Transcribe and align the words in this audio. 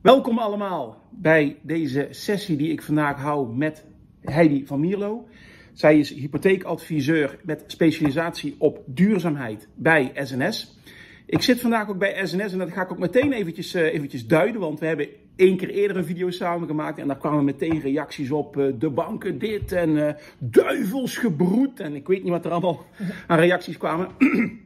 Welkom 0.00 0.38
allemaal 0.38 1.02
bij 1.10 1.58
deze 1.62 2.06
sessie 2.10 2.56
die 2.56 2.70
ik 2.70 2.82
vandaag 2.82 3.16
hou 3.16 3.56
met 3.56 3.84
Heidi 4.20 4.66
van 4.66 4.80
Mierlo. 4.80 5.28
Zij 5.72 5.98
is 5.98 6.14
hypotheekadviseur 6.14 7.38
met 7.42 7.64
specialisatie 7.66 8.54
op 8.58 8.82
duurzaamheid 8.86 9.68
bij 9.74 10.12
SNS. 10.14 10.78
Ik 11.26 11.42
zit 11.42 11.60
vandaag 11.60 11.88
ook 11.88 11.98
bij 11.98 12.26
SNS 12.26 12.52
en 12.52 12.58
dat 12.58 12.72
ga 12.72 12.82
ik 12.82 12.92
ook 12.92 12.98
meteen 12.98 13.32
eventjes, 13.32 13.74
uh, 13.74 13.94
eventjes 13.94 14.26
duiden, 14.26 14.60
want 14.60 14.80
we 14.80 14.86
hebben 14.86 15.08
één 15.36 15.56
keer 15.56 15.70
eerder 15.70 15.96
een 15.96 16.04
video 16.04 16.30
samen 16.30 16.68
gemaakt 16.68 16.98
en 16.98 17.06
daar 17.06 17.18
kwamen 17.18 17.44
meteen 17.44 17.80
reacties 17.80 18.30
op. 18.30 18.56
Uh, 18.56 18.72
de 18.78 18.90
banken 18.90 19.38
dit 19.38 19.72
en 19.72 19.90
uh, 19.90 20.12
duivelsgebroed 20.38 21.80
en 21.80 21.94
ik 21.94 22.06
weet 22.06 22.22
niet 22.22 22.32
wat 22.32 22.44
er 22.44 22.50
allemaal 22.50 22.86
aan 23.26 23.38
reacties 23.38 23.76
kwamen. 23.76 24.08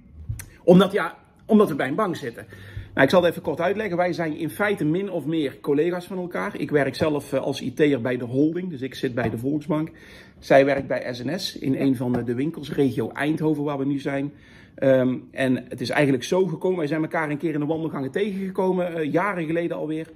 omdat, 0.64 0.93
ja, 0.93 1.19
omdat 1.46 1.69
we 1.69 1.75
bij 1.75 1.89
een 1.89 1.95
bank 1.95 2.16
zitten. 2.16 2.46
Nou, 2.95 3.06
ik 3.06 3.12
zal 3.12 3.22
het 3.22 3.30
even 3.30 3.42
kort 3.42 3.61
uitleggen. 3.61 3.96
Wij 3.96 4.12
zijn 4.12 4.36
in 4.36 4.50
feite 4.50 4.84
min 4.84 5.11
of 5.11 5.26
meer 5.26 5.61
collega's 5.61 6.06
van 6.06 6.18
elkaar. 6.18 6.61
Ik 6.61 6.70
werk 6.70 6.94
zelf 6.94 7.32
als 7.32 7.61
IT'er 7.61 8.00
bij 8.00 8.16
de 8.16 8.25
holding, 8.25 8.71
dus 8.71 8.80
ik 8.80 8.94
zit 8.94 9.14
bij 9.14 9.30
de 9.30 9.39
Volksbank. 9.39 9.90
Zij 10.39 10.64
werkt 10.64 10.86
bij 10.86 11.14
SNS 11.14 11.58
in 11.58 11.75
een 11.75 11.96
van 11.96 12.12
de 12.25 12.35
winkels, 12.35 12.72
regio 12.72 13.11
Eindhoven, 13.11 13.64
waar 13.64 13.79
we 13.79 13.85
nu 13.85 13.99
zijn. 13.99 14.32
Um, 14.79 15.29
en 15.30 15.64
het 15.68 15.80
is 15.80 15.90
eigenlijk 15.90 16.25
zo 16.25 16.46
gekomen, 16.46 16.79
wij 16.79 16.86
zijn 16.86 17.02
elkaar 17.02 17.30
een 17.30 17.38
keer 17.38 17.54
in 17.54 17.61
de 17.61 17.66
wandelgangen 17.66 18.11
tegengekomen, 18.11 18.99
uh, 18.99 19.13
jaren 19.13 19.46
geleden 19.46 19.76
alweer. 19.76 20.11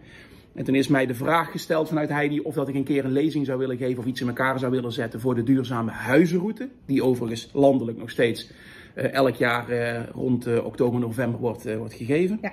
En 0.54 0.64
toen 0.64 0.74
is 0.74 0.88
mij 0.88 1.06
de 1.06 1.14
vraag 1.14 1.50
gesteld 1.50 1.88
vanuit 1.88 2.08
Heidi 2.08 2.40
of 2.40 2.54
dat 2.54 2.68
ik 2.68 2.74
een 2.74 2.84
keer 2.84 3.04
een 3.04 3.12
lezing 3.12 3.46
zou 3.46 3.58
willen 3.58 3.76
geven 3.76 3.98
of 3.98 4.06
iets 4.06 4.20
in 4.20 4.28
elkaar 4.28 4.58
zou 4.58 4.72
willen 4.72 4.92
zetten 4.92 5.20
voor 5.20 5.34
de 5.34 5.42
duurzame 5.42 5.90
huizenroute. 5.90 6.68
Die 6.86 7.04
overigens 7.04 7.50
landelijk 7.52 7.98
nog 7.98 8.10
steeds 8.10 8.50
elk 8.94 9.34
jaar 9.34 9.70
uh, 9.70 10.06
rond 10.14 10.62
oktober, 10.62 11.00
november 11.00 11.40
wordt, 11.40 11.76
wordt 11.76 11.94
gegeven. 11.94 12.38
Ja. 12.42 12.52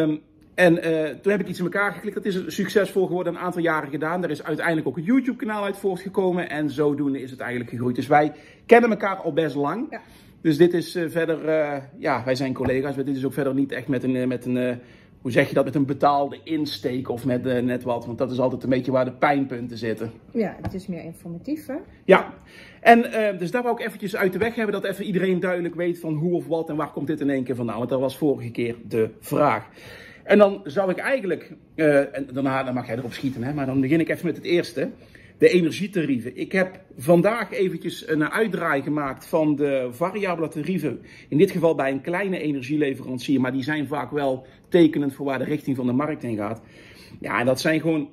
Um, 0.00 0.20
en 0.54 0.74
toen 1.22 1.32
heb 1.32 1.40
ik 1.40 1.48
iets 1.48 1.58
in 1.58 1.64
elkaar 1.64 1.92
geklikt. 1.92 2.14
Dat 2.14 2.24
is 2.24 2.42
succesvol 2.46 3.06
geworden, 3.06 3.34
een 3.34 3.40
aantal 3.40 3.62
jaren 3.62 3.90
gedaan. 3.90 4.24
Er 4.24 4.30
is 4.30 4.42
uiteindelijk 4.42 4.86
ook 4.86 4.96
een 4.96 5.02
YouTube-kanaal 5.02 5.64
uit 5.64 5.76
voortgekomen. 5.76 6.50
En 6.50 6.70
zodoende 6.70 7.22
is 7.22 7.30
het 7.30 7.40
eigenlijk 7.40 7.70
gegroeid. 7.70 7.96
Dus 7.96 8.06
wij 8.06 8.32
kennen 8.66 8.90
elkaar 8.90 9.16
al 9.16 9.32
best 9.32 9.54
lang. 9.54 9.86
Ja. 9.90 10.00
Dus 10.40 10.56
dit 10.56 10.74
is 10.74 10.98
verder, 11.06 11.40
ja, 11.98 12.24
wij 12.24 12.34
zijn 12.34 12.54
collega's. 12.54 12.96
Maar 12.96 13.04
dit 13.04 13.16
is 13.16 13.24
ook 13.24 13.32
verder 13.32 13.54
niet 13.54 13.72
echt 13.72 13.88
met 13.88 14.02
een, 14.02 14.28
met 14.28 14.44
een 14.44 14.80
hoe 15.22 15.30
zeg 15.30 15.48
je 15.48 15.54
dat, 15.54 15.64
met 15.64 15.74
een 15.74 15.86
betaalde 15.86 16.38
insteek 16.44 17.08
of 17.08 17.24
met 17.24 17.42
net 17.42 17.82
wat. 17.82 18.06
Want 18.06 18.18
dat 18.18 18.30
is 18.30 18.38
altijd 18.38 18.62
een 18.62 18.68
beetje 18.68 18.92
waar 18.92 19.04
de 19.04 19.12
pijnpunten 19.12 19.78
zitten. 19.78 20.10
Ja, 20.32 20.56
het 20.62 20.74
is 20.74 20.86
meer 20.86 21.04
informatief, 21.04 21.66
hè? 21.66 21.76
Ja. 22.04 22.34
En 22.80 23.02
dus 23.38 23.50
daar 23.50 23.62
wou 23.62 23.80
ik 23.80 23.86
eventjes 23.86 24.16
uit 24.16 24.32
de 24.32 24.38
weg 24.38 24.54
hebben. 24.54 24.80
Dat 24.80 24.90
even 24.90 25.04
iedereen 25.04 25.40
duidelijk 25.40 25.74
weet 25.74 25.98
van 25.98 26.14
hoe 26.14 26.34
of 26.34 26.46
wat 26.46 26.68
en 26.68 26.76
waar 26.76 26.90
komt 26.90 27.06
dit 27.06 27.20
in 27.20 27.30
één 27.30 27.44
keer 27.44 27.54
vandaan. 27.54 27.78
Want 27.78 27.90
dat 27.90 28.00
was 28.00 28.18
vorige 28.18 28.50
keer 28.50 28.76
de 28.88 29.10
vraag. 29.20 29.68
En 30.22 30.38
dan 30.38 30.60
zou 30.64 30.90
ik 30.90 30.98
eigenlijk, 30.98 31.52
uh, 31.74 32.16
en 32.16 32.26
daarna 32.32 32.64
dan 32.64 32.74
mag 32.74 32.86
jij 32.86 32.96
erop 32.96 33.12
schieten, 33.12 33.42
hè, 33.42 33.54
maar 33.54 33.66
dan 33.66 33.80
begin 33.80 34.00
ik 34.00 34.08
even 34.08 34.26
met 34.26 34.36
het 34.36 34.44
eerste. 34.44 34.90
De 35.42 35.48
energietarieven. 35.48 36.36
Ik 36.36 36.52
heb 36.52 36.80
vandaag 36.96 37.52
eventjes 37.52 38.08
een 38.08 38.30
uitdraai 38.30 38.82
gemaakt 38.82 39.26
van 39.26 39.56
de 39.56 39.88
variabele 39.90 40.48
tarieven. 40.48 41.00
In 41.28 41.38
dit 41.38 41.50
geval 41.50 41.74
bij 41.74 41.90
een 41.90 42.00
kleine 42.00 42.38
energieleverancier, 42.38 43.40
maar 43.40 43.52
die 43.52 43.62
zijn 43.62 43.86
vaak 43.86 44.10
wel 44.10 44.46
tekenend 44.68 45.14
voor 45.14 45.26
waar 45.26 45.38
de 45.38 45.44
richting 45.44 45.76
van 45.76 45.86
de 45.86 45.92
markt 45.92 46.22
heen 46.22 46.36
gaat. 46.36 46.62
Ja, 47.20 47.44
dat 47.44 47.60
zijn 47.60 47.80
gewoon, 47.80 48.08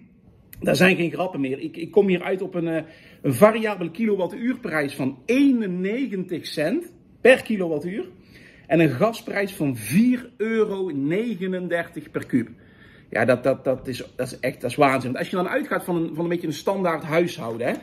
daar 0.60 0.76
zijn 0.76 0.96
geen 0.96 1.10
grappen 1.10 1.40
meer. 1.40 1.58
Ik, 1.58 1.76
ik 1.76 1.90
kom 1.90 2.08
hier 2.08 2.22
uit 2.22 2.42
op 2.42 2.54
een, 2.54 2.68
eh, 2.68 2.82
een 3.22 3.34
variabele 3.34 3.90
kilowattuurprijs 3.90 4.94
van 4.94 5.18
91 5.24 6.46
cent 6.46 6.92
per 7.20 7.42
kilowattuur. 7.42 8.08
En 8.66 8.80
een 8.80 8.90
gasprijs 8.90 9.52
van 9.52 9.76
4,39 9.76 9.82
euro 10.36 10.90
per 12.10 12.26
kuub. 12.26 12.48
Ja, 13.12 13.24
dat, 13.24 13.42
dat, 13.42 13.64
dat, 13.64 13.88
is, 13.88 14.04
dat 14.16 14.26
is 14.26 14.40
echt 14.40 14.60
dat 14.60 14.70
is 14.70 14.76
waanzin. 14.76 15.16
Als 15.16 15.30
je 15.30 15.36
dan 15.36 15.48
uitgaat 15.48 15.84
van 15.84 15.96
een, 15.96 16.14
van 16.14 16.24
een 16.24 16.30
beetje 16.30 16.46
een 16.46 16.52
standaard 16.52 17.02
huishouden, 17.02 17.66
hè, 17.66 17.74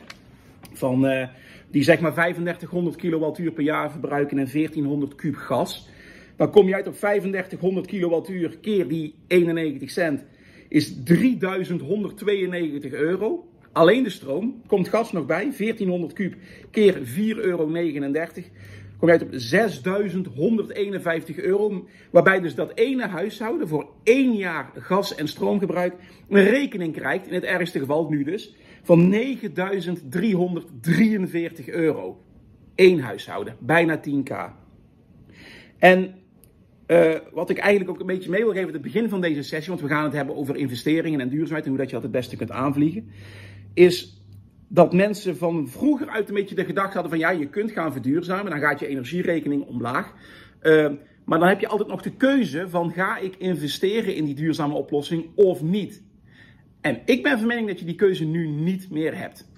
van, 0.72 1.06
uh, 1.06 1.26
die 1.70 1.82
zeg 1.82 2.00
maar 2.00 2.12
3500 2.12 2.96
kilowattuur 2.96 3.52
per 3.52 3.62
jaar 3.62 3.90
verbruiken 3.90 4.38
en 4.38 4.48
1400 4.52 5.14
kuub 5.14 5.34
gas. 5.34 5.88
Dan 6.36 6.50
kom 6.50 6.68
je 6.68 6.74
uit 6.74 6.86
op 6.86 6.94
3500 6.94 7.86
kilowattuur 7.86 8.58
keer 8.60 8.88
die 8.88 9.14
91 9.26 9.90
cent 9.90 10.24
is 10.68 11.02
3192 11.04 12.92
euro. 12.92 13.48
Alleen 13.72 14.02
de 14.02 14.10
stroom, 14.10 14.62
komt 14.66 14.88
gas 14.88 15.12
nog 15.12 15.26
bij, 15.26 15.52
1400 15.58 16.12
kuub 16.12 16.34
keer 16.70 16.94
4,39 16.94 17.04
euro 17.36 17.68
kom 19.00 19.10
uit 19.10 19.22
op 19.22 19.32
6.151 19.32 19.38
euro. 21.34 21.88
Waarbij 22.10 22.40
dus 22.40 22.54
dat 22.54 22.72
ene 22.74 23.06
huishouden 23.06 23.68
voor 23.68 23.88
één 24.02 24.36
jaar 24.36 24.70
gas- 24.74 25.14
en 25.14 25.28
stroomgebruik 25.28 25.94
een 26.28 26.44
rekening 26.44 26.92
krijgt, 26.92 27.26
in 27.26 27.34
het 27.34 27.44
ergste 27.44 27.78
geval 27.78 28.08
nu 28.08 28.24
dus, 28.24 28.54
van 28.82 29.14
9.343 29.14 31.64
euro. 31.64 32.22
Eén 32.74 33.00
huishouden, 33.00 33.56
bijna 33.58 34.00
10k. 34.08 34.34
En 35.78 36.14
uh, 36.86 37.14
wat 37.32 37.50
ik 37.50 37.58
eigenlijk 37.58 37.90
ook 37.90 38.00
een 38.00 38.06
beetje 38.06 38.30
mee 38.30 38.44
wil 38.44 38.52
geven 38.52 38.72
het 38.72 38.82
begin 38.82 39.08
van 39.08 39.20
deze 39.20 39.42
sessie, 39.42 39.68
want 39.68 39.80
we 39.80 39.88
gaan 39.88 40.04
het 40.04 40.12
hebben 40.12 40.36
over 40.36 40.56
investeringen 40.56 41.20
en 41.20 41.28
duurzaamheid 41.28 41.64
en 41.64 41.70
hoe 41.70 41.78
dat 41.78 41.88
je 41.88 41.94
dat 41.94 42.02
het 42.02 42.12
beste 42.12 42.36
kunt 42.36 42.50
aanvliegen, 42.50 43.10
is 43.74 44.19
dat 44.72 44.92
mensen 44.92 45.36
van 45.36 45.68
vroeger 45.68 46.08
uit 46.08 46.28
een 46.28 46.34
beetje 46.34 46.54
de 46.54 46.64
gedachte 46.64 46.92
hadden 46.92 47.10
van 47.10 47.18
ja, 47.18 47.30
je 47.30 47.48
kunt 47.48 47.70
gaan 47.70 47.92
verduurzamen, 47.92 48.50
dan 48.50 48.60
gaat 48.60 48.80
je 48.80 48.86
energierekening 48.86 49.66
omlaag. 49.66 50.12
Uh, 50.62 50.90
maar 51.24 51.38
dan 51.38 51.48
heb 51.48 51.60
je 51.60 51.68
altijd 51.68 51.88
nog 51.88 52.02
de 52.02 52.16
keuze 52.16 52.68
van 52.68 52.92
ga 52.92 53.18
ik 53.18 53.36
investeren 53.36 54.14
in 54.14 54.24
die 54.24 54.34
duurzame 54.34 54.74
oplossing 54.74 55.26
of 55.34 55.62
niet. 55.62 56.02
En 56.80 57.00
ik 57.04 57.22
ben 57.22 57.38
van 57.38 57.46
mening 57.46 57.68
dat 57.68 57.78
je 57.78 57.84
die 57.84 57.94
keuze 57.94 58.24
nu 58.24 58.46
niet 58.46 58.90
meer 58.90 59.18
hebt. 59.18 59.48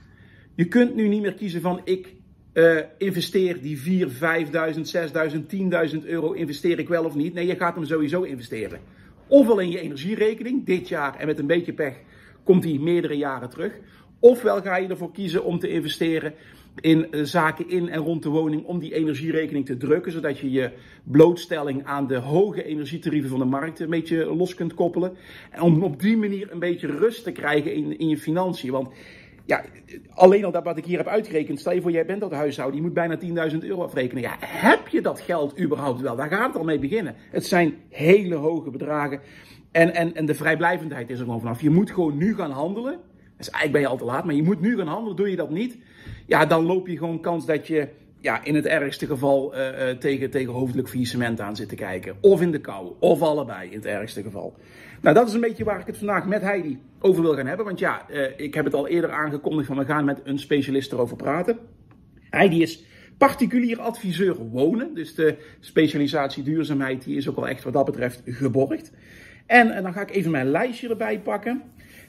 Je 0.54 0.64
kunt 0.64 0.94
nu 0.94 1.08
niet 1.08 1.22
meer 1.22 1.34
kiezen 1.34 1.60
van 1.60 1.80
ik 1.84 2.14
uh, 2.52 2.78
investeer 2.98 3.60
die 3.60 3.80
4, 3.80 4.10
5000, 4.10 4.88
6000, 4.88 5.54
10.000 5.94 5.98
euro, 6.04 6.32
investeer 6.32 6.78
ik 6.78 6.88
wel 6.88 7.04
of 7.04 7.14
niet. 7.14 7.34
Nee, 7.34 7.46
je 7.46 7.56
gaat 7.56 7.74
hem 7.74 7.84
sowieso 7.84 8.22
investeren. 8.22 8.80
Ofwel 9.28 9.58
in 9.58 9.70
je 9.70 9.80
energierekening, 9.80 10.66
dit 10.66 10.88
jaar 10.88 11.18
en 11.18 11.26
met 11.26 11.38
een 11.38 11.46
beetje 11.46 11.72
pech 11.72 11.96
komt 12.44 12.62
die 12.62 12.80
meerdere 12.80 13.16
jaren 13.16 13.50
terug. 13.50 13.72
Ofwel 14.22 14.60
ga 14.60 14.76
je 14.76 14.88
ervoor 14.88 15.12
kiezen 15.12 15.44
om 15.44 15.58
te 15.58 15.68
investeren 15.68 16.34
in 16.80 17.06
uh, 17.10 17.24
zaken 17.24 17.68
in 17.68 17.88
en 17.88 17.98
rond 17.98 18.22
de 18.22 18.28
woning 18.28 18.64
om 18.64 18.78
die 18.78 18.94
energierekening 18.94 19.66
te 19.66 19.76
drukken, 19.76 20.12
zodat 20.12 20.38
je 20.38 20.50
je 20.50 20.70
blootstelling 21.02 21.84
aan 21.84 22.06
de 22.06 22.16
hoge 22.16 22.64
energietarieven 22.64 23.30
van 23.30 23.38
de 23.38 23.44
markt 23.44 23.80
een 23.80 23.90
beetje 23.90 24.34
los 24.34 24.54
kunt 24.54 24.74
koppelen. 24.74 25.16
En 25.50 25.60
om 25.60 25.82
op 25.82 26.00
die 26.00 26.16
manier 26.16 26.52
een 26.52 26.58
beetje 26.58 26.86
rust 26.86 27.24
te 27.24 27.32
krijgen 27.32 27.74
in, 27.74 27.98
in 27.98 28.08
je 28.08 28.18
financiën. 28.18 28.70
Want 28.70 28.88
ja, 29.46 29.64
alleen 30.14 30.44
al 30.44 30.52
dat 30.52 30.64
wat 30.64 30.76
ik 30.76 30.84
hier 30.84 30.98
heb 30.98 31.06
uitgerekend, 31.08 31.60
stel 31.60 31.72
je 31.72 31.80
voor 31.80 31.90
jij 31.90 32.06
bent 32.06 32.20
dat 32.20 32.32
huishouden, 32.32 32.76
je 32.76 32.82
moet 32.82 32.94
bijna 32.94 33.50
10.000 33.50 33.58
euro 33.58 33.82
afrekenen. 33.82 34.22
Ja, 34.22 34.36
heb 34.38 34.88
je 34.88 35.00
dat 35.00 35.20
geld 35.20 35.60
überhaupt 35.60 36.00
wel? 36.00 36.16
Daar 36.16 36.28
gaat 36.28 36.46
het 36.46 36.56
al 36.56 36.64
mee 36.64 36.78
beginnen. 36.78 37.14
Het 37.30 37.46
zijn 37.46 37.74
hele 37.88 38.34
hoge 38.34 38.70
bedragen. 38.70 39.20
En, 39.72 39.94
en, 39.94 40.14
en 40.14 40.26
de 40.26 40.34
vrijblijvendheid 40.34 41.10
is 41.10 41.18
er 41.18 41.24
gewoon 41.24 41.40
vanaf. 41.40 41.60
Je 41.60 41.70
moet 41.70 41.90
gewoon 41.90 42.16
nu 42.16 42.34
gaan 42.34 42.50
handelen. 42.50 43.10
Dus 43.44 43.50
eigenlijk 43.50 43.72
ben 43.72 43.80
je 43.80 43.86
al 43.86 44.06
te 44.06 44.12
laat, 44.12 44.24
maar 44.24 44.34
je 44.34 44.42
moet 44.42 44.60
nu 44.60 44.76
gaan 44.76 44.86
handelen. 44.86 45.16
Doe 45.16 45.30
je 45.30 45.36
dat 45.36 45.50
niet, 45.50 45.78
ja, 46.26 46.46
dan 46.46 46.64
loop 46.64 46.86
je 46.86 46.96
gewoon 46.96 47.20
kans 47.20 47.46
dat 47.46 47.66
je 47.66 47.88
ja, 48.20 48.44
in 48.44 48.54
het 48.54 48.66
ergste 48.66 49.06
geval 49.06 49.54
uh, 49.56 49.88
uh, 49.88 49.96
tegen, 49.96 50.30
tegen 50.30 50.52
hoofdelijk 50.52 50.88
faillissement 50.88 51.40
aan 51.40 51.56
zit 51.56 51.68
te 51.68 51.74
kijken. 51.74 52.16
Of 52.20 52.40
in 52.40 52.50
de 52.50 52.60
kou, 52.60 52.92
of 52.98 53.22
allebei 53.22 53.70
in 53.70 53.76
het 53.76 53.86
ergste 53.86 54.22
geval. 54.22 54.56
Nou, 55.00 55.14
dat 55.14 55.28
is 55.28 55.34
een 55.34 55.40
beetje 55.40 55.64
waar 55.64 55.80
ik 55.80 55.86
het 55.86 55.98
vandaag 55.98 56.26
met 56.26 56.42
Heidi 56.42 56.78
over 57.00 57.22
wil 57.22 57.34
gaan 57.34 57.46
hebben. 57.46 57.66
Want 57.66 57.78
ja, 57.78 58.06
uh, 58.10 58.26
ik 58.36 58.54
heb 58.54 58.64
het 58.64 58.74
al 58.74 58.88
eerder 58.88 59.10
aangekondigd 59.10 59.66
van 59.66 59.76
we 59.76 59.84
gaan 59.84 60.04
met 60.04 60.20
een 60.24 60.38
specialist 60.38 60.92
erover 60.92 61.16
praten. 61.16 61.58
Heidi 62.30 62.62
is 62.62 62.84
particulier 63.18 63.80
adviseur 63.80 64.36
wonen. 64.36 64.94
Dus 64.94 65.14
de 65.14 65.36
specialisatie 65.60 66.42
duurzaamheid 66.42 67.04
die 67.04 67.16
is 67.16 67.28
ook 67.28 67.36
wel 67.36 67.48
echt 67.48 67.64
wat 67.64 67.72
dat 67.72 67.84
betreft 67.84 68.22
geborgd. 68.24 68.92
En 69.46 69.82
dan 69.82 69.92
ga 69.92 70.00
ik 70.00 70.10
even 70.10 70.30
mijn 70.30 70.50
lijstje 70.50 70.88
erbij 70.88 71.20
pakken. 71.20 71.62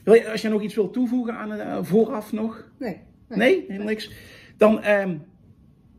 Wil 0.04 0.14
je, 0.14 0.30
als 0.30 0.42
je 0.42 0.48
nog 0.48 0.62
iets 0.62 0.74
wilt 0.74 0.92
toevoegen 0.92 1.34
aan 1.34 1.52
uh, 1.52 1.78
vooraf 1.82 2.32
nog? 2.32 2.70
Nee. 2.78 3.00
Nee, 3.28 3.66
niks. 3.68 4.10
Dan, 4.56 4.84
um, 4.86 5.22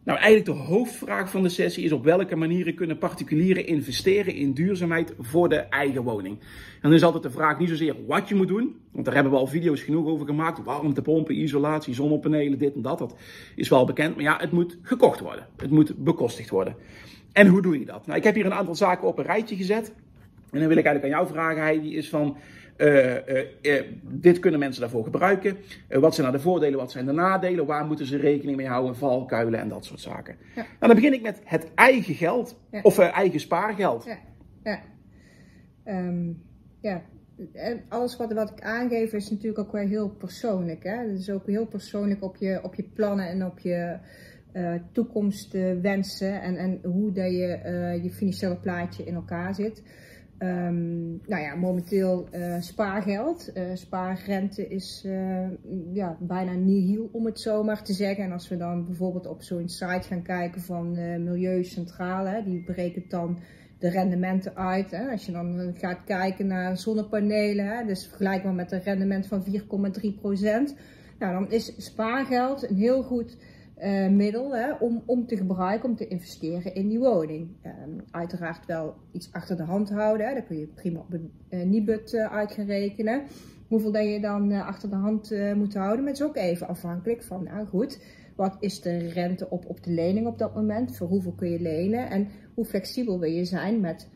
nou 0.03 0.19
eigenlijk 0.19 0.45
de 0.45 0.63
hoofdvraag 0.63 1.29
van 1.29 1.43
de 1.43 1.49
sessie 1.49 1.83
is 1.83 1.91
op 1.91 2.03
welke 2.03 2.35
manieren 2.35 2.75
kunnen 2.75 2.97
particulieren 2.97 3.65
investeren 3.65 4.33
in 4.33 4.53
duurzaamheid 4.53 5.13
voor 5.19 5.49
de 5.49 5.55
eigen 5.55 6.03
woning. 6.03 6.39
En 6.39 6.81
dan 6.81 6.93
is 6.93 7.03
altijd 7.03 7.23
de 7.23 7.29
vraag 7.29 7.59
niet 7.59 7.69
zozeer 7.69 7.95
wat 8.07 8.29
je 8.29 8.35
moet 8.35 8.47
doen, 8.47 8.75
want 8.91 9.05
daar 9.05 9.13
hebben 9.13 9.31
we 9.33 9.37
al 9.37 9.47
video's 9.47 9.81
genoeg 9.81 10.07
over 10.07 10.25
gemaakt. 10.25 10.63
Warmtepompen, 10.63 11.41
isolatie, 11.41 11.93
zonnepanelen, 11.93 12.57
dit 12.57 12.75
en 12.75 12.81
dat. 12.81 12.99
Dat 12.99 13.15
is 13.55 13.69
wel 13.69 13.85
bekend, 13.85 14.15
maar 14.15 14.23
ja, 14.23 14.37
het 14.39 14.51
moet 14.51 14.77
gekocht 14.81 15.19
worden. 15.19 15.47
Het 15.57 15.71
moet 15.71 16.03
bekostigd 16.03 16.49
worden. 16.49 16.75
En 17.31 17.47
hoe 17.47 17.61
doe 17.61 17.79
je 17.79 17.85
dat? 17.85 18.05
Nou, 18.05 18.17
ik 18.17 18.23
heb 18.23 18.35
hier 18.35 18.45
een 18.45 18.53
aantal 18.53 18.75
zaken 18.75 19.07
op 19.07 19.17
een 19.17 19.25
rijtje 19.25 19.55
gezet. 19.55 19.93
En 20.51 20.59
dan 20.59 20.67
wil 20.67 20.77
ik 20.77 20.85
eigenlijk 20.85 21.03
aan 21.03 21.21
jou 21.21 21.33
vragen, 21.33 21.61
Heidi, 21.61 21.97
is 21.97 22.09
van... 22.09 22.37
Uh, 22.77 23.27
uh, 23.27 23.45
uh, 23.61 23.81
dit 24.01 24.39
kunnen 24.39 24.59
mensen 24.59 24.81
daarvoor 24.81 25.03
gebruiken. 25.03 25.57
wat 25.89 26.15
zijn 26.15 26.27
nou 26.27 26.37
de 26.37 26.43
voordelen, 26.43 26.79
wat 26.79 26.91
zijn 26.91 27.05
de 27.05 27.11
nadelen? 27.11 27.65
Waar 27.65 27.85
moeten 27.85 28.05
ze 28.05 28.17
rekening 28.17 28.57
mee 28.57 28.67
houden? 28.67 28.95
Valkuilen 28.95 29.59
en 29.59 29.69
dat 29.69 29.85
soort 29.85 29.99
zaken. 29.99 30.35
Ja. 30.55 30.61
Nou, 30.61 30.67
dan 30.79 30.95
begin 30.95 31.13
ik 31.13 31.21
met 31.21 31.41
het 31.43 31.73
eigen 31.75 32.13
geld. 32.13 32.59
Ja. 32.71 32.79
Of 32.81 32.99
eigen 32.99 33.39
spaargeld. 33.39 34.03
Ja, 34.03 34.17
ja. 34.63 34.81
Um, 36.07 36.43
ja. 36.81 37.01
alles 37.89 38.17
wat, 38.17 38.33
wat 38.33 38.49
ik 38.49 38.61
aangeef 38.61 39.13
is 39.13 39.29
natuurlijk 39.29 39.59
ook 39.59 39.71
wel 39.71 39.87
heel 39.87 40.09
persoonlijk. 40.09 40.83
Hè? 40.83 40.95
Het 40.95 41.19
is 41.19 41.29
ook 41.29 41.47
heel 41.47 41.65
persoonlijk 41.65 42.23
op 42.23 42.35
je, 42.35 42.59
op 42.63 42.75
je 42.75 42.83
plannen 42.83 43.27
en 43.27 43.45
op 43.45 43.59
je 43.59 43.97
toekomstwensen 44.91 46.41
en, 46.41 46.57
en 46.57 46.79
hoe 46.83 47.11
dat 47.11 47.31
je 47.31 47.99
je 48.03 48.11
financiële 48.11 48.57
plaatje 48.57 49.03
in 49.03 49.15
elkaar 49.15 49.55
zit. 49.55 49.83
Um, 50.39 51.21
nou 51.25 51.41
ja, 51.41 51.55
momenteel 51.55 52.27
uh, 52.33 52.55
spaargeld. 52.59 53.51
Uh, 53.53 53.63
spaarrente 53.73 54.67
is 54.67 55.03
uh, 55.05 55.47
ja, 55.93 56.17
bijna 56.19 56.51
nihil, 56.51 57.09
om 57.11 57.25
het 57.25 57.39
zo 57.39 57.63
maar 57.63 57.83
te 57.83 57.93
zeggen. 57.93 58.23
En 58.23 58.31
als 58.31 58.47
we 58.47 58.57
dan 58.57 58.85
bijvoorbeeld 58.85 59.27
op 59.27 59.41
zo'n 59.41 59.69
site 59.69 60.07
gaan 60.07 60.21
kijken 60.21 60.61
van 60.61 60.91
Milieucentrale, 61.23 62.43
die 62.43 62.63
berekent 62.63 63.09
dan 63.09 63.39
de 63.79 63.89
rendementen 63.89 64.55
uit. 64.55 64.91
Hè. 64.91 65.11
Als 65.11 65.25
je 65.25 65.31
dan 65.31 65.75
gaat 65.77 66.03
kijken 66.05 66.47
naar 66.47 66.77
zonnepanelen, 66.77 67.65
hè, 67.65 67.85
dus 67.85 68.07
vergelijkbaar 68.07 68.53
met 68.53 68.71
een 68.71 68.83
rendement 68.83 69.27
van 69.27 69.43
4,3 69.43 70.19
procent. 70.21 70.75
Nou, 71.19 71.33
dan 71.33 71.51
is 71.51 71.73
spaargeld 71.77 72.69
een 72.69 72.75
heel 72.75 73.03
goed 73.03 73.37
uh, 73.83 74.09
middel 74.09 74.55
hè, 74.55 74.71
om, 74.73 75.03
om 75.05 75.27
te 75.27 75.37
gebruiken, 75.37 75.89
om 75.89 75.95
te 75.95 76.07
investeren 76.07 76.75
in 76.75 76.87
die 76.87 76.99
woning. 76.99 77.49
Um, 77.65 78.03
uiteraard 78.11 78.65
wel 78.65 78.93
iets 79.11 79.29
achter 79.31 79.57
de 79.57 79.63
hand 79.63 79.89
houden, 79.89 80.27
hè. 80.27 80.33
daar 80.33 80.43
kun 80.43 80.59
je 80.59 80.67
prima 80.67 80.99
op 80.99 81.13
een 81.13 81.31
uh, 81.49 81.65
Nibud 81.65 82.13
uh, 82.13 82.33
uit 82.33 82.51
gaan 82.51 82.65
rekenen. 82.65 83.23
Hoeveel 83.67 83.91
dat 83.91 84.05
je 84.05 84.19
dan 84.19 84.51
achter 84.51 84.89
de 84.89 84.95
hand 84.95 85.31
moet 85.55 85.73
houden, 85.73 85.99
maar 85.99 86.13
het 86.13 86.21
is 86.21 86.27
ook 86.27 86.35
even 86.35 86.67
afhankelijk 86.67 87.23
van, 87.23 87.43
nou 87.43 87.65
goed, 87.65 87.99
wat 88.35 88.57
is 88.59 88.81
de 88.81 88.97
rente 88.97 89.49
op, 89.49 89.65
op 89.65 89.83
de 89.83 89.91
lening 89.91 90.27
op 90.27 90.37
dat 90.37 90.55
moment? 90.55 90.97
Voor 90.97 91.07
hoeveel 91.07 91.31
kun 91.31 91.49
je 91.49 91.59
lenen? 91.59 92.09
En 92.09 92.27
hoe 92.53 92.65
flexibel 92.65 93.19
wil 93.19 93.29
je 93.29 93.45
zijn 93.45 93.79
met, 93.79 94.09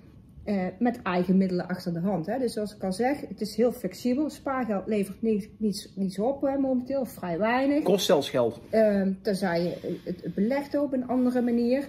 uh, 0.45 0.65
met 0.79 1.01
eigen 1.01 1.37
middelen 1.37 1.67
achter 1.67 1.93
de 1.93 1.99
hand? 1.99 2.25
Hè? 2.25 2.37
Dus 2.37 2.53
zoals 2.53 2.75
ik 2.75 2.83
al 2.83 2.93
zeg, 2.93 3.19
het 3.27 3.41
is 3.41 3.55
heel 3.55 3.71
flexibel. 3.71 4.29
Spaargeld 4.29 4.87
levert 4.87 5.21
niet, 5.21 5.49
niets, 5.57 5.93
niets 5.95 6.19
op 6.19 6.41
hè, 6.41 6.57
momenteel, 6.57 7.05
vrij 7.05 7.37
weinig. 7.37 7.83
Kost 7.83 8.05
zelfs 8.05 8.29
geld. 8.29 8.61
Uh, 8.73 9.07
tenzij 9.21 9.61
je 9.61 9.97
het, 10.03 10.35
belegt 10.35 10.77
op 10.77 10.93
een 10.93 11.07
andere 11.07 11.41
manier. 11.41 11.87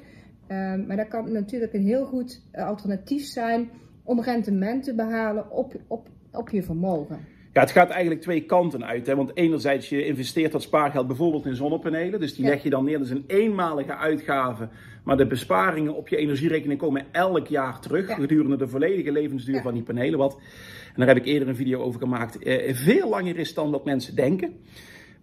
Uh, 0.49 0.75
maar 0.87 0.97
dat 0.97 1.08
kan 1.08 1.32
natuurlijk 1.32 1.73
een 1.73 1.87
heel 1.87 2.05
goed 2.05 2.43
alternatief 2.52 3.25
zijn 3.25 3.70
om 4.05 4.20
rendement 4.20 4.85
te 4.85 4.94
behalen 4.94 5.50
op, 5.50 5.75
op, 5.87 6.08
op 6.32 6.49
je 6.49 6.62
vermogen. 6.62 7.19
Ja, 7.53 7.61
het 7.61 7.70
gaat 7.70 7.91
eigenlijk 7.91 8.20
twee 8.20 8.44
kanten 8.44 8.85
uit. 8.85 9.06
Hè? 9.06 9.17
Want 9.17 9.37
enerzijds, 9.37 9.88
je 9.88 10.06
investeert 10.06 10.53
dat 10.53 10.62
spaargeld 10.62 11.06
bijvoorbeeld 11.06 11.46
in 11.46 11.56
zonnepanelen. 11.56 12.20
Dus 12.20 12.35
die 12.35 12.44
leg 12.44 12.62
je 12.62 12.70
dan 12.70 12.85
neer. 12.85 12.99
Dat 12.99 13.06
is 13.06 13.12
een 13.12 13.25
eenmalige 13.26 13.96
uitgave. 13.96 14.69
Maar 15.05 15.17
de 15.17 15.26
besparingen 15.26 15.94
op 15.94 16.08
je 16.08 16.17
energierekening 16.17 16.79
komen 16.79 17.06
elk 17.12 17.47
jaar 17.47 17.81
terug. 17.81 18.14
Gedurende 18.14 18.56
de 18.56 18.69
volledige 18.69 19.12
levensduur 19.12 19.62
van 19.62 19.75
die 19.75 19.82
panelen. 19.82 20.19
Wat, 20.19 20.35
en 20.87 20.94
daar 20.97 21.08
heb 21.08 21.17
ik 21.17 21.25
eerder 21.25 21.49
een 21.49 21.56
video 21.56 21.81
over 21.81 22.00
gemaakt, 22.00 22.38
eh, 22.38 22.75
veel 22.75 23.08
langer 23.08 23.38
is 23.38 23.55
dan 23.55 23.70
wat 23.70 23.85
mensen 23.85 24.14
denken. 24.14 24.55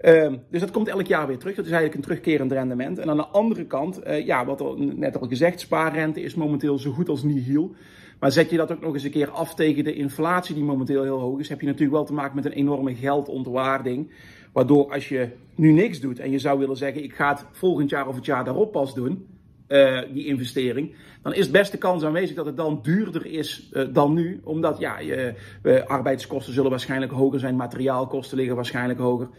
Uh, 0.02 0.34
dus 0.50 0.62
dat 0.62 0.72
komt 0.72 0.88
elk 0.88 1.06
jaar 1.06 1.28
weer 1.28 1.38
terug. 1.38 1.56
Dat 1.56 1.66
is 1.66 1.72
eigenlijk 1.72 2.00
een 2.00 2.08
terugkerend 2.10 2.52
rendement. 2.52 3.00
En 3.00 3.10
aan 3.10 3.18
de 3.18 3.26
andere 3.26 3.66
kant, 3.66 4.08
uh, 4.08 4.26
ja, 4.26 4.46
wat 4.46 4.62
al, 4.62 4.76
net 4.78 5.20
al 5.20 5.28
gezegd, 5.28 5.60
spaarrente 5.60 6.22
is 6.22 6.36
momenteel 6.36 6.78
zo 6.80 6.92
goed 6.92 7.10
als 7.10 7.24
nihil. 7.24 7.76
Maar 8.20 8.32
zet 8.32 8.50
je 8.50 8.58
dat 8.58 8.72
ook 8.72 8.82
nog 8.82 8.94
eens 8.94 9.04
een 9.04 9.12
keer 9.12 9.30
af 9.30 9.56
tegen 9.56 9.84
de 9.84 9.94
inflatie 9.94 10.56
die 10.56 10.64
momenteel 10.64 11.04
heel 11.04 11.20
hoog 11.20 11.40
is, 11.40 11.50
heb 11.50 11.60
je 11.60 11.66
natuurlijk 11.66 11.94
wel 11.94 12.06
te 12.06 12.14
maken 12.14 12.36
met 12.36 12.46
een 12.46 12.52
enorme 12.52 12.96
geldontwaarding. 12.96 14.12
Waardoor 14.54 14.92
als 14.92 15.10
je 15.10 15.30
nu 15.56 15.72
niks 15.72 16.00
doet 16.00 16.20
en 16.20 16.32
je 16.32 16.40
zou 16.40 16.60
willen 16.60 16.78
zeggen, 16.78 17.04
ik 17.04 17.14
ga 17.14 17.30
het 17.30 17.46
volgend 17.52 17.90
jaar 17.90 18.08
of 18.08 18.16
het 18.16 18.26
jaar 18.26 18.44
daarop 18.44 18.72
pas 18.72 18.94
doen, 18.94 19.26
uh, 19.68 20.00
die 20.14 20.26
investering, 20.26 20.96
dan 21.22 21.34
is 21.34 21.44
het 21.44 21.52
beste 21.52 21.78
kans 21.78 22.04
aanwezig 22.04 22.36
dat 22.36 22.46
het 22.46 22.58
dan 22.58 22.80
duurder 22.82 23.26
is 23.26 23.70
uh, 23.74 23.84
dan 23.94 24.14
nu. 24.14 24.42
Omdat 24.44 24.80
ja, 24.80 25.00
je, 25.00 25.34
uh, 25.64 25.84
arbeidskosten 25.86 26.54
zullen 26.54 26.70
waarschijnlijk 26.70 27.12
hoger 27.12 27.40
zijn, 27.40 27.56
materiaalkosten 27.56 28.38
liggen 28.38 28.56
waarschijnlijk 28.56 29.00
hoger. 29.00 29.30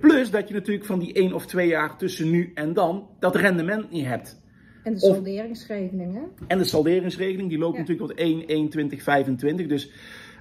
plus 0.00 0.30
dat 0.30 0.48
je 0.48 0.54
natuurlijk 0.54 0.86
van 0.86 0.98
die 0.98 1.12
één 1.12 1.32
of 1.32 1.46
twee 1.46 1.68
jaar 1.68 1.96
tussen 1.96 2.30
nu 2.30 2.50
en 2.54 2.72
dan 2.72 3.08
dat 3.18 3.36
rendement 3.36 3.90
niet 3.90 4.06
hebt. 4.06 4.40
En 4.82 4.92
de 4.92 5.00
salderingsregeling, 5.00 6.14
hè? 6.14 6.44
En 6.46 6.58
de 6.58 6.64
salderingsregeling, 6.64 7.48
die 7.48 7.58
loopt 7.58 7.74
ja. 7.74 7.80
natuurlijk 7.80 8.08
tot 8.08 8.18
1, 8.18 8.46
1, 8.46 8.68
20, 8.68 9.02
25. 9.02 9.66
Dus 9.66 9.90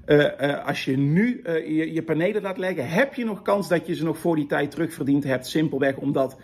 uh, 0.05 0.17
uh, 0.41 0.67
als 0.67 0.85
je 0.85 0.97
nu 0.97 1.41
uh, 1.43 1.77
je, 1.77 1.93
je, 1.93 2.03
panelen 2.03 2.41
laat 2.41 2.57
leggen, 2.57 2.89
heb 2.89 3.13
je 3.13 3.25
nog 3.25 3.41
kans 3.41 3.67
dat 3.67 3.87
je 3.87 3.95
ze 3.95 4.03
nog 4.03 4.17
voor 4.17 4.35
die 4.35 4.45
tijd 4.45 4.71
terugverdiend 4.71 5.23
hebt. 5.23 5.47
Simpelweg 5.47 5.97
omdat 5.97 6.37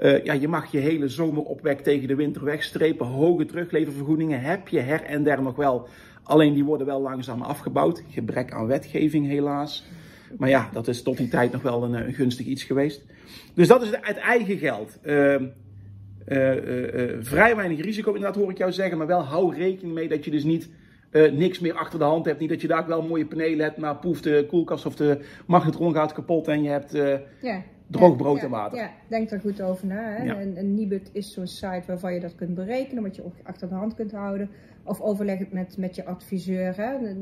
ja, 0.00 0.32
je 0.32 0.48
mag 0.48 0.72
je 0.72 0.78
hele 0.78 1.08
zomer 1.08 1.42
op 1.42 1.60
weg 1.60 1.80
tegen 1.80 2.08
de 2.08 2.14
winter 2.14 2.44
wegstrepen. 2.44 3.06
Hoge 3.06 3.44
terugleververgoedingen 3.44 4.40
heb 4.40 4.68
je 4.68 4.80
her 4.80 5.02
en 5.02 5.22
der 5.22 5.42
nog 5.42 5.56
wel. 5.56 5.88
Alleen 6.22 6.54
die 6.54 6.64
worden 6.64 6.86
wel 6.86 7.00
langzaam 7.00 7.42
afgebouwd. 7.42 8.02
Gebrek 8.10 8.52
aan 8.52 8.66
wetgeving 8.66 9.26
helaas. 9.26 9.86
Maar 10.38 10.48
ja, 10.48 10.68
dat 10.72 10.88
is 10.88 11.02
tot 11.02 11.16
die 11.16 11.28
tijd 11.28 11.52
nog 11.52 11.62
wel 11.62 11.84
een, 11.84 11.92
een 11.92 12.12
gunstig 12.12 12.46
iets 12.46 12.64
geweest. 12.64 13.04
Dus 13.54 13.68
dat 13.68 13.82
is 13.82 13.88
het 14.00 14.16
eigen 14.16 14.58
geld. 14.58 14.98
Ehm, 15.02 15.44
uh, 16.28 16.52
vrij 17.20 17.56
weinig 17.56 17.80
risico, 17.80 18.12
inderdaad 18.12 18.36
hoor 18.36 18.50
ik 18.50 18.58
jou 18.58 18.72
zeggen. 18.72 18.98
Maar 18.98 19.06
wel 19.06 19.22
hou 19.22 19.54
rekening 19.54 19.94
mee 19.94 20.08
dat 20.08 20.24
je 20.24 20.30
dus 20.30 20.44
niet 20.44 20.68
niks 21.32 21.58
meer 21.58 21.74
achter 21.74 21.98
de 21.98 22.04
hand 22.04 22.24
hebt. 22.24 22.40
Niet 22.40 22.48
dat 22.48 22.60
je 22.60 22.68
daar 22.68 22.86
wel 22.86 23.02
mooie 23.02 23.26
panelen 23.26 23.64
hebt, 23.64 23.76
maar 23.76 23.96
poef 23.96 24.20
de 24.20 24.44
koelkast 24.48 24.86
of 24.86 24.96
de 24.96 25.24
magnetron 25.46 25.94
gaat 25.94 26.12
kapot 26.12 26.48
en 26.48 26.62
je 26.62 26.68
hebt 26.68 26.92
ja. 27.40 27.62
Droog 27.90 28.16
brood 28.16 28.36
ja, 28.36 28.42
en 28.42 28.50
water. 28.50 28.78
Ja, 28.78 28.90
denk 29.08 29.30
er 29.30 29.40
goed 29.40 29.62
over 29.62 29.86
na. 29.86 30.02
Hè? 30.02 30.34
En, 30.34 30.56
en 30.56 30.74
Nibud 30.74 31.10
is 31.12 31.32
zo'n 31.32 31.46
site 31.46 31.82
waarvan 31.86 32.14
je 32.14 32.20
dat 32.20 32.34
kunt 32.34 32.54
berekenen, 32.54 33.02
wat 33.02 33.16
je 33.16 33.24
ook 33.24 33.34
achter 33.42 33.68
de 33.68 33.74
hand 33.74 33.94
kunt 33.94 34.12
houden. 34.12 34.50
Of 34.84 35.00
overleg 35.00 35.38
het 35.38 35.52
met, 35.52 35.76
met 35.76 35.94
je 35.94 36.04
adviseur. 36.04 36.76
Hè? 36.76 37.14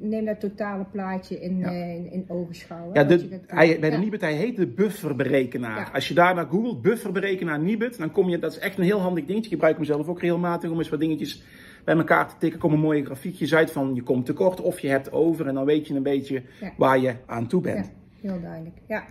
Neem 0.00 0.24
dat 0.24 0.40
totale 0.40 0.84
plaatje 0.84 1.40
in, 1.40 1.58
ja. 1.58 1.70
in, 1.70 2.12
in 2.12 2.24
ogenschouw. 2.28 2.90
Ja, 2.92 3.04
de, 3.04 3.40
hij, 3.46 3.78
bij 3.80 3.90
de 3.90 3.96
Nibud, 3.96 4.20
hij 4.20 4.34
heet 4.34 4.56
de 4.56 4.66
bufferberekenaar. 4.66 5.90
Als 5.92 6.08
je 6.08 6.14
daar 6.14 6.34
naar 6.34 6.46
googelt, 6.46 6.82
bufferberekenaar 6.82 7.58
Nibud, 7.58 7.98
dan 7.98 8.12
kom 8.12 8.28
je, 8.28 8.38
dat 8.38 8.52
is 8.52 8.58
echt 8.58 8.78
een 8.78 8.84
heel 8.84 9.00
handig 9.00 9.24
dingetje. 9.24 9.46
Ik 9.46 9.52
gebruik 9.52 9.76
hem 9.76 9.84
zelf 9.84 10.08
ook 10.08 10.20
regelmatig 10.20 10.70
om 10.70 10.78
eens 10.78 10.88
wat 10.88 11.00
dingetjes 11.00 11.42
bij 11.84 11.96
elkaar 11.96 12.28
te 12.28 12.34
tikken. 12.38 12.60
komen 12.60 12.78
mooie 12.78 13.04
grafiekjes 13.04 13.54
uit 13.54 13.70
van 13.70 13.94
je 13.94 14.02
komt 14.02 14.26
tekort 14.26 14.60
of 14.60 14.80
je 14.80 14.88
hebt 14.88 15.12
over. 15.12 15.46
En 15.46 15.54
dan 15.54 15.64
weet 15.64 15.86
je 15.86 15.94
een 15.94 16.02
beetje 16.02 16.42
waar 16.76 16.98
je 16.98 17.14
aan 17.26 17.46
toe 17.46 17.60
bent. 17.60 17.92
heel 18.20 18.40
duidelijk, 18.40 18.76
ja. 18.86 19.04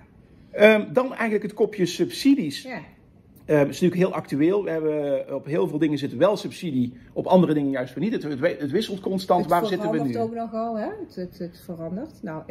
Um, 0.60 0.94
dan 0.94 1.10
eigenlijk 1.10 1.44
het 1.44 1.54
kopje 1.54 1.86
subsidies. 1.86 2.62
Ja. 2.62 2.82
Het 3.46 3.70
is 3.70 3.80
natuurlijk 3.82 4.02
heel 4.02 4.14
actueel. 4.14 4.64
We 4.64 4.70
hebben 4.70 5.36
op 5.36 5.46
heel 5.46 5.68
veel 5.68 5.78
dingen 5.78 5.98
zit 5.98 6.16
wel 6.16 6.38
subsidie, 6.38 6.94
op 7.14 7.26
andere 7.26 7.54
dingen 7.54 7.72
juist 7.72 7.94
weer 7.94 8.04
niet. 8.04 8.14
Het, 8.14 8.24
het, 8.24 8.60
het 8.60 8.72
wisselt 8.72 9.00
constant. 9.00 9.42
Het 9.42 9.50
Waar 9.50 9.66
zitten 9.66 9.92
we 9.92 9.98
nu? 9.98 10.04
Het 10.04 10.12
verandert 10.12 10.42
ook 10.42 10.52
nogal, 10.52 10.78
hè? 10.78 10.88
Het, 11.06 11.16
het, 11.16 11.38
het 11.38 11.62
verandert. 11.66 12.24
Nou, 12.24 12.44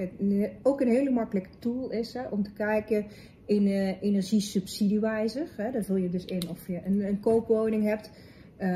ook 0.62 0.80
een 0.80 0.88
hele 0.88 1.10
makkelijke 1.10 1.48
tool 1.58 1.90
is 1.90 2.14
hè, 2.14 2.22
om 2.30 2.42
te 2.42 2.52
kijken 2.52 3.06
in 3.44 3.66
uh, 3.66 4.02
energiesubsidiewijzer. 4.02 5.46
Hè? 5.56 5.70
Daar 5.70 5.84
vul 5.84 5.96
je 5.96 6.08
dus 6.08 6.24
in 6.24 6.42
of 6.50 6.66
je 6.66 6.80
een, 6.84 7.06
een 7.06 7.20
koopwoning 7.20 7.84
hebt. 7.84 8.10
Uh, 8.58 8.66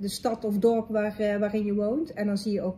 de 0.00 0.08
stad 0.08 0.44
of 0.44 0.58
dorp 0.58 0.88
waar, 0.88 1.38
waarin 1.38 1.64
je 1.64 1.74
woont. 1.74 2.12
En 2.12 2.26
dan 2.26 2.38
zie 2.38 2.52
je 2.52 2.62
ook 2.62 2.76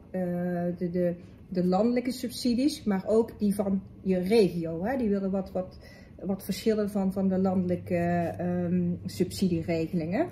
de, 0.79 0.91
de, 0.91 1.15
de 1.53 1.65
landelijke 1.65 2.13
subsidies, 2.13 2.85
maar 2.85 3.05
ook 3.07 3.39
die 3.39 3.55
van 3.55 3.83
je 4.03 4.19
regio. 4.19 4.85
Hè? 4.85 4.97
Die 4.97 5.09
willen 5.09 5.31
wat, 5.31 5.53
wat 5.53 5.79
wat 6.27 6.45
verschillen 6.45 6.91
van, 6.91 7.13
van 7.13 7.29
de 7.29 7.39
landelijke 7.39 8.35
um, 8.41 9.01
subsidieregelingen. 9.05 10.29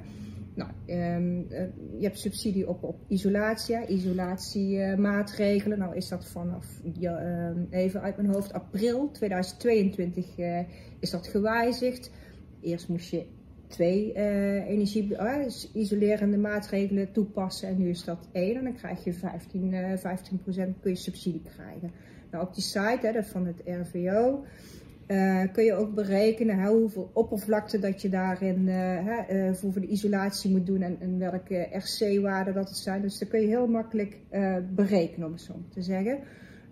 Nou, 0.55 0.71
um, 0.87 1.47
je 1.99 2.03
hebt 2.03 2.19
subsidie 2.19 2.69
op, 2.69 2.83
op 2.83 3.01
isolatie, 3.09 3.87
isolatiemaatregelen. 3.87 5.79
Nou 5.79 5.97
is 5.97 6.09
dat 6.09 6.27
vanaf, 6.29 6.67
um, 7.03 7.67
even 7.71 8.01
uit 8.01 8.17
mijn 8.17 8.33
hoofd, 8.33 8.53
april 8.53 9.11
2022 9.11 10.39
uh, 10.39 10.59
is 10.99 11.11
dat 11.11 11.27
gewijzigd. 11.27 12.11
Eerst 12.61 12.89
moest 12.89 13.11
je 13.11 13.27
twee 13.71 14.13
uh, 14.17 14.69
energie 14.69 15.13
uh, 15.13 15.47
isolerende 15.73 16.39
maatregelen 16.39 17.13
toepassen 17.13 17.69
en 17.69 17.79
nu 17.79 17.89
is 17.89 18.05
dat 18.05 18.29
één. 18.33 18.57
En 18.57 18.65
dan 18.65 18.75
krijg 18.75 19.05
je 19.05 19.13
15, 19.13 19.75
15% 19.99 20.81
kun 20.81 20.91
je 20.91 20.95
subsidie 20.95 21.43
krijgen. 21.55 21.91
Nou, 22.31 22.47
op 22.47 22.55
die 22.55 22.63
site 22.63 22.99
hè, 23.03 23.25
van 23.25 23.47
het 23.47 23.63
RVO 23.65 24.45
uh, 25.11 25.43
kun 25.53 25.65
je 25.65 25.75
ook 25.75 25.95
berekenen 25.95 26.59
hè, 26.59 26.69
hoeveel 26.69 27.11
oppervlakte 27.13 27.79
dat 27.79 28.03
je 28.03 28.09
daarin 28.09 28.67
uh, 28.67 29.07
uh, 29.31 29.53
voor 29.53 29.81
de 29.81 29.87
isolatie 29.87 30.51
moet 30.51 30.67
doen 30.67 30.83
en, 30.83 30.97
en 31.01 31.19
welke 31.19 31.69
RC-waarden 31.73 32.55
dat 32.55 32.69
het 32.69 32.79
zijn. 32.79 33.03
Dus 33.03 33.19
dat 33.19 33.29
kun 33.29 33.41
je 33.41 33.47
heel 33.47 33.67
makkelijk 33.67 34.17
berekenen, 34.75 35.27
om 35.27 35.33
het 35.33 35.41
zo 35.41 35.55
te 35.69 35.83
zeggen. 35.83 36.19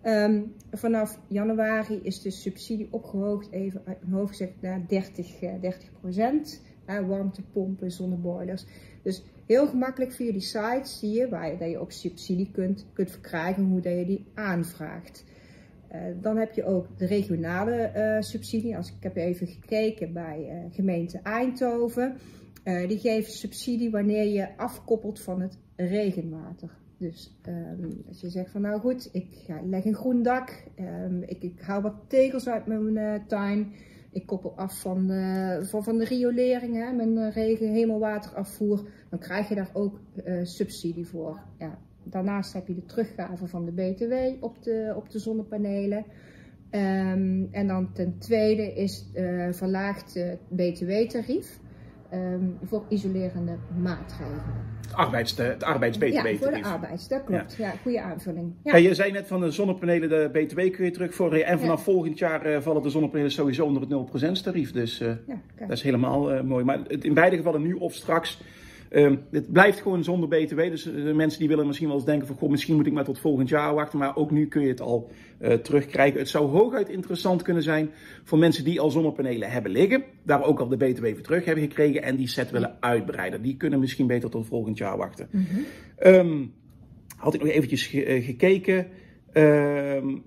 Um, 0.05 0.55
vanaf 0.71 1.19
januari 1.28 2.00
is 2.02 2.23
de 2.23 2.31
subsidie 2.31 2.88
opgehoogd, 2.90 3.50
even 3.50 3.83
uit 3.85 3.99
hoofd 4.11 4.31
gezegd, 4.31 4.52
naar 4.61 4.81
30, 4.88 5.38
30 5.61 5.90
procent. 6.00 6.62
Warmtepompen, 7.07 7.90
zonneboilers. 7.90 8.64
Dus 9.02 9.23
heel 9.47 9.66
gemakkelijk 9.66 10.12
via 10.12 10.33
die 10.33 10.40
sites 10.40 10.99
zie 10.99 11.12
je 11.12 11.28
waar 11.28 11.50
je, 11.50 11.59
dat 11.59 11.71
je 11.71 11.78
ook 11.78 11.92
subsidie 11.92 12.50
kunt, 12.52 12.87
kunt 12.92 13.11
verkrijgen, 13.11 13.64
hoe 13.64 13.80
dat 13.80 13.92
je 13.92 14.07
die 14.07 14.26
aanvraagt. 14.35 15.25
Uh, 15.92 16.00
dan 16.21 16.37
heb 16.37 16.52
je 16.52 16.64
ook 16.64 16.99
de 16.99 17.07
regionale 17.07 17.92
uh, 17.97 18.23
subsidie. 18.23 18.76
Als 18.76 18.88
ik 18.88 19.02
heb 19.02 19.16
even 19.16 19.47
gekeken 19.47 20.12
bij 20.12 20.38
uh, 20.40 20.75
gemeente 20.75 21.21
Eindhoven. 21.23 22.16
die 22.88 22.99
geven 22.99 23.33
subsidie 23.33 23.90
wanneer 23.90 24.25
je 24.25 24.57
afkoppelt 24.57 25.21
van 25.21 25.40
het 25.40 25.59
regenwater. 25.76 26.71
Dus 26.99 27.38
ehm, 27.42 27.90
als 28.09 28.21
je 28.21 28.28
zegt 28.28 28.50
van 28.50 28.61
nou 28.61 28.80
goed, 28.80 29.09
ik 29.12 29.26
leg 29.64 29.85
een 29.85 29.95
groen 29.95 30.23
dak, 30.23 30.64
ehm, 30.75 31.23
ik, 31.23 31.42
ik 31.42 31.61
haal 31.61 31.83
wat 31.83 31.95
tegels 32.07 32.49
uit 32.49 32.66
mijn 32.66 33.26
tuin, 33.26 33.73
ik 34.11 34.27
koppel 34.27 34.57
af 34.57 34.81
van, 34.81 35.11
uh, 35.11 35.62
van, 35.62 35.85
van 35.85 35.99
de 35.99 36.05
riolering, 36.05 36.75
hè, 36.75 36.93
mijn 36.93 37.17
uh, 37.17 37.33
regen, 37.33 37.73
hemelwaterafvoer, 37.73 38.88
dan 39.11 39.19
krijg 39.19 39.49
je 39.49 39.55
daar 39.55 39.71
ook 39.73 40.00
subsidie 40.43 41.07
voor. 41.07 41.41
Ja. 41.59 41.79
Daarnaast 42.03 42.53
heb 42.53 42.67
je 42.67 42.75
de 42.75 42.85
teruggave 42.85 43.47
van 43.47 43.65
de 43.65 43.73
BTW 43.73 44.45
op 44.45 44.62
de, 44.62 44.93
op 44.97 45.11
de 45.11 45.19
zonnepanelen. 45.19 46.05
Um, 46.71 47.49
en 47.50 47.67
dan 47.67 47.93
ten 47.93 48.19
tweede 48.19 48.73
is 48.75 49.07
verlaagd 49.50 50.21
BTW-tarief 50.49 51.61
voor 52.65 52.85
isolerende 52.88 53.57
maatregelen 53.83 54.77
arbeids, 54.93 55.37
het 55.37 55.62
arbeids-BTW. 55.62 56.27
Ja, 56.27 56.37
voor 56.37 56.50
de 56.50 56.65
arbeids, 56.65 57.09
dat 57.09 57.25
klopt. 57.25 57.55
Ja, 57.57 57.75
goede 57.83 58.00
aanvulling. 58.00 58.55
Ja. 58.65 58.77
je 58.77 58.95
zei 58.95 59.12
net 59.12 59.27
van 59.27 59.41
de 59.41 59.50
zonnepanelen, 59.50 60.09
de 60.09 60.29
BTW 60.33 60.61
kun 60.73 60.85
je 60.85 60.91
terugvorderen. 60.91 61.47
En 61.47 61.59
vanaf 61.59 61.83
volgend 61.83 62.19
jaar 62.19 62.47
uh, 62.47 62.61
vallen 62.61 62.83
de 62.83 62.91
zonnepanelen 62.91 63.33
sowieso 63.33 63.65
onder 63.65 63.83
het 63.83 64.41
0% 64.41 64.43
tarief. 64.43 64.73
Dus 64.73 65.00
uh, 65.00 65.12
dat 65.59 65.71
is 65.71 65.83
helemaal 65.83 66.35
uh, 66.35 66.41
mooi. 66.41 66.65
Maar 66.65 66.79
in 66.88 67.15
beide 67.15 67.37
gevallen 67.37 67.62
nu 67.62 67.73
of 67.73 67.95
straks 67.95 68.41
Um, 68.90 69.21
het 69.30 69.52
blijft 69.52 69.80
gewoon 69.80 70.04
zonder 70.04 70.28
BTW. 70.28 70.61
Dus 70.61 70.92
eh, 70.92 71.14
mensen 71.14 71.38
die 71.38 71.49
willen 71.49 71.66
misschien 71.66 71.88
wel 71.88 71.97
eens 71.97 72.07
denken 72.07 72.26
van, 72.26 72.37
goh, 72.37 72.50
misschien 72.50 72.76
moet 72.76 72.87
ik 72.87 72.92
maar 72.92 73.04
tot 73.04 73.18
volgend 73.18 73.49
jaar 73.49 73.75
wachten. 73.75 73.99
Maar 73.99 74.16
ook 74.16 74.30
nu 74.30 74.47
kun 74.47 74.62
je 74.62 74.68
het 74.68 74.80
al 74.80 75.11
uh, 75.40 75.52
terugkrijgen. 75.52 76.18
Het 76.18 76.28
zou 76.28 76.49
hooguit 76.49 76.88
interessant 76.88 77.42
kunnen 77.42 77.62
zijn 77.62 77.90
voor 78.25 78.38
mensen 78.38 78.64
die 78.64 78.80
al 78.80 78.90
zonnepanelen 78.90 79.50
hebben 79.50 79.71
liggen. 79.71 80.04
Daar 80.23 80.45
ook 80.45 80.61
al 80.61 80.68
de 80.68 80.76
BTW 80.76 81.07
voor 81.07 81.21
terug 81.21 81.45
hebben 81.45 81.64
gekregen 81.64 82.02
en 82.02 82.16
die 82.16 82.28
set 82.28 82.50
willen 82.50 82.76
uitbreiden. 82.80 83.42
Die 83.42 83.57
kunnen 83.57 83.80
misschien 83.80 84.07
beter 84.07 84.30
tot 84.30 84.47
volgend 84.47 84.78
jaar 84.78 84.97
wachten. 84.97 85.28
Mm 85.30 85.47
um, 86.07 86.52
had 87.16 87.35
ik 87.35 87.40
nog 87.40 87.49
eventjes 87.49 87.87
ge 87.87 88.16
uh, 88.16 88.25
gekeken. 88.25 88.87
Um, 89.33 90.23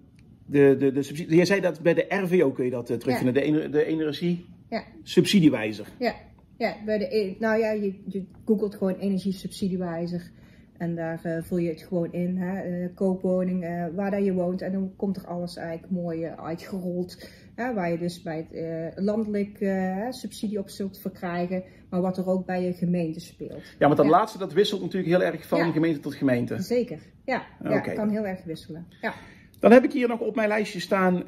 de, 0.45 0.75
de, 0.79 0.91
de 0.91 1.03
subsidie. 1.03 1.35
Jij 1.35 1.45
zei 1.45 1.61
dat 1.61 1.81
bij 1.81 1.93
de 1.93 2.05
RVO 2.09 2.51
kun 2.51 2.65
je 2.65 2.71
dat 2.71 2.89
uh, 2.89 2.97
terugvinden, 2.97 3.53
ja. 3.53 3.59
de, 3.59 3.69
de 3.69 3.85
energie 3.85 4.45
ja. 4.69 4.83
subsidiewijzer. 5.03 5.85
Ja. 5.99 6.15
Ja, 6.61 6.75
bij 6.85 6.97
de, 6.97 7.15
e- 7.15 7.35
nou 7.39 7.59
ja, 7.59 7.71
je, 7.71 7.93
je 8.05 8.23
googelt 8.45 8.75
gewoon 8.75 8.95
energiesubsidiewijzer. 8.95 10.31
En 10.77 10.95
daar 10.95 11.21
uh, 11.25 11.37
vul 11.41 11.57
je 11.57 11.69
het 11.69 11.81
gewoon 11.81 12.13
in, 12.13 12.37
hè, 12.37 12.69
uh, 12.69 12.87
koopwoning, 12.95 13.63
uh, 13.63 13.85
waar 13.95 14.11
dat 14.11 14.25
je 14.25 14.33
woont. 14.33 14.61
En 14.61 14.71
dan 14.71 14.93
komt 14.95 15.17
er 15.17 15.27
alles 15.27 15.55
eigenlijk 15.55 15.91
mooi 15.91 16.25
uitgerold. 16.25 17.29
Hè, 17.55 17.73
waar 17.73 17.91
je 17.91 17.97
dus 17.97 18.21
bij 18.21 18.47
het 18.49 18.93
landelijk 18.95 19.57
subsidie 20.09 20.59
op 20.59 20.69
zult 20.69 20.99
verkrijgen. 20.99 21.63
Maar 21.89 22.01
wat 22.01 22.17
er 22.17 22.27
ook 22.27 22.45
bij 22.45 22.63
je 22.63 22.73
gemeente 22.73 23.19
speelt. 23.19 23.63
Ja, 23.79 23.85
want 23.85 23.97
dat 23.97 24.05
laatste 24.05 24.37
dat 24.37 24.53
wisselt 24.53 24.81
natuurlijk 24.81 25.11
heel 25.11 25.23
erg 25.23 25.47
van 25.47 25.57
ja. 25.57 25.71
gemeente 25.71 25.99
tot 25.99 26.15
gemeente. 26.15 26.61
Zeker, 26.61 26.99
ja. 27.25 27.45
ja 27.63 27.77
okay. 27.77 27.95
kan 27.95 28.09
heel 28.09 28.25
erg 28.25 28.43
wisselen. 28.43 28.87
Ja. 29.01 29.13
Dan 29.59 29.71
heb 29.71 29.83
ik 29.83 29.91
hier 29.93 30.07
nog 30.07 30.19
op 30.19 30.35
mijn 30.35 30.47
lijstje 30.47 30.79
staan 30.79 31.23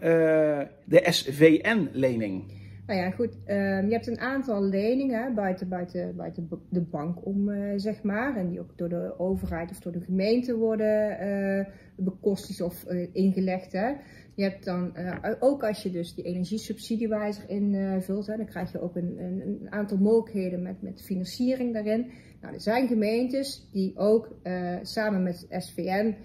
de 0.86 1.04
SVN-lening. 1.10 2.62
Nou 2.86 3.00
ja, 3.00 3.10
goed. 3.10 3.38
Um, 3.48 3.88
je 3.88 3.94
hebt 3.94 4.08
een 4.08 4.20
aantal 4.20 4.64
leningen 4.64 5.34
buiten, 5.36 5.70
buiten, 5.70 6.16
buiten 6.16 6.50
de 6.70 6.82
bank 6.82 7.26
om, 7.26 7.50
uh, 7.50 7.74
zeg 7.76 8.04
maar. 8.04 8.38
En 8.38 8.50
die 8.50 8.60
ook 8.60 8.78
door 8.78 8.90
de 8.90 9.20
overheid 9.20 9.72
of 9.72 9.80
door 9.80 9.92
de 9.92 10.02
gemeente 10.02 10.56
worden 10.56 11.18
uh, 11.28 11.66
bekostigd 11.96 12.62
of 12.62 12.86
uh, 12.90 13.08
ingelegd. 13.12 13.72
Hè. 13.72 13.94
Je 14.36 14.44
hebt 14.44 14.66
dan, 14.66 14.94
ook 15.40 15.64
als 15.64 15.84
je 15.84 15.92
dus 15.92 16.16
die 16.16 16.24
energiesubsidiewijzer 16.24 17.50
invult, 17.50 18.26
dan 18.26 18.46
krijg 18.46 18.72
je 18.72 18.82
ook 18.82 18.96
een, 18.96 19.16
een, 19.18 19.42
een, 19.42 19.72
aantal 19.72 19.98
mogelijkheden 19.98 20.62
met, 20.62 20.82
met 20.82 21.02
financiering 21.02 21.74
daarin. 21.74 22.12
Nou, 22.42 22.54
er 22.54 22.62
zijn 22.62 22.88
gemeentes 22.88 23.70
die 23.72 23.98
ook 23.98 24.36
samen 24.82 25.24
met 25.24 25.46
SVN 25.50 26.16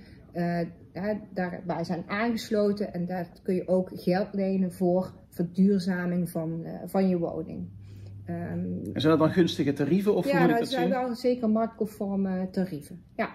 daarbij 1.35 1.85
zijn 1.85 2.05
aangesloten. 2.07 2.93
En 2.93 3.07
daar 3.07 3.28
kun 3.43 3.55
je 3.55 3.69
ook 3.69 3.90
geld 3.95 4.28
lenen 4.33 4.73
voor 4.73 5.12
verduurzaming 5.28 6.31
van, 6.31 6.62
uh, 6.64 6.71
van 6.85 7.09
je 7.09 7.19
woning. 7.19 7.69
Um, 8.28 8.81
en 8.93 9.00
zijn 9.00 9.19
dat 9.19 9.19
dan 9.19 9.31
gunstige 9.31 9.73
tarieven? 9.73 10.14
Of 10.14 10.31
ja, 10.31 10.47
dat 10.47 10.69
zijn 10.69 10.88
wel 10.88 11.14
zeker 11.14 11.50
marktconforme 11.50 12.49
tarieven. 12.50 13.02
Ja. 13.17 13.31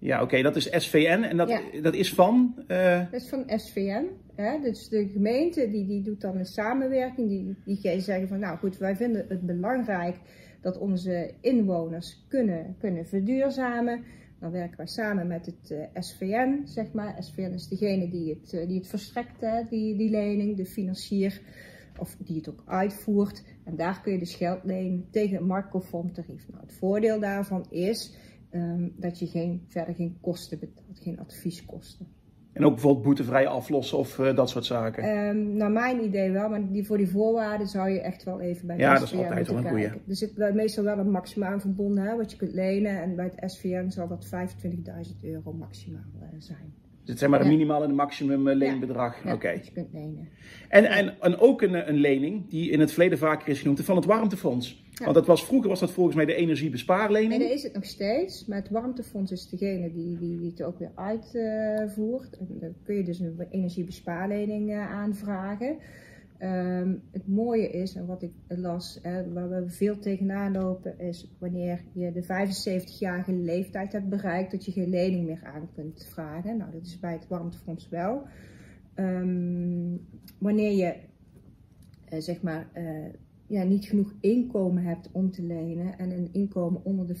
Ja, 0.00 0.14
oké, 0.14 0.24
okay, 0.24 0.42
dat 0.42 0.56
is 0.56 0.68
SVN 0.70 1.22
en 1.22 1.36
dat, 1.36 1.48
ja. 1.48 1.60
dat 1.82 1.94
is 1.94 2.14
van? 2.14 2.54
Uh... 2.68 2.98
Dat 3.10 3.20
is 3.20 3.28
van 3.28 3.44
SVN. 3.46 4.04
Hè? 4.34 4.60
Dus 4.60 4.88
de 4.88 5.08
gemeente 5.08 5.70
die, 5.70 5.86
die 5.86 6.02
doet 6.02 6.20
dan 6.20 6.36
een 6.36 6.46
samenwerking. 6.46 7.28
Die, 7.28 7.56
die 7.64 8.00
zeggen 8.00 8.28
van, 8.28 8.38
nou 8.38 8.58
goed, 8.58 8.78
wij 8.78 8.96
vinden 8.96 9.24
het 9.28 9.40
belangrijk 9.40 10.16
dat 10.60 10.78
onze 10.78 11.34
inwoners 11.40 12.24
kunnen, 12.28 12.76
kunnen 12.78 13.06
verduurzamen. 13.06 14.04
Dan 14.38 14.50
werken 14.50 14.76
wij 14.76 14.86
samen 14.86 15.26
met 15.26 15.46
het 15.46 15.70
eh, 15.70 16.02
SVN, 16.02 16.62
zeg 16.64 16.92
maar. 16.92 17.22
SVN 17.22 17.52
is 17.52 17.68
degene 17.68 18.08
die 18.10 18.28
het, 18.28 18.52
uh, 18.52 18.66
die 18.66 18.78
het 18.78 18.86
verstrekt, 18.86 19.40
hè, 19.40 19.62
die, 19.70 19.96
die 19.96 20.10
lening, 20.10 20.56
de 20.56 20.66
financier, 20.66 21.40
of 21.98 22.16
die 22.18 22.36
het 22.36 22.48
ook 22.48 22.62
uitvoert. 22.66 23.44
En 23.64 23.76
daar 23.76 24.00
kun 24.00 24.12
je 24.12 24.18
dus 24.18 24.34
geld 24.34 24.64
lenen 24.64 25.08
tegen 25.10 25.36
een 25.36 25.46
marktconform 25.46 26.12
tarief. 26.12 26.48
Nou, 26.48 26.62
het 26.62 26.72
voordeel 26.72 27.20
daarvan 27.20 27.66
is 27.70 28.16
um, 28.50 28.94
dat 28.96 29.18
je 29.18 29.26
geen, 29.26 29.64
verder 29.68 29.94
geen 29.94 30.18
kosten 30.20 30.58
betaalt, 30.58 31.00
geen 31.00 31.20
advieskosten. 31.20 32.17
En 32.52 32.64
ook 32.64 32.72
bijvoorbeeld 32.72 33.04
boetevrij 33.04 33.46
aflossen 33.46 33.98
of 33.98 34.18
uh, 34.18 34.36
dat 34.36 34.50
soort 34.50 34.64
zaken? 34.64 35.08
Um, 35.08 35.56
naar 35.56 35.70
mijn 35.70 36.04
idee 36.04 36.30
wel, 36.30 36.48
maar 36.48 36.72
die, 36.72 36.86
voor 36.86 36.96
die 36.96 37.10
voorwaarden 37.10 37.66
zou 37.66 37.90
je 37.90 38.00
echt 38.00 38.24
wel 38.24 38.40
even 38.40 38.66
bij 38.66 38.76
de 38.76 38.82
ja, 38.82 38.94
SVN 38.94 39.00
dat 39.00 39.12
is 39.12 39.18
altijd 39.18 39.48
wel 39.48 39.56
een 39.56 39.68
goeie. 39.68 39.86
Er 39.86 40.16
zit 40.16 40.54
meestal 40.54 40.84
wel 40.84 40.98
een 40.98 41.10
maximaal 41.10 41.60
verbonden 41.60 42.04
hè, 42.04 42.16
wat 42.16 42.30
je 42.30 42.36
kunt 42.36 42.52
lenen. 42.52 43.02
En 43.02 43.16
bij 43.16 43.30
het 43.34 43.52
SVN 43.52 43.88
zal 43.88 44.08
dat 44.08 44.26
25.000 44.26 45.20
euro 45.22 45.52
maximaal 45.52 46.10
uh, 46.20 46.26
zijn. 46.38 46.74
Dus 47.08 47.20
het 47.20 47.28
zijn 47.28 47.30
maar 47.30 47.50
een 47.50 47.56
minimaal 47.56 47.82
en 47.82 47.88
een 47.88 47.94
maximum 47.94 48.48
uh, 48.48 48.54
leenbedrag. 48.54 49.16
Oké. 49.26 49.50
je 49.50 49.70
kunt 49.72 49.92
lenen. 49.92 50.28
En, 50.68 50.84
en, 50.84 51.20
en 51.20 51.38
ook 51.38 51.62
een, 51.62 51.88
een 51.88 51.96
lening 51.96 52.48
die 52.48 52.70
in 52.70 52.80
het 52.80 52.90
verleden 52.90 53.18
vaker 53.18 53.48
is 53.48 53.60
genoemd, 53.60 53.80
van 53.80 53.96
het 53.96 54.04
warmtefonds. 54.04 54.84
Want 55.02 55.14
dat 55.14 55.26
was, 55.26 55.44
vroeger 55.44 55.68
was 55.68 55.80
dat 55.80 55.90
volgens 55.90 56.16
mij 56.16 56.24
de 56.24 56.34
energiebespaarlening. 56.34 57.30
Nee, 57.30 57.48
dat 57.48 57.56
is 57.56 57.62
het 57.62 57.74
nog 57.74 57.84
steeds. 57.84 58.46
Maar 58.46 58.58
het 58.58 58.70
warmtefonds 58.70 59.32
is 59.32 59.48
degene 59.48 59.92
die, 59.92 60.18
die, 60.18 60.38
die 60.38 60.50
het 60.50 60.62
ook 60.62 60.78
weer 60.78 60.92
uitvoert. 60.94 62.38
Uh, 62.40 62.60
dan 62.60 62.74
kun 62.84 62.94
je 62.94 63.04
dus 63.04 63.18
een 63.18 63.46
energiebespaarlening 63.50 64.70
uh, 64.70 64.92
aanvragen. 64.92 65.76
Um, 66.42 67.02
het 67.10 67.28
mooie 67.28 67.70
is, 67.70 67.94
en 67.94 68.06
wat 68.06 68.22
ik 68.22 68.32
las, 68.48 68.98
hè, 69.02 69.32
waar 69.32 69.48
we 69.48 69.70
veel 69.70 69.98
tegenaan 69.98 70.52
lopen, 70.52 70.98
is 70.98 71.36
wanneer 71.38 71.84
je 71.92 72.12
de 72.12 72.22
75-jarige 72.22 73.32
leeftijd 73.32 73.92
hebt 73.92 74.08
bereikt, 74.08 74.50
dat 74.50 74.64
je 74.64 74.72
geen 74.72 74.88
lening 74.88 75.26
meer 75.26 75.40
aan 75.44 75.68
kunt 75.74 76.08
vragen. 76.12 76.56
Nou, 76.56 76.72
dat 76.72 76.86
is 76.86 76.98
bij 76.98 77.12
het 77.12 77.28
warmtefonds 77.28 77.88
wel. 77.88 78.26
Um, 78.94 80.06
wanneer 80.38 80.72
je, 80.72 80.94
uh, 82.12 82.20
zeg 82.20 82.42
maar, 82.42 82.68
uh, 82.74 83.12
ja, 83.46 83.62
niet 83.62 83.84
genoeg 83.84 84.14
inkomen 84.20 84.82
hebt 84.82 85.08
om 85.12 85.30
te 85.30 85.42
lenen 85.42 85.98
en 85.98 86.10
een 86.10 86.28
inkomen 86.32 86.84
onder 86.84 87.06
de 87.06 87.16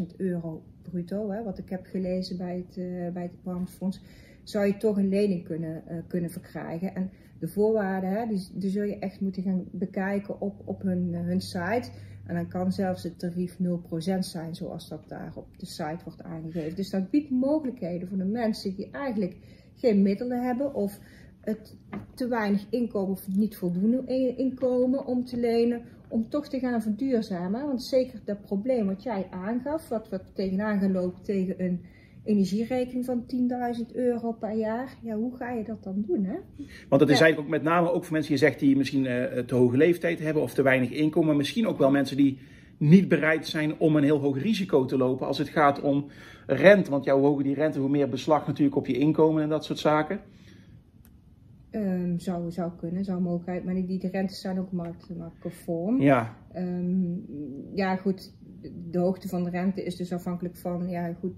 40.000 0.00 0.16
euro 0.16 0.62
bruto, 0.82 1.30
hè, 1.30 1.42
wat 1.42 1.58
ik 1.58 1.68
heb 1.68 1.86
gelezen 1.86 2.36
bij 2.36 2.56
het, 2.56 2.76
uh, 2.76 3.12
bij 3.12 3.22
het 3.22 3.36
warmtefonds, 3.42 4.00
zou 4.42 4.66
je 4.66 4.76
toch 4.76 4.96
een 4.96 5.08
lening 5.08 5.44
kunnen, 5.44 6.04
kunnen 6.08 6.30
verkrijgen. 6.30 6.94
En 6.94 7.10
de 7.42 7.48
voorwaarden, 7.48 8.10
hè, 8.10 8.26
die, 8.26 8.48
die 8.52 8.70
zul 8.70 8.82
je 8.82 8.98
echt 8.98 9.20
moeten 9.20 9.42
gaan 9.42 9.64
bekijken 9.70 10.40
op, 10.40 10.62
op 10.64 10.82
hun, 10.82 11.08
uh, 11.12 11.20
hun 11.20 11.40
site. 11.40 11.90
En 12.26 12.34
dan 12.34 12.48
kan 12.48 12.72
zelfs 12.72 13.02
het 13.02 13.18
tarief 13.18 13.58
0% 13.58 14.18
zijn, 14.18 14.54
zoals 14.54 14.88
dat 14.88 15.08
daar 15.08 15.32
op 15.34 15.58
de 15.58 15.66
site 15.66 16.04
wordt 16.04 16.22
aangegeven. 16.22 16.76
Dus 16.76 16.90
dat 16.90 17.10
biedt 17.10 17.30
mogelijkheden 17.30 18.08
voor 18.08 18.18
de 18.18 18.24
mensen 18.24 18.74
die 18.74 18.90
eigenlijk 18.90 19.36
geen 19.74 20.02
middelen 20.02 20.42
hebben 20.42 20.74
of 20.74 20.98
het 21.40 21.76
te 22.14 22.28
weinig 22.28 22.66
inkomen 22.70 23.10
of 23.10 23.28
niet 23.28 23.56
voldoende 23.56 24.34
inkomen 24.36 25.06
om 25.06 25.24
te 25.24 25.36
lenen, 25.36 25.82
om 26.08 26.28
toch 26.28 26.48
te 26.48 26.58
gaan 26.58 26.82
verduurzamen. 26.82 27.66
Want 27.66 27.82
zeker 27.82 28.20
dat 28.24 28.40
probleem 28.40 28.86
wat 28.86 29.02
jij 29.02 29.26
aangaf, 29.30 29.88
wat 29.88 30.08
we 30.08 30.20
tegenaan 30.32 30.80
gaan 30.80 30.92
lopen 30.92 31.22
tegen 31.22 31.64
een 31.64 31.80
energierekening 32.24 33.04
van 33.04 33.24
10.000 33.88 33.94
euro 33.94 34.32
per 34.32 34.52
jaar. 34.52 34.96
Ja, 35.02 35.16
hoe 35.16 35.36
ga 35.36 35.50
je 35.50 35.64
dat 35.64 35.82
dan 35.82 36.04
doen? 36.06 36.24
Hè? 36.24 36.36
Want 36.88 37.00
het 37.00 37.10
is 37.10 37.18
ja. 37.18 37.24
eigenlijk 37.24 37.38
ook 37.38 37.48
met 37.48 37.62
name 37.62 37.92
ook 37.92 38.04
voor 38.04 38.12
mensen, 38.12 38.32
je 38.32 38.38
zegt 38.38 38.58
die 38.58 38.76
misschien 38.76 39.04
uh, 39.04 39.24
te 39.24 39.54
hoge 39.54 39.76
leeftijd 39.76 40.18
hebben 40.18 40.42
of 40.42 40.54
te 40.54 40.62
weinig 40.62 40.90
inkomen, 40.90 41.28
maar 41.28 41.36
misschien 41.36 41.66
ook 41.66 41.78
wel 41.78 41.90
mensen 41.90 42.16
die 42.16 42.38
niet 42.76 43.08
bereid 43.08 43.46
zijn 43.46 43.78
om 43.78 43.96
een 43.96 44.02
heel 44.02 44.18
hoog 44.18 44.42
risico 44.42 44.84
te 44.84 44.96
lopen 44.96 45.26
als 45.26 45.38
het 45.38 45.48
gaat 45.48 45.80
om 45.80 46.06
rente. 46.46 46.90
Want 46.90 47.04
ja, 47.04 47.14
hoe 47.14 47.26
hoger 47.26 47.44
die 47.44 47.54
rente, 47.54 47.78
hoe 47.78 47.88
meer 47.88 48.08
beslag 48.08 48.46
natuurlijk 48.46 48.76
op 48.76 48.86
je 48.86 48.98
inkomen 48.98 49.42
en 49.42 49.48
dat 49.48 49.64
soort 49.64 49.78
zaken. 49.78 50.20
Um, 51.70 52.18
zou, 52.18 52.50
zou 52.50 52.70
kunnen, 52.76 53.04
zou 53.04 53.20
mogelijkheid, 53.20 53.64
maar 53.64 53.74
die, 53.74 53.86
die 53.86 54.10
rentes 54.10 54.40
zijn 54.40 54.58
ook 54.58 54.72
markt, 54.72 55.16
marktconform. 55.16 56.00
Ja. 56.00 56.36
Um, 56.56 57.24
ja, 57.74 57.96
goed, 57.96 58.32
de 58.90 58.98
hoogte 58.98 59.28
van 59.28 59.44
de 59.44 59.50
rente 59.50 59.84
is 59.84 59.96
dus 59.96 60.12
afhankelijk 60.12 60.56
van, 60.56 60.88
ja, 60.88 61.12
goed, 61.20 61.34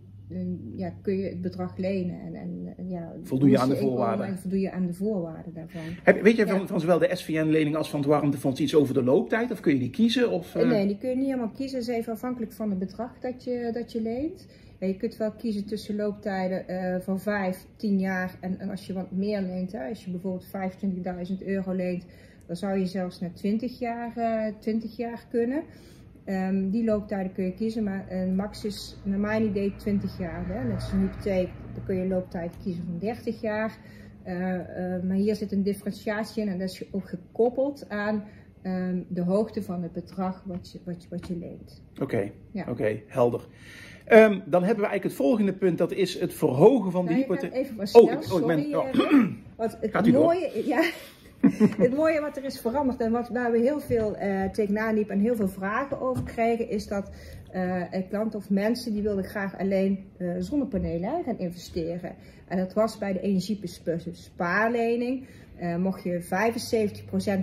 ja, 0.77 0.93
kun 1.03 1.17
je 1.17 1.29
het 1.29 1.41
bedrag 1.41 1.77
lenen 1.77 2.21
en, 2.21 2.35
en, 2.77 2.89
ja, 2.89 3.13
voldoe 3.23 3.51
je 3.51 3.59
aan 3.59 3.69
de 3.69 3.77
voorwaarden. 3.77 4.27
En 4.27 4.39
voldoe 4.39 4.61
je 4.61 4.71
aan 4.71 4.87
de 4.87 4.95
voorwaarden 4.95 5.55
daarvan. 5.55 5.83
Heb, 6.03 6.23
weet 6.23 6.37
je 6.37 6.47
van, 6.47 6.61
ja. 6.61 6.67
van 6.67 6.81
zowel 6.81 6.99
de 6.99 7.11
SVN-lening 7.13 7.77
als 7.77 7.91
van 7.91 8.01
het 8.01 8.09
warmtefonds 8.09 8.61
iets 8.61 8.75
over 8.75 8.95
de 8.95 9.03
looptijd? 9.03 9.51
Of 9.51 9.61
kun 9.61 9.73
je 9.73 9.79
die 9.79 9.91
kiezen? 9.91 10.31
Of, 10.31 10.55
uh... 10.55 10.69
Nee, 10.69 10.87
die 10.87 10.99
kun 10.99 11.09
je 11.09 11.17
niet 11.17 11.25
helemaal 11.25 11.51
kiezen. 11.51 11.79
Het 11.79 11.89
is 11.89 11.95
even 11.95 12.13
afhankelijk 12.13 12.53
van 12.53 12.71
het 12.71 12.79
bedrag 12.79 13.19
dat 13.21 13.45
je, 13.45 13.71
dat 13.73 13.93
je 13.93 14.03
leent. 14.03 14.47
je 14.79 14.97
kunt 14.97 15.17
wel 15.17 15.33
kiezen 15.33 15.67
tussen 15.67 15.97
looptijden 15.97 16.65
uh, 16.69 17.01
van 17.01 17.21
5, 17.21 17.67
10 17.77 17.99
jaar 17.99 18.37
en, 18.41 18.59
en, 18.59 18.71
als 18.71 18.87
je 18.87 18.93
wat 18.93 19.11
meer 19.11 19.41
leent. 19.41 19.73
Hè, 19.73 19.89
als 19.89 20.05
je 20.05 20.11
bijvoorbeeld 20.11 20.47
25.000 21.41 21.47
euro 21.47 21.73
leent, 21.73 22.05
dan 22.47 22.57
zou 22.57 22.79
je 22.79 22.87
zelfs 22.87 23.21
naar 23.21 23.33
20 23.33 23.79
jaar, 23.79 24.13
uh, 24.17 24.55
20 24.59 24.97
jaar 24.97 25.27
kunnen. 25.31 25.63
Um, 26.27 26.71
die 26.71 26.85
looptijden 26.85 27.33
kun 27.33 27.45
je 27.45 27.55
kiezen, 27.55 27.85
maar 27.85 28.07
een 28.09 28.35
max 28.35 28.65
is 28.65 28.97
naar 29.03 29.19
mijn 29.19 29.45
idee 29.45 29.75
20 29.77 30.19
jaar. 30.19 30.47
Hè. 30.49 30.65
Net 30.65 30.75
als 30.75 30.93
een 30.93 31.01
hypotheek, 31.01 31.49
dan 31.75 31.85
kun 31.85 31.95
je 31.95 32.03
een 32.03 32.09
looptijd 32.09 32.57
kiezen 32.63 32.85
van 32.85 32.99
30 32.99 33.41
jaar. 33.41 33.79
Uh, 34.27 34.33
maar 35.03 35.17
hier 35.17 35.37
zit 35.37 35.53
een 35.53 35.63
differentiatie 35.63 36.43
in 36.43 36.49
en 36.49 36.59
dat 36.59 36.69
is 36.69 36.93
ook 36.93 37.09
gekoppeld 37.09 37.89
aan 37.89 38.25
um, 38.63 39.07
de 39.09 39.23
hoogte 39.23 39.63
van 39.63 39.83
het 39.83 39.93
bedrag 39.93 40.43
wat 40.47 40.73
je, 40.73 40.81
wat 40.85 41.03
je, 41.03 41.09
wat 41.09 41.27
je 41.27 41.37
leent. 41.37 41.83
Oké, 42.01 42.31
ja. 42.51 42.67
oké, 42.69 43.01
helder. 43.07 43.41
Um, 44.09 44.43
dan 44.47 44.63
hebben 44.63 44.85
we 44.85 44.91
eigenlijk 44.91 45.03
het 45.03 45.13
volgende 45.13 45.53
punt, 45.53 45.79
dat 45.79 45.93
is 45.93 46.21
het 46.21 46.35
verhogen 46.35 46.91
van 46.91 47.05
de 47.05 47.11
nou, 47.11 47.23
hypotheek. 47.23 47.53
Even 47.53 47.77
maar 47.77 47.87
snel, 47.87 48.03
oh, 48.03 48.21
sorry. 48.21 48.47
Ben, 48.47 48.79
oh. 48.79 49.25
Wat 49.57 49.79
het 49.81 49.91
Gaat 49.91 50.07
u 50.07 50.13
mooie? 50.13 50.63
Ja, 50.67 50.91
het 51.85 51.97
mooie 51.97 52.21
wat 52.21 52.37
er 52.37 52.45
is 52.45 52.61
veranderd 52.61 53.01
en 53.01 53.13
wat, 53.13 53.29
waar 53.29 53.53
we 53.53 53.59
heel 53.59 53.81
veel 53.81 54.17
uh, 54.17 54.45
tegenaan 54.45 54.95
liepen 54.95 55.15
en 55.15 55.21
heel 55.21 55.37
veel 55.37 55.49
vragen 55.49 56.01
over 56.01 56.23
kregen, 56.23 56.69
is 56.69 56.87
dat 56.87 57.11
uh, 57.55 57.83
klanten 58.09 58.39
of 58.39 58.51
mensen 58.51 58.93
die 58.93 59.03
wilden 59.03 59.25
graag 59.25 59.59
alleen 59.59 60.05
uh, 60.19 60.35
zonnepanelen 60.39 61.25
gaan 61.25 61.39
investeren. 61.39 62.15
En 62.49 62.59
dat 62.59 62.73
was 62.73 62.99
bij 62.99 63.13
de 63.13 63.21
energiespaarlening. 63.21 65.27
Uh, 65.61 65.77
mocht 65.77 66.03
je 66.03 66.23
75% 66.23 66.27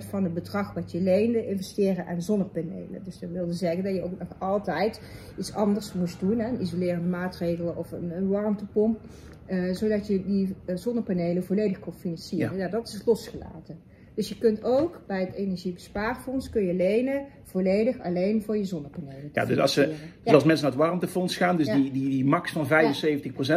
van 0.08 0.24
het 0.24 0.34
bedrag 0.34 0.74
wat 0.74 0.92
je 0.92 1.00
leende 1.00 1.46
investeren 1.46 2.06
aan 2.06 2.22
zonnepanelen. 2.22 3.04
Dus 3.04 3.18
dat 3.18 3.30
wilde 3.30 3.52
zeggen 3.52 3.84
dat 3.84 3.94
je 3.94 4.02
ook 4.02 4.18
nog 4.18 4.28
altijd 4.38 5.00
iets 5.38 5.54
anders 5.54 5.92
moest 5.92 6.20
doen, 6.20 6.38
hè, 6.38 6.58
isolerende 6.58 7.08
maatregelen 7.08 7.76
of 7.76 7.92
een, 7.92 8.16
een 8.16 8.28
warmtepomp. 8.28 9.00
Uh, 9.46 9.74
zodat 9.74 10.06
je 10.06 10.24
die 10.24 10.54
zonnepanelen 10.74 11.44
volledig 11.44 11.78
kon 11.78 11.92
financieren. 11.92 12.56
Ja. 12.56 12.64
ja. 12.64 12.68
dat 12.68 12.88
is 12.88 13.02
losgelaten. 13.04 13.78
Dus 14.14 14.28
je 14.28 14.38
kunt 14.38 14.64
ook 14.64 15.00
bij 15.06 15.20
het 15.20 15.34
energiebespaarfonds 15.34 16.50
kun 16.50 16.62
je 16.62 16.74
lenen 16.74 17.24
volledig 17.42 18.00
alleen 18.00 18.42
voor 18.42 18.56
je 18.56 18.64
zonnepanelen. 18.64 19.30
Ja, 19.32 19.44
dus 19.44 19.58
als, 19.58 19.72
ze, 19.72 19.94
dus 20.22 20.34
als 20.34 20.44
mensen 20.44 20.64
naar 20.64 20.74
het 20.74 20.84
warmtefonds 20.84 21.36
gaan, 21.36 21.56
dus 21.56 21.66
die, 21.66 21.92
die, 21.92 22.08
die 22.08 22.24
max 22.24 22.52
van 22.52 22.66
75% 22.66 22.68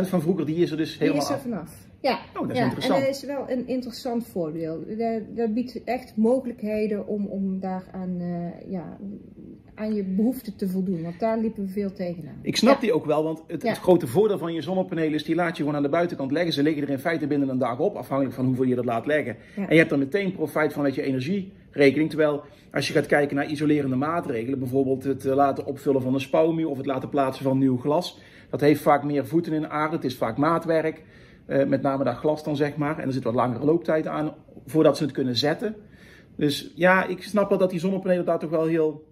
van 0.09 0.21
vroeger, 0.21 0.45
die 0.45 0.55
is 0.55 0.71
er 0.71 0.77
dus 0.77 0.97
helemaal 0.97 1.27
Die 1.27 1.35
is 1.35 1.43
er 1.43 1.49
vanaf. 1.49 1.84
Ja, 2.05 2.19
oh, 2.33 2.41
dat 2.41 2.51
is 2.51 2.57
ja. 2.57 2.63
interessant. 2.63 2.99
En 2.99 3.05
dat 3.05 3.15
is 3.15 3.23
wel 3.23 3.49
een 3.49 3.67
interessant 3.67 4.27
voordeel. 4.27 4.83
Dat, 4.97 5.35
dat 5.35 5.53
biedt 5.53 5.83
echt 5.83 6.15
mogelijkheden 6.15 7.07
om, 7.07 7.25
om 7.25 7.59
daar 7.59 7.83
aan, 7.91 8.17
uh, 8.21 8.71
ja, 8.71 8.97
aan 9.75 9.93
je 9.93 10.03
behoeften 10.03 10.55
te 10.55 10.69
voldoen. 10.69 11.03
Want 11.03 11.19
daar 11.19 11.37
liepen 11.37 11.65
we 11.65 11.71
veel 11.71 11.93
tegenaan. 11.93 12.39
Ik 12.41 12.57
snap 12.57 12.81
die 12.81 12.93
ook 12.93 13.05
wel, 13.05 13.23
want 13.23 13.43
het, 13.47 13.63
het, 13.63 13.77
grote 13.77 14.07
voordeel 14.07 14.37
van 14.37 14.53
je 14.53 14.61
zonnepanelen 14.61 15.13
is, 15.13 15.23
die 15.23 15.35
laat 15.35 15.57
je 15.57 15.63
gewoon 15.63 15.77
aan 15.77 15.83
de 15.83 15.89
buitenkant 15.89 16.31
leggen. 16.31 16.53
Ze 16.53 16.63
liggen 16.63 16.83
er 16.83 16.89
in 16.89 16.99
feite 16.99 17.27
binnen 17.27 17.49
een 17.49 17.57
dag 17.57 17.79
op, 17.79 17.95
afhankelijk 17.95 18.35
van 18.35 18.45
hoeveel 18.45 18.65
je 18.65 18.75
dat 18.75 18.85
laat 18.85 19.05
leggen. 19.05 19.35
En 19.55 19.67
je 19.69 19.77
hebt 19.77 19.91
er 19.91 19.97
meteen 19.97 20.31
profijt 20.31 20.73
van 20.73 20.83
met 20.83 20.95
je 20.95 21.01
energierekening. 21.01 22.09
Terwijl 22.09 22.43
als 22.71 22.87
je 22.87 22.93
gaat 22.93 23.05
kijken 23.05 23.35
naar 23.35 23.49
isolerende 23.49 23.95
maatregelen, 23.95 24.59
bijvoorbeeld 24.59 25.03
het 25.03 25.25
eh, 25.25 25.35
laten 25.35 25.65
opvullen 25.65 26.01
van 26.01 26.13
een 26.13 26.19
spouwmuur 26.19 26.69
of 26.69 26.77
het 26.77 26.85
laten 26.85 27.09
plaatsen 27.09 27.43
van 27.43 27.57
nieuw 27.57 27.77
glas. 27.77 28.19
Dat 28.49 28.61
heeft 28.61 28.81
vaak 28.81 29.03
meer 29.03 29.27
voeten 29.27 29.53
in 29.53 29.61
de 29.61 29.69
aarde, 29.69 29.95
het 29.95 30.05
is 30.05 30.15
vaak 30.15 30.37
maatwerk. 30.37 31.03
Uh, 31.47 31.65
met 31.65 31.81
name 31.81 32.03
dat 32.03 32.15
glas 32.15 32.43
dan, 32.43 32.55
zeg 32.55 32.75
maar. 32.75 32.99
En 32.99 33.07
er 33.07 33.13
zit 33.13 33.23
wat 33.23 33.33
langere 33.33 33.65
looptijd 33.65 34.07
aan 34.07 34.33
voordat 34.65 34.97
ze 34.97 35.03
het 35.03 35.11
kunnen 35.11 35.37
zetten. 35.37 35.75
Dus 36.35 36.71
ja, 36.75 37.05
ik 37.05 37.23
snap 37.23 37.49
wel 37.49 37.57
dat 37.57 37.69
die 37.69 37.79
zonnepanelen 37.79 38.25
daar 38.25 38.39
toch 38.39 38.49
wel 38.49 38.65
heel 38.65 39.03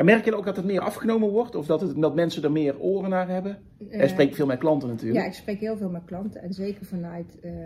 ja, 0.00 0.06
merk 0.06 0.24
je 0.24 0.36
ook 0.36 0.44
dat 0.44 0.56
het 0.56 0.64
meer 0.64 0.80
afgenomen 0.80 1.28
wordt? 1.28 1.54
Of 1.54 1.66
dat, 1.66 1.80
het, 1.80 2.00
dat 2.00 2.14
mensen 2.14 2.42
er 2.42 2.52
meer 2.52 2.78
oren 2.78 3.10
naar 3.10 3.28
hebben? 3.28 3.58
Uh, 3.78 4.08
spreekt 4.08 4.34
veel 4.34 4.46
met 4.46 4.58
klanten 4.58 4.88
natuurlijk. 4.88 5.20
Ja, 5.20 5.26
ik 5.26 5.34
spreek 5.34 5.60
heel 5.60 5.76
veel 5.76 5.88
met 5.88 6.04
klanten. 6.04 6.42
En 6.42 6.52
zeker 6.52 6.86
vanuit 6.86 7.38
uh, 7.42 7.52
uh, 7.52 7.58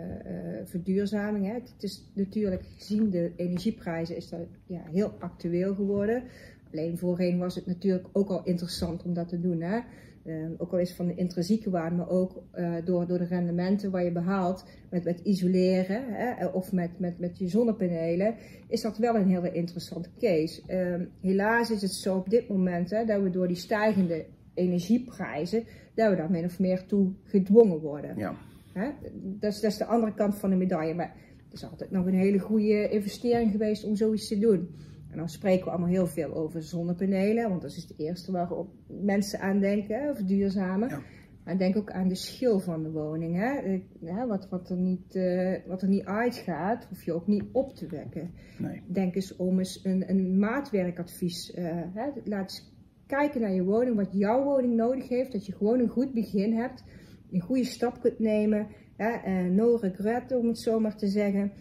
verduurzaming. 0.63 1.45
Hè. 1.45 1.53
Het 1.53 1.73
is 1.79 2.11
natuurlijk 2.13 2.63
gezien 2.77 3.09
de 3.09 3.31
energieprijzen 3.35 4.15
is 4.15 4.29
dat 4.29 4.39
ja, 4.65 4.81
heel 4.91 5.13
actueel 5.19 5.75
geworden. 5.75 6.23
Alleen 6.71 6.97
voorheen 6.97 7.37
was 7.37 7.55
het 7.55 7.65
natuurlijk 7.65 8.07
ook 8.11 8.29
al 8.29 8.41
interessant 8.43 9.03
om 9.03 9.13
dat 9.13 9.27
te 9.27 9.39
doen. 9.39 9.61
Hè. 9.61 9.79
Uh, 10.25 10.45
ook 10.57 10.71
al 10.71 10.79
is 10.79 10.93
van 10.93 11.07
de 11.07 11.15
intrinsieke 11.15 11.69
waarde, 11.69 11.95
maar 11.95 12.09
ook 12.09 12.43
uh, 12.55 12.75
door, 12.85 13.07
door 13.07 13.17
de 13.17 13.25
rendementen 13.25 13.91
waar 13.91 14.03
je 14.03 14.11
behaalt 14.11 14.65
met, 14.89 15.03
met 15.03 15.19
isoleren 15.19 16.03
hè, 16.07 16.45
of 16.45 16.71
met, 16.71 16.99
met, 16.99 17.19
met 17.19 17.37
je 17.37 17.47
zonnepanelen, 17.47 18.35
is 18.67 18.81
dat 18.81 18.97
wel 18.97 19.15
een 19.15 19.29
hele 19.29 19.51
interessante 19.51 20.09
case. 20.19 20.61
Uh, 20.67 21.07
helaas 21.21 21.71
is 21.71 21.81
het 21.81 21.91
zo 21.91 22.17
op 22.17 22.29
dit 22.29 22.49
moment 22.49 22.89
hè, 22.89 23.05
dat 23.05 23.21
we 23.21 23.29
door 23.29 23.47
die 23.47 23.55
stijgende 23.55 24.25
energieprijzen, 24.53 25.63
dat 25.93 26.09
we 26.09 26.15
daar 26.15 26.31
min 26.31 26.45
of 26.45 26.59
meer 26.59 26.85
toe 26.85 27.11
gedwongen 27.23 27.79
worden. 27.79 28.17
Ja. 28.17 28.35
Hè? 28.73 28.89
Dat, 29.13 29.53
is, 29.53 29.61
dat 29.61 29.71
is 29.71 29.77
de 29.77 29.85
andere 29.85 30.13
kant 30.13 30.35
van 30.35 30.49
de 30.49 30.55
medaille. 30.55 30.93
Maar 30.93 31.15
het 31.43 31.53
is 31.53 31.69
altijd 31.69 31.91
nog 31.91 32.05
een 32.05 32.13
hele 32.13 32.39
goede 32.39 32.89
investering 32.89 33.51
geweest 33.51 33.83
om 33.83 33.95
zoiets 33.95 34.27
te 34.27 34.39
doen. 34.39 34.69
En 35.15 35.21
dan 35.21 35.29
spreken 35.29 35.65
we 35.65 35.71
allemaal 35.71 35.89
heel 35.89 36.07
veel 36.07 36.33
over 36.33 36.63
zonnepanelen, 36.63 37.49
want 37.49 37.61
dat 37.61 37.71
is 37.71 37.83
het 37.83 37.93
eerste 37.97 38.31
waarop 38.31 38.69
mensen 38.87 39.39
aan 39.39 39.59
denken, 39.59 40.15
verduurzamen. 40.15 40.89
Ja. 40.89 41.01
Maar 41.43 41.57
denk 41.57 41.77
ook 41.77 41.91
aan 41.91 42.07
de 42.07 42.15
schil 42.15 42.59
van 42.59 42.83
de 42.83 42.91
woning. 42.91 43.35
Hè? 43.35 43.81
Wat, 44.27 44.49
wat, 44.49 44.69
er 44.69 44.77
niet, 44.77 45.15
uh, 45.15 45.57
wat 45.67 45.81
er 45.81 45.87
niet 45.87 46.05
uitgaat, 46.05 46.85
hoef 46.89 47.03
je 47.03 47.13
ook 47.13 47.27
niet 47.27 47.43
op 47.51 47.75
te 47.75 47.87
wekken. 47.87 48.31
Nee. 48.57 48.81
Denk 48.87 49.15
eens 49.15 49.35
om 49.35 49.57
eens 49.59 49.79
een, 49.83 50.09
een 50.09 50.39
maatwerkadvies. 50.39 51.55
Uh, 51.55 51.65
hè? 51.93 52.09
Laat 52.23 52.41
eens 52.41 52.73
kijken 53.07 53.41
naar 53.41 53.53
je 53.53 53.63
woning, 53.63 53.95
wat 53.95 54.09
jouw 54.11 54.43
woning 54.43 54.75
nodig 54.75 55.07
heeft. 55.09 55.31
Dat 55.31 55.45
je 55.45 55.55
gewoon 55.55 55.79
een 55.79 55.89
goed 55.89 56.13
begin 56.13 56.53
hebt, 56.53 56.83
een 57.31 57.41
goede 57.41 57.65
stap 57.65 58.01
kunt 58.01 58.19
nemen. 58.19 58.67
Hè? 58.95 59.43
Uh, 59.43 59.51
no 59.51 59.75
regret, 59.75 60.35
om 60.35 60.47
het 60.47 60.59
zo 60.59 60.79
maar 60.79 60.97
te 60.97 61.07
zeggen. 61.07 61.51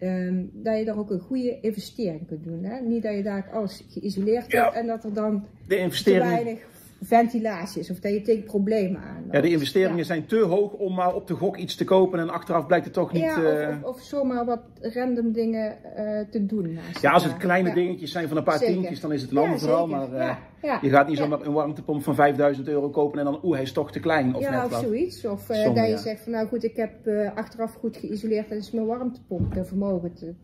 Um, 0.00 0.50
dat 0.52 0.78
je 0.78 0.84
daar 0.84 0.98
ook 0.98 1.10
een 1.10 1.20
goede 1.20 1.60
investering 1.60 2.26
kunt 2.26 2.44
doen. 2.44 2.64
Hè? 2.64 2.80
Niet 2.80 3.02
dat 3.02 3.14
je 3.14 3.22
daar 3.22 3.50
alles 3.52 3.84
geïsoleerd 3.88 4.52
ja. 4.52 4.62
hebt 4.62 4.76
en 4.76 4.86
dat 4.86 5.04
er 5.04 5.14
dan 5.14 5.46
de 5.68 5.76
investering... 5.76 6.22
te 6.22 6.28
weinig 6.28 6.66
ventilatie 7.04 7.80
is 7.80 7.90
of 7.90 8.00
dat 8.00 8.12
je 8.12 8.22
tegen 8.22 8.44
problemen 8.44 9.00
aan. 9.00 9.24
Ja, 9.30 9.40
de 9.40 9.50
investeringen 9.50 9.96
ja. 9.96 10.04
zijn 10.04 10.26
te 10.26 10.38
hoog 10.38 10.72
om 10.72 10.94
maar 10.94 11.14
op 11.14 11.26
de 11.26 11.34
gok 11.34 11.56
iets 11.56 11.74
te 11.74 11.84
kopen 11.84 12.18
en 12.18 12.30
achteraf 12.30 12.66
blijkt 12.66 12.84
het 12.84 12.94
toch 12.94 13.12
niet... 13.12 13.22
Ja, 13.22 13.36
of, 13.36 13.42
uh... 13.42 13.68
of, 13.82 13.94
of, 13.94 14.00
zomaar 14.00 14.44
wat 14.44 14.60
random 14.80 15.32
dingen 15.32 15.76
uh, 15.84 16.20
te 16.30 16.46
doen. 16.46 16.78
Ja, 17.00 17.12
als 17.12 17.24
het 17.24 17.36
kleine 17.36 17.68
ja. 17.68 17.74
dingetjes 17.74 18.12
zijn 18.12 18.28
van 18.28 18.36
een 18.36 18.42
paar 18.42 18.58
zeker. 18.58 18.74
tientjes, 18.74 19.00
dan 19.00 19.12
is 19.12 19.22
het 19.22 19.30
een 19.30 19.38
ander 19.38 19.58
verhaal. 19.58 19.86
Maar 19.86 20.12
uh, 20.62 20.82
je 20.82 20.90
gaat 20.90 21.08
niet 21.08 21.18
zomaar 21.18 21.40
een 21.40 21.52
warmtepomp 21.52 22.02
van 22.02 22.14
5000 22.14 22.68
euro 22.68 22.90
kopen 22.90 23.18
en 23.18 23.24
dan 23.24 23.40
oeh, 23.42 23.54
hij 23.54 23.62
is 23.62 23.72
toch 23.72 23.92
te 23.92 24.00
klein. 24.00 24.34
Of 24.34 24.42
ja, 24.42 24.50
net 24.50 24.64
of 24.64 24.70
wat. 24.70 24.80
zoiets. 24.80 25.24
Of 25.24 25.40
Sommige, 25.40 25.72
dat 25.72 25.88
je 25.88 25.98
zegt 25.98 26.22
van 26.22 26.32
nou 26.32 26.48
goed, 26.48 26.64
ik 26.64 26.76
heb 26.76 27.08
achteraf 27.34 27.74
goed 27.74 27.96
geïsoleerd 27.96 28.50
en 28.50 28.56
is 28.56 28.70
mijn 28.70 28.86
warmtepomp 28.86 29.54
de 29.54 29.64
vermogen 29.64 30.14
te 30.14 30.34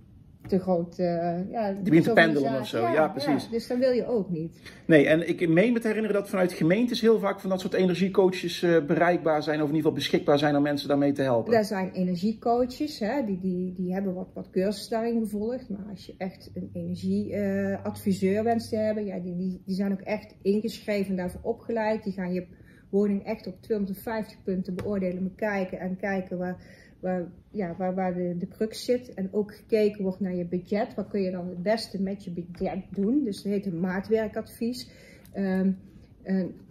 te 0.48 0.58
groot. 0.58 0.98
Uh, 0.98 1.50
ja, 1.50 1.72
die 1.72 1.82
begint 1.82 2.04
te 2.04 2.12
pendelen 2.12 2.60
of 2.60 2.66
zo, 2.66 2.80
ja, 2.80 2.92
ja 2.92 3.08
precies. 3.08 3.44
Ja, 3.44 3.50
dus 3.50 3.66
dat 3.66 3.78
wil 3.78 3.90
je 3.90 4.06
ook 4.06 4.30
niet. 4.30 4.60
Nee, 4.86 5.06
en 5.06 5.28
ik 5.28 5.48
meen 5.48 5.72
me 5.72 5.78
te 5.78 5.86
herinneren 5.86 6.16
dat 6.16 6.28
vanuit 6.28 6.52
gemeentes 6.52 7.00
heel 7.00 7.18
vaak 7.18 7.40
van 7.40 7.50
dat 7.50 7.60
soort 7.60 7.72
energiecoaches 7.72 8.62
uh, 8.62 8.84
bereikbaar 8.86 9.42
zijn, 9.42 9.56
of 9.56 9.68
in 9.68 9.74
ieder 9.74 9.80
geval 9.80 9.92
beschikbaar 9.92 10.38
zijn 10.38 10.56
om 10.56 10.62
mensen 10.62 10.88
daarmee 10.88 11.12
te 11.12 11.22
helpen. 11.22 11.54
Er 11.54 11.64
zijn 11.64 11.92
energiecoaches, 11.92 12.98
hè, 12.98 13.24
die, 13.24 13.40
die, 13.40 13.74
die 13.74 13.92
hebben 13.92 14.14
wat, 14.14 14.28
wat 14.34 14.50
cursussen 14.50 14.90
daarin 14.90 15.20
gevolgd. 15.20 15.68
Maar 15.68 15.86
als 15.90 16.06
je 16.06 16.14
echt 16.18 16.50
een 16.54 16.70
energieadviseur 16.72 18.38
uh, 18.38 18.42
wenst 18.42 18.68
te 18.68 18.76
hebben, 18.76 19.04
ja, 19.04 19.18
die, 19.18 19.36
die, 19.36 19.62
die 19.66 19.74
zijn 19.74 19.92
ook 19.92 20.00
echt 20.00 20.34
ingeschreven, 20.42 21.16
daarvoor 21.16 21.40
opgeleid. 21.42 22.04
Die 22.04 22.12
gaan 22.12 22.32
je 22.32 22.46
woning 22.90 23.24
echt 23.24 23.46
op 23.46 23.62
250 23.62 24.42
punten 24.42 24.74
beoordelen, 24.74 25.22
bekijken 25.22 25.78
en 25.78 25.96
kijken 25.96 26.38
waar 26.38 26.56
waar, 27.00 27.32
ja, 27.50 27.76
waar, 27.76 28.14
de, 28.14 28.36
de 28.38 28.48
crux 28.48 28.84
zit. 28.84 29.14
En 29.14 29.28
ook 29.32 29.54
gekeken 29.54 30.02
wordt 30.02 30.20
naar 30.20 30.34
je 30.34 30.46
budget. 30.46 30.94
Wat 30.94 31.08
kun 31.08 31.20
je 31.20 31.30
dan 31.30 31.48
het 31.48 31.62
beste 31.62 32.02
met 32.02 32.24
je 32.24 32.30
budget 32.30 32.84
doen? 32.90 33.24
Dus 33.24 33.42
dat 33.42 33.52
heet 33.52 33.66
een 33.66 33.80
maatwerkadvies. 33.80 34.90
Um, 35.36 35.76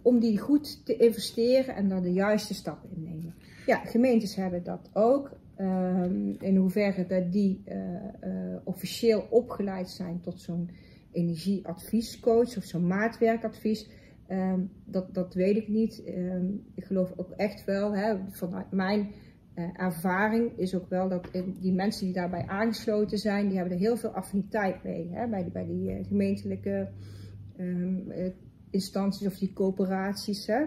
om 0.02 0.18
die 0.18 0.38
goed 0.38 0.86
te 0.86 0.96
investeren 0.96 1.74
en 1.74 1.88
dan 1.88 2.02
de 2.02 2.12
juiste 2.12 2.54
stappen 2.54 2.90
innemen. 2.96 3.34
Ja, 3.66 3.76
gemeentes 3.84 4.34
hebben 4.34 4.62
dat 4.62 4.90
ook. 4.92 5.30
Um, 5.58 6.36
in 6.40 6.56
hoeverre 6.56 7.06
dat 7.06 7.32
die 7.32 7.62
uh, 7.68 7.74
uh, 8.24 8.56
officieel 8.64 9.26
opgeleid 9.30 9.90
zijn 9.90 10.20
tot 10.20 10.40
zo'n 10.40 10.70
energieadviescoach 11.12 12.56
of 12.56 12.64
zo'n 12.64 12.86
maatwerkadvies. 12.86 13.90
Um, 14.28 14.70
dat, 14.84 15.14
dat 15.14 15.34
weet 15.34 15.56
ik 15.56 15.68
niet. 15.68 16.02
ik 16.74 16.84
geloof 16.84 17.12
ook 17.16 17.30
echt 17.30 17.64
wel, 17.64 17.96
hè, 17.96 18.16
vanuit 18.30 18.70
mijn 18.70 19.08
ervaring 19.72 20.58
is 20.58 20.74
ook 20.74 20.88
wel 20.88 21.08
dat 21.08 21.28
die 21.60 21.72
mensen 21.72 22.04
die 22.04 22.14
daarbij 22.14 22.46
aangesloten 22.46 23.18
zijn, 23.18 23.48
die 23.48 23.56
hebben 23.56 23.74
er 23.74 23.80
heel 23.82 23.96
veel 23.96 24.10
affiniteit 24.10 24.82
mee. 24.82 25.10
Hè, 25.12 25.28
bij, 25.28 25.42
die, 25.42 25.52
bij 25.52 25.66
die 25.66 25.90
uh, 25.90 26.06
gemeentelijke 26.06 26.88
uh, 27.56 28.30
instanties 28.70 29.26
of 29.26 29.38
die 29.38 29.52
coöperaties. 29.52 30.46
Hè. 30.46 30.64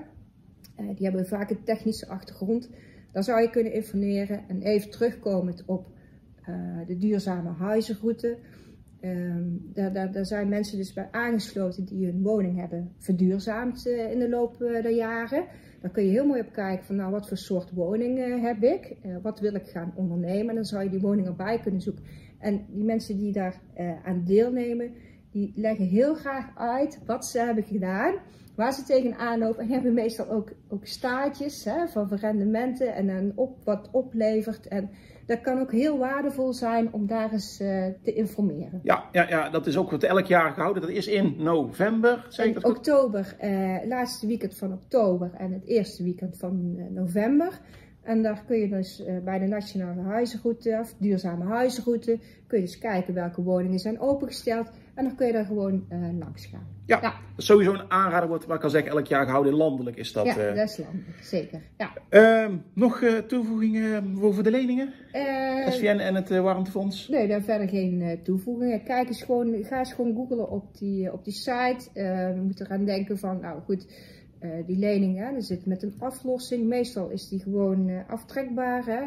die 0.76 1.06
hebben 1.06 1.28
vaak 1.28 1.50
een 1.50 1.64
technische 1.64 2.08
achtergrond. 2.08 2.70
Daar 3.12 3.24
zou 3.24 3.42
je 3.42 3.50
kunnen 3.50 3.74
informeren 3.74 4.48
en 4.48 4.62
even 4.62 4.92
terugkomend 4.92 5.64
op 5.66 5.92
de 6.88 6.98
duurzame 6.98 7.50
huizenroute. 7.50 8.38
Um, 9.02 9.70
daar, 9.74 9.94
daar, 9.94 10.12
daar, 10.12 10.26
zijn 10.26 10.50
mensen 10.50 10.78
dus 10.78 10.94
bij 10.94 11.08
aangesloten 11.12 11.86
die 11.86 12.06
hun 12.06 12.22
woning 12.22 12.60
hebben 12.60 12.92
verduurzaamd 12.98 13.86
in 13.86 14.20
de 14.20 14.30
loop 14.30 14.58
der 14.58 14.92
jaren. 14.92 15.46
Dan 15.84 15.92
kun 15.92 16.04
je 16.04 16.10
heel 16.10 16.26
mooi 16.26 16.42
op 16.42 16.54
kijken 16.54 16.86
van 16.86 16.96
nou 16.96 17.12
wat 17.12 17.28
voor 17.28 17.38
soort 17.38 17.72
woning 17.72 18.20
eh, 18.20 18.42
heb 18.42 18.64
ik, 18.64 18.96
uh, 19.06 19.16
wat 19.22 19.40
wil 19.40 19.54
ik 19.54 19.68
gaan 19.68 19.94
ondernemen. 19.96 20.50
En 20.50 20.56
dan 20.56 20.66
zou 20.66 20.84
je 20.84 20.90
die 20.90 21.00
woning 21.00 21.28
erbij 21.28 21.60
kunnen 21.60 21.82
zoeken. 21.82 22.04
En 22.40 22.66
die 22.70 22.84
mensen 22.84 23.18
die 23.18 23.32
daar 23.32 23.62
uh, 23.80 24.06
aan 24.06 24.24
deelnemen, 24.26 24.94
die 25.32 25.54
leggen 25.56 25.86
heel 25.86 26.16
graag 26.16 26.58
uit 26.58 27.00
wat 27.06 27.26
ze 27.26 27.40
hebben 27.40 27.64
gedaan, 27.64 28.14
waar 28.56 28.74
ze 28.74 28.84
tegenaan 28.84 29.40
lopen. 29.40 29.64
En 29.64 29.70
hebben 29.70 29.94
meestal 29.94 30.30
ook, 30.30 30.52
ook 30.70 30.86
staartjes 30.86 31.64
hè, 31.64 31.88
van 31.88 32.08
rendementen 32.14 32.96
en 32.96 33.10
een 33.10 33.32
op, 33.36 33.64
wat 33.64 33.90
oplevert. 33.92 34.68
En 34.68 34.90
dat 35.26 35.42
kan 35.42 35.60
ook 35.60 35.72
heel 35.72 35.98
waardevol 35.98 36.54
zijn 36.54 36.94
om 36.94 37.08
daar 37.08 37.32
eens 37.32 37.60
uh, 37.62 37.86
te 38.04 38.14
informeren. 38.14 38.80
Ja, 38.84 39.10
ja, 39.12 39.30
ja, 39.30 39.50
dat 39.50 39.68
is 39.68 39.78
ook 39.78 39.92
wat 39.92 40.04
elk 40.04 40.26
jaar 40.26 40.52
gehouden. 40.52 40.82
Dat 40.82 40.92
is 40.92 41.08
in 41.08 41.36
november, 41.38 42.28
in 42.38 42.66
oktober, 42.66 43.36
uh, 43.44 43.78
laatste 43.88 44.28
weekend 44.28 44.58
van 44.58 44.74
oktober 44.74 45.32
en 45.38 45.52
het 45.52 45.66
eerste 45.66 46.04
weekend 46.04 46.38
van 46.38 46.74
uh, 46.78 46.86
november. 46.90 47.60
En 48.04 48.22
daar 48.22 48.44
kun 48.48 48.58
je 48.58 48.70
dus 48.70 49.02
uh, 49.02 49.18
bij 49.24 49.40
de 49.40 49.46
Nationale 49.46 50.02
Huizenroute, 50.02 50.78
of 50.82 50.94
Duurzame 50.98 51.46
Huizenroute, 51.46 52.20
kun 52.48 52.58
je 52.60 52.66
dus 52.66 52.78
kijken 52.78 53.14
welke 53.14 53.42
woningen 53.42 53.80
zijn 53.80 54.00
opengesteld. 54.00 54.72
En 54.94 55.04
dan 55.04 55.16
kun 55.16 55.28
je 55.28 55.34
daar 55.34 55.46
gewoon 55.46 55.86
uh, 55.90 56.20
langs 56.20 56.46
gaan. 56.46 56.68
Ja, 56.86 57.00
ja. 57.02 57.14
sowieso 57.38 57.74
een 57.74 57.92
aanrader 57.92 58.30
wordt, 58.30 58.46
wat 58.46 58.58
ik 58.58 58.64
al 58.64 58.70
zeg, 58.70 58.84
elk 58.84 59.06
jaar 59.06 59.26
gehouden. 59.26 59.54
Landelijk 59.54 59.98
is 59.98 60.12
dat. 60.12 60.26
Ja, 60.26 60.38
uh... 60.38 60.56
dat 60.56 60.70
is 60.70 60.78
landelijk, 60.78 61.18
zeker. 61.22 61.62
Ja. 61.78 61.94
Uh, 62.10 62.56
nog 62.74 63.04
toevoegingen 63.28 64.18
over 64.22 64.44
de 64.44 64.52
leningen? 64.52 64.94
SVN 65.70 66.00
en 66.00 66.16
het 66.16 66.30
warmtefonds? 66.30 67.08
Nee, 67.08 67.28
daar 67.28 67.42
verder 67.42 67.68
geen 67.68 68.20
toevoegingen. 68.24 68.84
Kijk 68.84 69.08
eens 69.08 69.24
gewoon, 69.24 69.64
ga 69.64 69.80
eens 69.80 69.94
gewoon 69.94 70.16
googlen 70.16 70.50
op 70.50 70.78
die, 70.78 71.14
op 71.14 71.24
die 71.24 71.34
site. 71.34 71.90
we 72.34 72.42
moeten 72.44 72.66
eraan 72.66 72.86
denken 72.86 73.18
van, 73.18 73.40
nou 73.40 73.62
goed... 73.62 73.86
Uh, 74.44 74.50
die 74.66 74.78
lening, 74.78 75.18
hè, 75.18 75.36
er 75.36 75.44
zit 75.44 75.66
met 75.66 75.84
een 75.84 75.94
aflossing. 76.00 76.68
Meestal 76.68 77.10
is 77.10 77.30
die 77.30 77.40
gewoon 77.40 77.88
uh, 77.88 78.10
aftrekbaar. 78.10 78.86
Hè. 78.86 79.02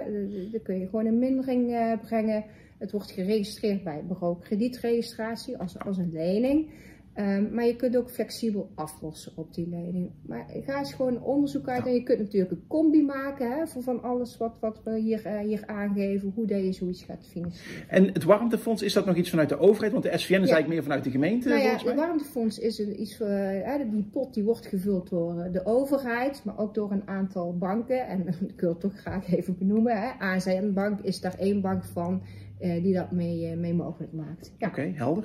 Dan 0.51 0.63
kun 0.63 0.79
je 0.79 0.89
gewoon 0.89 1.07
een 1.07 1.19
mindering 1.19 1.99
brengen. 2.01 2.45
Het 2.79 2.93
wordt 2.93 3.11
geregistreerd 3.11 3.85
bij 3.85 4.05
bureau 4.09 4.37
kredietregistratie 4.41 5.59
als, 5.59 5.79
als 5.79 5.99
een 5.99 6.13
lening. 6.13 6.71
Um, 7.19 7.55
maar 7.55 7.67
je 7.67 7.77
kunt 7.77 7.97
ook 7.97 8.11
flexibel 8.11 8.71
aflossen 8.75 9.33
op 9.37 9.55
die 9.55 9.69
lening. 9.69 10.11
Maar 10.27 10.47
ga 10.65 10.79
eens 10.79 10.93
gewoon 10.93 11.23
onderzoek 11.23 11.69
uit. 11.69 11.87
En 11.87 11.93
je 11.93 12.03
kunt 12.03 12.19
natuurlijk 12.19 12.51
een 12.51 12.65
combi 12.67 13.05
maken 13.05 13.51
hè, 13.51 13.67
voor 13.67 13.83
van 13.83 14.03
alles 14.03 14.37
wat, 14.37 14.57
wat 14.61 14.81
we 14.85 14.99
hier, 14.99 15.27
uh, 15.27 15.39
hier 15.39 15.67
aangeven. 15.67 16.33
Hoe 16.35 16.47
dat 16.47 16.65
je 16.65 16.73
zoiets 16.73 17.03
gaat 17.03 17.27
financieren. 17.31 17.89
En 17.89 18.05
het 18.13 18.25
warmtefonds, 18.25 18.83
is 18.83 18.93
dat 18.93 19.07
nog 19.07 19.17
iets 19.17 19.31
vanuit 19.31 19.49
de 19.49 19.59
overheid? 19.59 19.93
Want 19.93 20.05
de 20.05 20.19
SVN 20.19 20.19
is 20.19 20.29
ja. 20.29 20.37
eigenlijk 20.37 20.69
meer 20.69 20.83
vanuit 20.83 21.05
de 21.05 21.11
gemeente. 21.11 21.49
Nou 21.49 21.61
ja, 21.61 21.73
het 21.73 21.95
warmtefonds 21.95 22.59
is 22.59 22.79
een, 22.79 23.01
iets 23.01 23.17
voor, 23.17 23.27
uh, 23.27 23.91
die 23.91 24.09
pot 24.13 24.35
die 24.35 24.45
wordt 24.45 24.67
gevuld 24.67 25.09
door 25.09 25.49
de 25.53 25.67
overheid. 25.67 26.45
Maar 26.45 26.59
ook 26.59 26.75
door 26.75 26.93
een 26.93 27.09
aantal 27.09 27.57
banken. 27.57 28.07
En 28.07 28.27
ik 28.55 28.61
wil 28.61 28.71
het 28.71 28.81
toch 28.81 28.97
graag 28.97 29.35
even 29.35 29.59
benoemen. 29.59 30.01
Hè. 30.01 30.09
AZN 30.19 30.73
Bank 30.73 31.01
is 31.01 31.21
daar 31.21 31.35
één 31.39 31.61
bank 31.61 31.85
van. 31.85 32.23
Uh, 32.61 32.83
die 32.83 32.95
dat 32.95 33.11
mee, 33.11 33.57
mee 33.57 33.75
mogelijk 33.75 34.13
maakt. 34.13 34.53
Ja. 34.59 34.69
Oké, 34.69 34.81
okay, 34.81 34.93
helder. 34.97 35.25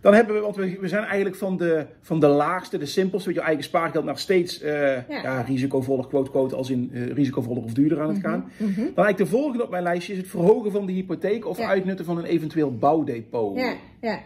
Dan 0.00 0.14
hebben 0.14 0.34
we, 0.34 0.40
want 0.40 0.56
we, 0.56 0.78
we 0.80 0.88
zijn 0.88 1.04
eigenlijk 1.04 1.36
van 1.36 1.56
de, 1.56 1.86
van 2.00 2.20
de 2.20 2.26
laagste, 2.26 2.78
de 2.78 2.86
simpelste, 2.86 3.28
met 3.28 3.38
je 3.38 3.44
eigen 3.44 3.64
spaargeld, 3.64 4.04
naar 4.04 4.18
steeds 4.18 4.62
uh, 4.62 4.70
ja. 4.72 5.02
ja. 5.08 5.40
risicovoller, 5.40 6.06
quote, 6.06 6.30
quote, 6.30 6.56
als 6.56 6.70
in 6.70 6.90
uh, 6.92 7.06
risicovoller 7.06 7.62
of 7.62 7.72
duurder 7.72 8.00
aan 8.00 8.08
het 8.08 8.18
gaan. 8.18 8.52
Mm 8.56 8.66
-hmm. 8.66 8.74
Dan 8.74 9.04
eigenlijk 9.04 9.16
de 9.16 9.26
volgende 9.26 9.64
op 9.64 9.70
mijn 9.70 9.82
lijstje 9.82 10.12
is 10.12 10.18
het 10.18 10.28
verhogen 10.28 10.72
van 10.72 10.86
de 10.86 10.92
hypotheek 10.92 11.46
of 11.46 11.58
ja. 11.58 11.68
uitnutten 11.68 12.04
van 12.04 12.18
een 12.18 12.24
eventueel 12.24 12.76
bouwdepot. 12.76 13.56
Ja, 13.56 13.74
ja. 14.00 14.20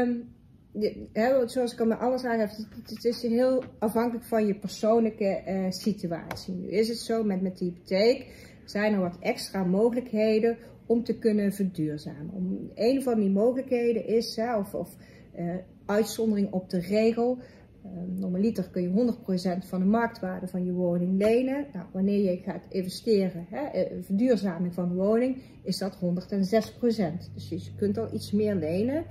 Um, 0.00 0.36
de, 0.72 1.42
zoals 1.46 1.72
ik 1.72 1.80
al 1.80 1.86
met 1.86 1.98
alles 1.98 2.24
aan 2.24 2.38
heb, 2.38 2.50
het, 2.50 2.90
het 2.90 3.04
is 3.04 3.22
heel 3.22 3.64
afhankelijk 3.78 4.24
van 4.24 4.46
je 4.46 4.54
persoonlijke 4.54 5.42
uh, 5.48 5.64
situatie. 5.68 6.54
Nu 6.54 6.68
is 6.68 6.88
het 6.88 6.98
zo 6.98 7.24
met, 7.24 7.42
met 7.42 7.58
de 7.58 7.64
hypotheek, 7.64 8.26
zijn 8.64 8.92
er 8.92 9.00
wat 9.00 9.16
extra 9.20 9.64
mogelijkheden 9.64 10.58
om 10.88 11.04
te 11.04 11.18
kunnen 11.18 11.52
verduurzamen. 11.52 12.30
Om, 12.32 12.70
een 12.74 13.02
van 13.02 13.20
die 13.20 13.30
mogelijkheden 13.30 14.06
is, 14.06 14.36
hè, 14.36 14.56
of, 14.56 14.96
uh, 15.38 15.54
uitzondering 15.86 16.52
op 16.52 16.70
de 16.70 16.80
regel, 16.80 17.38
uh, 17.84 17.90
normaliter 18.20 18.68
kun 18.70 18.82
je 18.82 18.88
100% 18.88 19.66
van 19.66 19.80
de 19.80 19.86
marktwaarde 19.86 20.46
van 20.46 20.64
je 20.64 20.72
woning 20.72 21.18
lenen. 21.18 21.66
Nou, 21.72 21.86
wanneer 21.92 22.30
je 22.30 22.36
gaat 22.36 22.66
investeren, 22.68 23.46
hè, 23.48 23.86
verduurzaming 24.02 24.74
van 24.74 24.88
de 24.88 24.94
woning, 24.94 25.42
is 25.62 25.78
dat 25.78 25.94
106%. 25.94 27.30
Dus 27.34 27.48
je 27.48 27.60
kunt 27.76 27.98
al 27.98 28.14
iets 28.14 28.32
meer 28.32 28.54
lenen. 28.54 29.04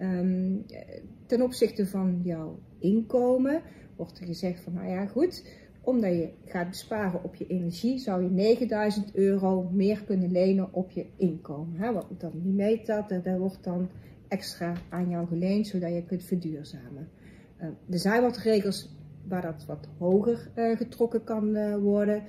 Um, 0.00 0.64
ten 1.26 1.42
opzichte 1.42 1.86
van 1.86 2.20
jouw 2.24 2.58
inkomen 2.78 3.62
wordt 3.96 4.18
er 4.18 4.26
gezegd 4.26 4.60
van, 4.60 4.72
nou 4.72 4.88
ja, 4.88 5.06
goed, 5.06 5.44
omdat 5.84 6.10
je 6.10 6.28
gaat 6.44 6.68
besparen 6.68 7.24
op 7.24 7.34
je 7.34 7.46
energie, 7.46 7.98
zou 7.98 8.22
je 8.22 8.30
9000 8.30 9.14
euro 9.14 9.70
meer 9.72 10.02
kunnen 10.06 10.30
lenen 10.30 10.72
op 10.72 10.90
je 10.90 11.06
inkomen. 11.16 11.80
Hè? 11.80 11.92
Wat 11.92 12.06
dan 12.18 12.32
niet 12.42 12.54
meetelt, 12.54 13.24
daar 13.24 13.38
wordt 13.38 13.64
dan 13.64 13.88
extra 14.28 14.72
aan 14.88 15.08
jou 15.08 15.26
geleend, 15.26 15.66
zodat 15.66 15.94
je 15.94 16.04
kunt 16.04 16.24
verduurzamen. 16.24 17.08
Uh, 17.60 17.66
er 17.90 17.98
zijn 17.98 18.22
wat 18.22 18.36
regels 18.36 18.96
waar 19.28 19.42
dat 19.42 19.64
wat 19.66 19.88
hoger 19.98 20.50
uh, 20.56 20.76
getrokken 20.76 21.24
kan 21.24 21.56
uh, 21.56 21.76
worden. 21.76 22.22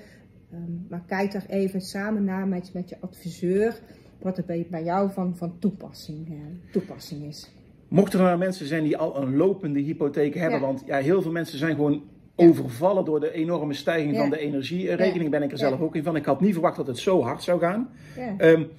Um, 0.53 0.85
maar 0.89 1.03
kijk 1.07 1.31
daar 1.31 1.45
even 1.47 1.81
samen 1.81 2.23
naar 2.23 2.47
met, 2.47 2.73
met 2.73 2.89
je 2.89 2.97
adviseur, 2.99 3.79
wat 4.21 4.37
er 4.37 4.45
bij, 4.45 4.67
bij 4.69 4.83
jou 4.83 5.11
van, 5.11 5.35
van 5.35 5.59
toepassing, 5.59 6.39
toepassing 6.71 7.23
is. 7.23 7.51
Mochten 7.87 8.19
er 8.19 8.25
nou 8.25 8.37
mensen 8.37 8.65
zijn 8.65 8.83
die 8.83 8.97
al 8.97 9.21
een 9.21 9.35
lopende 9.35 9.79
hypotheek 9.79 10.33
hebben, 10.33 10.59
ja. 10.59 10.65
want 10.65 10.83
ja, 10.85 10.97
heel 10.97 11.21
veel 11.21 11.31
mensen 11.31 11.57
zijn 11.57 11.75
gewoon 11.75 12.03
overvallen 12.36 13.06
door 13.06 13.19
de 13.19 13.32
enorme 13.32 13.74
stijging 13.74 14.17
van 14.17 14.30
de 14.30 14.39
energierekening. 14.39 15.24
Ja. 15.24 15.30
Ben 15.30 15.43
ik 15.43 15.52
er 15.52 15.58
zelf 15.58 15.82
ook 15.82 15.95
in 15.95 16.04
van. 16.04 16.15
Ik 16.15 16.26
had 16.26 16.41
niet 16.41 16.54
verwacht 16.54 16.78
dat 16.78 16.88
het 16.88 16.98
zo 16.98 17.21
hard 17.21 17.43
zou 17.43 17.60
gaan. 17.60 17.89
Um, 18.38 18.69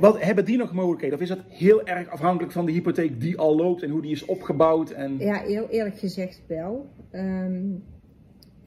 wat, 0.00 0.22
hebben 0.22 0.44
die 0.44 0.56
nog 0.56 0.72
mogelijkheden? 0.72 1.16
Of 1.16 1.22
is 1.22 1.28
dat 1.28 1.44
heel 1.48 1.86
erg 1.86 2.08
afhankelijk 2.08 2.52
van 2.52 2.66
de 2.66 2.72
hypotheek 2.72 3.20
die 3.20 3.38
al 3.38 3.56
loopt 3.56 3.82
en 3.82 3.90
hoe 3.90 4.02
die 4.02 4.10
is 4.10 4.24
opgebouwd? 4.24 4.90
En... 4.90 5.18
Ja, 5.18 5.40
heel 5.40 5.68
eerlijk 5.68 5.98
gezegd 5.98 6.42
wel. 6.46 6.88
Um, 7.12 7.82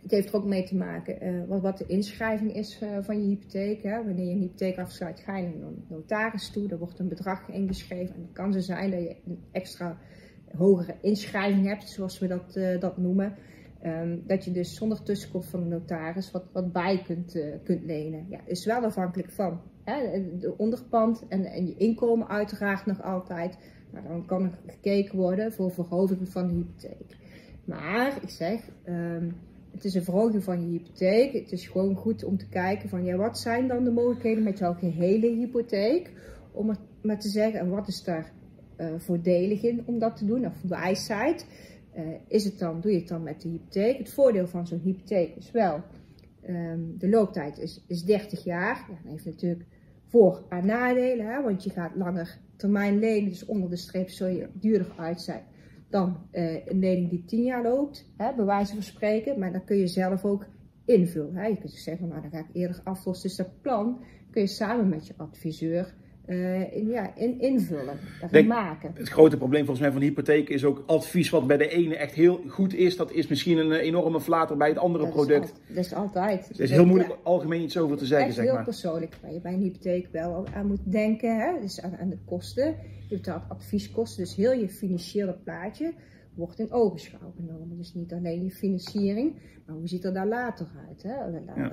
het 0.02 0.12
heeft 0.12 0.30
er 0.30 0.36
ook 0.36 0.46
mee 0.46 0.63
te 0.63 0.76
maken 0.76 1.28
uh, 1.28 1.48
wat, 1.48 1.62
wat, 1.62 1.78
de 1.78 1.86
inschrijving 1.88 2.56
is 2.56 2.80
uh, 2.84 2.89
van 3.02 3.22
je 3.22 3.28
hypotheek. 3.28 3.84
Hè. 3.84 4.04
Wanneer 4.04 4.26
je 4.26 4.32
een 4.32 4.39
hypotheek 4.39 4.78
afsluit, 4.78 5.19
ga 5.19 5.38
je 5.38 5.43
naar 5.43 5.67
een 5.67 5.86
notaris 5.88 6.50
toe. 6.50 6.69
Er 6.69 6.78
wordt 6.78 7.00
een 7.00 7.08
bedrag 7.08 7.50
ingeschreven. 7.50 8.15
En 8.15 8.22
het 8.22 8.34
kan 8.34 8.54
zo 8.54 8.60
zijn 8.60 8.91
dat 8.91 9.00
je 9.00 9.15
een 9.26 9.39
extra 9.52 9.98
hogere 10.58 10.96
inschrijving 11.02 11.67
hebt, 11.67 11.89
zoals 11.89 12.19
we 12.19 12.28
dat, 12.28 12.56
uh, 12.56 12.80
dat 12.80 12.98
noemen. 12.98 13.36
Um, 13.86 14.24
dat 14.28 14.46
je 14.46 14.52
dus 14.52 14.76
zonder 14.76 15.04
tussenkomst 15.04 15.50
van 15.50 15.63
de 15.63 15.69
notaris 15.69 16.32
wat, 16.32 16.43
wat 16.52 16.72
bij 16.72 17.02
kunt, 17.06 17.36
uh, 17.36 17.56
kunt 17.63 17.84
lenen. 17.84 18.26
Ja, 18.30 18.39
is 18.46 18.65
wel 18.65 18.84
afhankelijk 18.84 19.32
van 19.32 19.62
hè, 19.84 20.22
de 20.39 20.58
onderpand 20.58 21.28
en, 21.28 21.46
en 21.46 21.65
je 21.65 21.76
inkomen 21.78 22.28
uiteraard 22.28 22.86
nog 22.86 23.02
altijd. 23.02 23.58
Maar 23.91 24.04
dan 24.04 24.26
kan 24.26 24.43
er 24.43 24.60
gekeken 24.67 25.17
worden 25.17 25.54
voor 25.54 25.72
verhoging 25.72 26.30
van 26.30 26.48
de 26.48 26.54
hypotheek. 26.54 27.17
Maar 27.65 28.17
ik 28.22 28.30
zeg, 28.30 28.69
um, 28.88 29.36
het 29.72 29.84
is 29.84 29.93
een 29.93 30.04
verhoging 30.04 30.43
van 30.43 30.62
je 30.62 30.78
hypotheek. 30.78 31.34
Het 31.34 31.52
is 31.52 31.67
gewoon 31.67 31.96
goed 31.96 32.24
om 32.24 32.38
te 32.38 32.50
kijken 32.50 32.89
van 32.89 33.04
ja, 33.04 33.15
wat 33.15 33.39
zijn 33.39 33.67
dan 33.67 33.84
de 33.84 33.91
mogelijkheden 33.91 34.43
met 34.43 34.58
jouw 34.58 34.74
gehele 34.74 35.28
hypotheek? 35.28 36.12
Om 36.52 36.69
het 36.69 36.80
maar 37.02 37.19
te 37.19 37.30
zeggen, 37.30 37.60
en 37.60 37.69
wat 37.69 37.88
is 37.88 38.04
daar 38.04 38.32
uh, 38.78 38.88
voordelig 38.98 39.63
in 39.63 39.84
om 39.86 40.00
dat 40.00 40.15
te 40.15 40.26
doen? 40.26 40.46
Of 40.46 40.62
wijsheid. 40.62 41.46
Uh, 41.97 42.15
is 42.27 42.43
het 42.43 42.60
dan, 42.60 42.82
doe 42.82 42.91
je 42.91 42.99
het 42.99 43.08
dan 43.08 43.23
met 43.23 43.41
de 43.41 43.49
hypotheek? 43.49 43.97
Het 43.97 44.13
voordeel 44.13 44.47
van 44.47 44.67
zo'n 44.67 44.79
hypotheek 44.79 45.36
is 45.36 45.51
wel, 45.51 45.82
um, 46.49 46.97
de 46.97 47.10
looptijd 47.10 47.58
is, 47.58 47.84
is 47.88 48.03
30 48.03 48.43
jaar. 48.43 48.86
Ja, 48.89 48.97
dat 49.03 49.12
heeft 49.12 49.25
natuurlijk 49.25 49.65
voor- 50.06 50.45
en 50.49 50.65
nadelen, 50.65 51.25
hè, 51.25 51.41
want 51.41 51.63
je 51.63 51.69
gaat 51.69 51.95
langer 51.95 52.39
termijn 52.56 52.99
lenen, 52.99 53.29
dus 53.29 53.45
onder 53.45 53.69
de 53.69 53.75
streep 53.75 54.10
zul 54.10 54.27
je 54.27 54.49
duurder 54.53 54.93
uit 54.97 55.21
zijn 55.21 55.43
dan 55.93 56.17
uh, 56.32 56.65
een 56.65 56.79
lening 56.79 57.10
die 57.10 57.25
10 57.25 57.43
jaar 57.43 57.63
loopt, 57.63 58.12
hè, 58.17 58.36
bij 58.36 58.45
wijze 58.45 58.73
van 58.73 58.84
spreken. 58.84 59.39
Maar 59.39 59.51
dan 59.51 59.63
kun 59.63 59.77
je 59.77 59.88
zelf 59.88 60.25
ook 60.25 60.45
invullen. 60.86 61.36
Hè. 61.36 61.45
Je 61.45 61.58
kunt 61.58 61.71
zeggen, 61.71 62.08
nou 62.08 62.21
dan 62.21 62.32
ga 62.32 62.39
ik 62.39 62.49
eerder 62.53 62.82
aflossen. 62.84 63.27
Dus 63.27 63.38
dat 63.38 63.62
plan 63.62 64.03
kun 64.32 64.41
je 64.41 64.47
samen 64.47 64.89
met 64.89 65.08
je 65.08 65.13
adviseur 65.17 65.95
uh, 66.25 66.75
in, 66.75 66.88
ja, 66.88 67.15
in, 67.15 67.39
invullen, 67.39 67.99
Denk, 68.31 68.47
maken. 68.47 68.91
Het 68.93 69.09
grote 69.09 69.38
probleem 69.38 69.65
volgens 69.65 69.79
mij 69.79 69.91
van 69.91 69.99
de 69.99 70.05
hypotheek 70.05 70.49
is 70.49 70.65
ook 70.65 70.83
advies 70.86 71.29
wat 71.29 71.47
bij 71.47 71.57
de 71.57 71.69
ene 71.69 71.95
echt 71.95 72.13
heel 72.13 72.41
goed 72.47 72.73
is. 72.73 72.97
Dat 72.97 73.12
is 73.12 73.27
misschien 73.27 73.57
een 73.57 73.71
enorme 73.71 74.21
flater 74.21 74.57
bij 74.57 74.69
het 74.69 74.77
andere 74.77 75.03
dat 75.03 75.13
product. 75.13 75.43
Is 75.43 75.51
al, 75.51 75.75
dat 75.75 75.86
is 75.86 75.93
altijd. 75.93 76.47
Het 76.47 76.59
is 76.59 76.71
heel 76.71 76.86
moeilijk 76.86 77.09
ja. 77.09 77.17
algemeen 77.23 77.62
iets 77.62 77.77
over 77.77 77.97
te 77.97 78.05
zeggen. 78.05 78.27
Echt 78.27 78.36
zeg 78.36 78.45
heel 78.45 78.53
maar. 78.53 78.63
persoonlijk 78.63 79.15
waar 79.21 79.33
je 79.33 79.39
bij 79.39 79.53
een 79.53 79.62
hypotheek 79.62 80.07
wel 80.12 80.45
aan 80.53 80.67
moet 80.67 80.91
denken. 80.91 81.39
Hè? 81.39 81.62
Dus 81.62 81.81
aan, 81.81 81.97
aan 81.97 82.09
de 82.09 82.19
kosten. 82.25 82.75
Je 83.07 83.15
betaalt 83.15 83.43
advieskosten, 83.49 84.23
dus 84.23 84.36
heel 84.36 84.53
je 84.53 84.69
financiële 84.69 85.33
plaatje 85.43 85.93
wordt 86.36 86.60
in 86.60 86.72
ogenschouw 86.72 87.34
genomen. 87.36 87.78
Dus 87.78 87.93
niet 87.93 88.13
alleen 88.13 88.43
je 88.43 88.52
financiering, 88.52 89.36
maar 89.65 89.76
hoe 89.76 89.88
ziet 89.88 90.04
er 90.04 90.13
daar 90.13 90.28
later 90.28 90.67
uit? 90.88 91.04
Hè? 91.04 91.15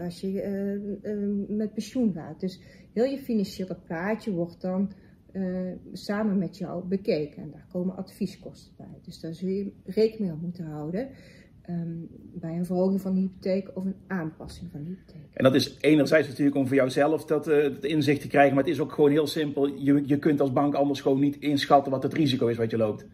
Als 0.04 0.20
je 0.20 0.32
uh, 0.32 1.12
uh, 1.12 1.56
met 1.56 1.72
pensioen 1.74 2.12
gaat. 2.12 2.40
Dus 2.40 2.60
heel 2.92 3.04
je 3.04 3.18
financiële 3.18 3.76
plaatje 3.86 4.32
wordt 4.32 4.60
dan 4.60 4.92
uh, 5.32 5.72
samen 5.92 6.38
met 6.38 6.58
jou 6.58 6.84
bekeken. 6.84 7.42
En 7.42 7.50
daar 7.50 7.66
komen 7.72 7.96
advieskosten 7.96 8.72
bij. 8.76 8.98
Dus 9.02 9.20
daar 9.20 9.34
zul 9.34 9.48
je 9.48 9.72
rekening 9.84 10.30
mee 10.30 10.40
moeten 10.40 10.64
houden. 10.64 11.08
ehm, 11.62 11.96
bij 12.34 12.56
een 12.56 12.66
verhoging 12.66 13.00
van 13.00 13.14
de 13.14 13.20
hypotheek 13.20 13.70
of 13.74 13.84
een 13.84 13.96
aanpassing 14.06 14.70
van 14.70 14.84
de 14.84 14.88
hypotheek. 14.88 15.34
En 15.34 15.44
dat 15.44 15.54
is 15.54 15.76
enerzijds 15.80 16.28
natuurlijk 16.28 16.56
om 16.56 16.66
voor 16.66 16.76
jouzelf 16.76 17.24
dat, 17.24 17.48
uh, 17.48 17.62
dat 17.62 17.84
inzicht 17.84 18.20
te 18.20 18.28
krijgen, 18.28 18.54
maar 18.54 18.64
het 18.64 18.72
is 18.72 18.80
ook 18.80 18.92
gewoon 18.92 19.10
heel 19.10 19.26
simpel. 19.26 19.66
Je, 19.66 20.02
je 20.06 20.18
kunt 20.18 20.40
als 20.40 20.52
bank 20.52 20.74
anders 20.74 21.00
gewoon 21.00 21.20
niet 21.20 21.36
inschatten 21.38 21.92
wat 21.92 22.02
het 22.02 22.12
risico 22.12 22.46
is 22.46 22.56
wat 22.56 22.70
je 22.70 22.76
loopt. 22.76 23.06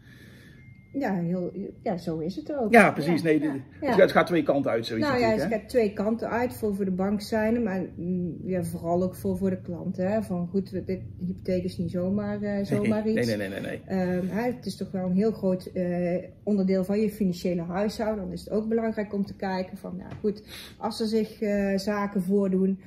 Ja, 0.99 1.13
heel, 1.13 1.51
ja, 1.83 1.97
zo 1.97 2.17
is 2.17 2.35
het 2.35 2.55
ook. 2.55 2.71
Ja, 2.71 2.91
precies. 2.91 3.21
nee, 3.21 3.41
ja, 3.41 3.95
Het, 3.95 4.11
gaat, 4.11 4.27
twee 4.27 4.43
kanten 4.43 4.71
uit. 4.71 4.85
Zoiets 4.85 5.07
nou 5.07 5.19
ja, 5.19 5.29
het 5.29 5.41
gaat 5.41 5.69
twee 5.69 5.93
kanten 5.93 6.29
uit. 6.29 6.53
Voor, 6.53 6.75
voor 6.75 6.85
de 6.85 6.91
bank 6.91 7.21
zijn, 7.21 7.63
maar 7.63 7.85
mm, 7.95 8.35
ja, 8.43 8.63
vooral 8.63 9.03
ook 9.03 9.15
voor, 9.15 9.37
voor 9.37 9.49
de 9.49 9.61
klant. 9.61 9.97
Hè. 9.97 10.21
Van 10.21 10.47
goed, 10.47 10.71
dit 10.85 11.01
hypotheek 11.19 11.63
is 11.63 11.77
niet 11.77 11.91
zomaar, 11.91 12.41
uh, 12.41 12.65
zomaar 12.65 13.03
nee, 13.03 13.17
iets. 13.17 13.27
Nee, 13.27 13.37
nee, 13.37 13.49
nee. 13.49 13.59
nee, 13.59 13.81
nee. 13.87 14.15
Um, 14.17 14.29
het 14.29 14.65
is 14.65 14.77
toch 14.77 14.91
wel 14.91 15.05
een 15.05 15.15
heel 15.15 15.31
groot 15.31 15.69
uh, 15.73 16.17
onderdeel 16.43 16.83
van 16.83 16.99
je 16.99 17.09
financiële 17.09 17.61
huishouden. 17.61 18.23
Dan 18.23 18.33
is 18.33 18.39
het 18.39 18.49
ook 18.49 18.67
belangrijk 18.67 19.13
om 19.13 19.25
te 19.25 19.35
kijken 19.35 19.77
van, 19.77 19.95
nou 19.95 20.11
goed, 20.19 20.43
als 20.77 20.99
er 20.99 21.07
zich 21.07 21.41
uh, 21.41 21.77
zaken 21.77 22.21
voordoen. 22.21 22.79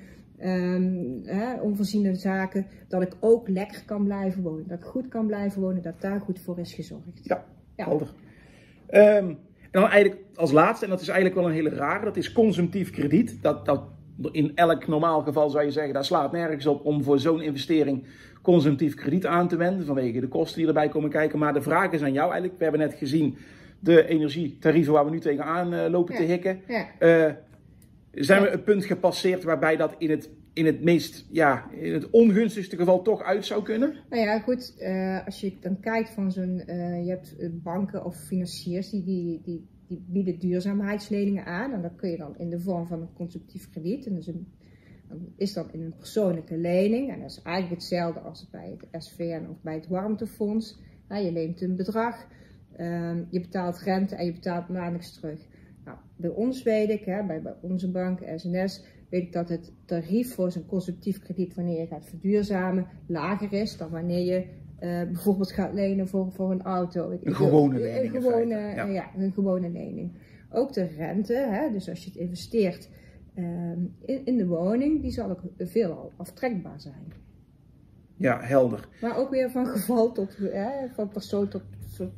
Um, 0.42 1.20
hè, 1.24 1.60
onvoorziene 1.60 2.14
zaken, 2.14 2.66
dat 2.88 3.02
ik 3.02 3.16
ook 3.20 3.48
lekker 3.48 3.82
kan 3.84 4.04
blijven 4.04 4.42
wonen. 4.42 4.68
Dat 4.68 4.78
ik 4.78 4.84
goed 4.84 5.08
kan 5.08 5.26
blijven 5.26 5.60
wonen, 5.60 5.82
dat 5.82 6.00
daar 6.00 6.20
goed 6.20 6.40
voor 6.40 6.58
is 6.58 6.72
gezorgd. 6.72 7.20
Ja, 7.22 7.44
ja. 7.86 9.16
Um, 9.16 9.38
en 9.70 9.80
dan 9.80 9.90
eigenlijk 9.90 10.20
als 10.34 10.52
laatste, 10.52 10.84
en 10.84 10.90
dat 10.90 11.00
is 11.00 11.08
eigenlijk 11.08 11.40
wel 11.40 11.48
een 11.48 11.54
hele 11.54 11.68
rare, 11.68 12.04
dat 12.04 12.16
is 12.16 12.32
consumptief 12.32 12.90
krediet. 12.90 13.42
Dat, 13.42 13.66
dat 13.66 13.82
in 14.32 14.52
elk 14.54 14.86
normaal 14.86 15.22
geval 15.22 15.50
zou 15.50 15.64
je 15.64 15.70
zeggen, 15.70 15.92
daar 15.92 16.04
slaat 16.04 16.32
nergens 16.32 16.66
op 16.66 16.84
om 16.84 17.02
voor 17.02 17.18
zo'n 17.18 17.40
investering 17.40 18.04
consumptief 18.42 18.94
krediet 18.94 19.26
aan 19.26 19.48
te 19.48 19.56
wenden, 19.56 19.86
vanwege 19.86 20.20
de 20.20 20.28
kosten 20.28 20.58
die 20.58 20.66
erbij 20.66 20.88
komen 20.88 21.10
kijken. 21.10 21.38
Maar 21.38 21.52
de 21.52 21.62
vraag 21.62 21.92
is 21.92 22.02
aan 22.02 22.12
jou 22.12 22.30
eigenlijk, 22.30 22.58
we 22.58 22.62
hebben 22.62 22.80
net 22.80 22.94
gezien 22.94 23.36
de 23.78 24.06
energietarieven 24.06 24.92
waar 24.92 25.04
we 25.04 25.10
nu 25.10 25.20
tegenaan 25.20 25.74
uh, 25.74 25.86
lopen 25.88 26.14
ja. 26.14 26.20
te 26.20 26.26
hikken. 26.26 26.60
Ja. 26.66 26.86
Uh, 26.98 27.32
zijn 28.10 28.42
we 28.42 28.50
een 28.50 28.62
punt 28.62 28.84
gepasseerd 28.84 29.44
waarbij 29.44 29.76
dat 29.76 29.94
in 29.98 30.10
het, 30.10 30.30
in 30.52 30.66
het 30.66 30.82
meest, 30.82 31.26
ja, 31.30 31.70
in 31.70 31.92
het 31.92 32.10
ongunstigste 32.10 32.76
geval 32.76 33.02
toch 33.02 33.22
uit 33.22 33.44
zou 33.44 33.62
kunnen? 33.62 33.94
Nou 34.10 34.22
ja, 34.22 34.38
goed, 34.38 34.74
uh, 34.78 35.26
als 35.26 35.40
je 35.40 35.56
dan 35.60 35.80
kijkt 35.80 36.10
van 36.10 36.32
zo'n, 36.32 36.62
uh, 36.66 37.04
je 37.04 37.10
hebt 37.10 37.36
banken 37.62 38.04
of 38.04 38.16
financiers 38.16 38.90
die, 38.90 39.04
die, 39.04 39.40
die, 39.44 39.68
die, 39.86 40.04
bieden 40.08 40.38
duurzaamheidsleningen 40.38 41.44
aan. 41.44 41.72
En 41.72 41.82
dat 41.82 41.96
kun 41.96 42.10
je 42.10 42.16
dan 42.16 42.38
in 42.38 42.50
de 42.50 42.60
vorm 42.60 42.86
van 42.86 43.00
een 43.00 43.12
consumptief 43.12 43.70
krediet. 43.70 44.06
En 44.06 44.14
dus 44.14 44.26
dan 44.26 44.46
is 45.36 45.52
dat 45.52 45.72
in 45.72 45.82
een 45.82 45.96
persoonlijke 45.96 46.56
lening. 46.56 47.10
En 47.12 47.20
dat 47.20 47.30
is 47.30 47.42
eigenlijk 47.42 47.80
hetzelfde 47.80 48.20
als 48.20 48.48
bij 48.50 48.76
het 48.90 49.04
SVN 49.04 49.46
of 49.50 49.62
bij 49.62 49.74
het 49.74 49.88
warmtefonds. 49.88 50.78
Je 51.08 51.32
leent 51.32 51.60
een 51.60 51.76
bedrag, 51.76 52.26
um, 52.78 53.26
je 53.30 53.40
betaalt 53.40 53.78
rente 53.78 54.14
en 54.14 54.24
je 54.24 54.32
betaalt 54.32 54.68
maandelijks 54.68 55.12
terug. 55.12 55.46
Nou, 55.84 55.98
bij 56.16 56.30
ons 56.30 56.62
weet 56.62 56.90
ik, 56.90 57.04
hè, 57.04 57.26
bij, 57.26 57.42
bij 57.42 57.54
onze 57.60 57.90
bank, 57.90 58.20
SNS, 58.36 58.84
weet 59.10 59.22
ik 59.22 59.32
dat 59.32 59.48
het 59.48 59.72
tarief 59.84 60.34
voor 60.34 60.52
zo'n 60.52 60.66
consumptief 60.66 61.18
krediet, 61.18 61.54
wanneer 61.54 61.80
je 61.80 61.86
gaat 61.86 62.06
verduurzamen, 62.06 62.86
lager 63.06 63.52
is 63.52 63.76
dan 63.76 63.90
wanneer 63.90 64.24
je 64.24 64.44
uh, 64.80 65.12
bijvoorbeeld 65.12 65.52
gaat 65.52 65.72
lenen 65.74 66.08
voor, 66.08 66.32
voor 66.32 66.50
een 66.50 66.62
auto. 66.62 67.10
Een 67.10 67.34
gewone 67.34 67.78
lening. 67.78 68.14
Een 68.14 68.22
gewone, 68.22 68.54
ja. 68.54 68.86
Uh, 68.86 68.94
ja. 68.94 69.10
een 69.16 69.32
gewone 69.32 69.70
lening. 69.70 70.12
Ook 70.50 70.72
de 70.72 70.84
rente, 70.84 71.34
hè, 71.34 71.70
dus 71.72 71.88
als 71.88 72.04
je 72.04 72.10
het 72.10 72.18
investeert 72.18 72.88
uh, 73.34 73.44
in, 74.04 74.24
in 74.24 74.36
de 74.36 74.46
woning, 74.46 75.02
die 75.02 75.10
zal 75.10 75.30
ook 75.30 75.42
veel 75.58 76.12
aftrekbaar 76.16 76.80
zijn. 76.80 77.12
Ja, 78.16 78.40
helder. 78.40 78.88
Maar 79.00 79.16
ook 79.16 79.30
weer 79.30 79.50
van 79.50 79.66
geval 79.66 80.12
tot, 80.12 80.36
hè, 80.36 80.88
van 80.94 81.08
persoon 81.08 81.48
tot 81.48 81.62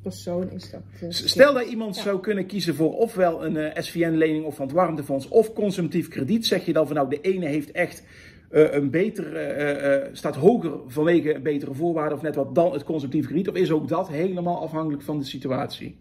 persoon 0.02 0.50
is 0.50 0.70
dat. 0.70 0.80
Uh, 1.02 1.10
Stel 1.10 1.54
dat 1.54 1.66
iemand 1.66 1.96
ja. 1.96 2.02
zou 2.02 2.20
kunnen 2.20 2.46
kiezen 2.46 2.74
voor 2.74 2.94
ofwel 2.96 3.44
een 3.44 3.56
uh, 3.56 3.70
SVN-lening 3.74 4.44
of 4.44 4.54
van 4.54 4.66
het 4.66 4.74
warmtefonds 4.74 5.28
of 5.28 5.52
consumptief 5.52 6.08
krediet, 6.08 6.46
zeg 6.46 6.64
je 6.64 6.72
dan 6.72 6.86
van 6.86 6.96
nou 6.96 7.08
de 7.08 7.20
ene 7.20 7.46
heeft 7.46 7.70
echt 7.70 8.04
uh, 8.50 8.72
een 8.72 8.90
beter, 8.90 10.08
staat 10.12 10.36
hoger 10.36 10.80
vanwege 10.86 11.40
betere 11.40 11.74
voorwaarden 11.74 12.16
of 12.16 12.22
net 12.22 12.34
wat 12.34 12.54
dan 12.54 12.72
het 12.72 12.84
consumptief 12.84 13.26
krediet, 13.26 13.48
of 13.48 13.54
is 13.54 13.70
ook 13.70 13.88
dat 13.88 14.08
helemaal 14.08 14.60
afhankelijk 14.60 15.02
van 15.02 15.18
de 15.18 15.24
situatie? 15.24 15.96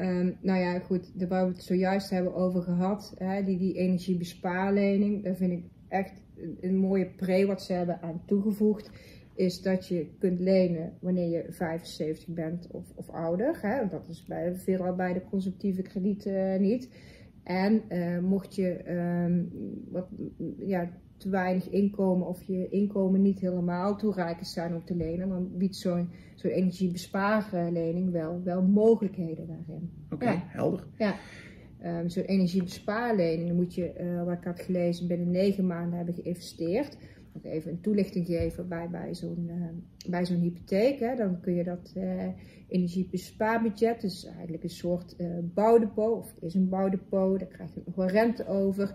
Um, 0.00 0.36
nou 0.40 0.60
ja, 0.60 0.78
goed, 0.78 1.10
daar 1.14 1.28
waar 1.28 1.46
we 1.46 1.52
het 1.52 1.62
zojuist 1.62 2.10
hebben 2.10 2.34
over 2.34 2.62
gehad, 2.62 3.14
hè, 3.16 3.44
die, 3.44 3.58
die 3.58 3.74
energiebespaarlening, 3.74 5.24
daar 5.24 5.36
vind 5.36 5.52
ik 5.52 5.64
echt 5.88 6.12
een, 6.36 6.58
een 6.60 6.76
mooie 6.76 7.06
pre 7.16 7.46
wat 7.46 7.62
ze 7.62 7.72
hebben 7.72 8.02
aan 8.02 8.22
toegevoegd 8.26 8.90
is 9.38 9.62
dat 9.62 9.88
je 9.88 10.06
kunt 10.18 10.40
lenen 10.40 10.92
wanneer 11.00 11.28
je 11.28 11.52
75 11.52 12.28
bent 12.28 12.68
of, 12.70 12.92
of 12.94 13.08
ouder. 13.10 13.58
Hè? 13.62 13.88
Dat 13.88 14.08
is 14.08 14.24
bij, 14.24 14.54
veelal 14.54 14.94
bij 14.94 15.12
de 15.12 15.24
consumptieve 15.24 15.82
kredieten 15.82 16.32
uh, 16.32 16.60
niet. 16.60 16.90
En 17.42 17.82
uh, 17.88 18.18
mocht 18.18 18.54
je 18.54 18.90
um, 18.90 19.50
wat, 19.90 20.08
ja, 20.58 20.90
te 21.16 21.28
weinig 21.28 21.68
inkomen 21.68 22.26
of 22.26 22.42
je 22.42 22.68
inkomen 22.68 23.22
niet 23.22 23.40
helemaal 23.40 23.96
toereikend 23.96 24.48
zijn 24.48 24.74
om 24.74 24.84
te 24.84 24.96
lenen, 24.96 25.28
dan 25.28 25.56
biedt 25.56 25.76
zo'n 25.76 26.10
zo'n 26.34 26.50
energiebespaarlening 26.50 28.10
wel, 28.10 28.42
wel 28.42 28.62
mogelijkheden 28.62 29.46
daarin. 29.46 29.90
Oké, 30.04 30.14
okay, 30.14 30.34
ja. 30.34 30.42
helder. 30.46 30.86
Ja. 30.96 31.14
Um, 31.84 32.08
zo'n 32.08 32.22
energiebespaarlening 32.22 33.52
moet 33.52 33.74
je, 33.74 33.94
uh, 34.00 34.24
wat 34.24 34.36
ik 34.36 34.44
had 34.44 34.60
gelezen, 34.60 35.08
binnen 35.08 35.30
negen 35.30 35.66
maanden 35.66 35.96
hebben 35.96 36.14
geïnvesteerd 36.14 36.96
even 37.44 37.70
een 37.70 37.80
toelichting 37.80 38.26
geven 38.26 38.68
bij, 38.68 38.88
bij 38.90 39.14
zo'n 39.14 39.46
uh, 39.46 40.10
bij 40.10 40.26
zo'n 40.26 40.40
hypotheek. 40.40 40.98
Hè. 40.98 41.16
Dan 41.16 41.40
kun 41.40 41.54
je 41.54 41.64
dat 41.64 41.92
uh, 41.96 42.22
energiebespaarbudget, 42.68 44.00
dus 44.00 44.26
eigenlijk 44.26 44.62
een 44.62 44.70
soort 44.70 45.14
uh, 45.18 45.26
bouwdepot, 45.42 46.18
of 46.18 46.34
het 46.34 46.42
is 46.42 46.54
een 46.54 46.68
bouwdepot, 46.68 47.38
daar 47.38 47.48
krijg 47.48 47.74
je 47.74 47.82
nog 47.84 47.94
wel 47.94 48.08
rente 48.08 48.46
over. 48.46 48.94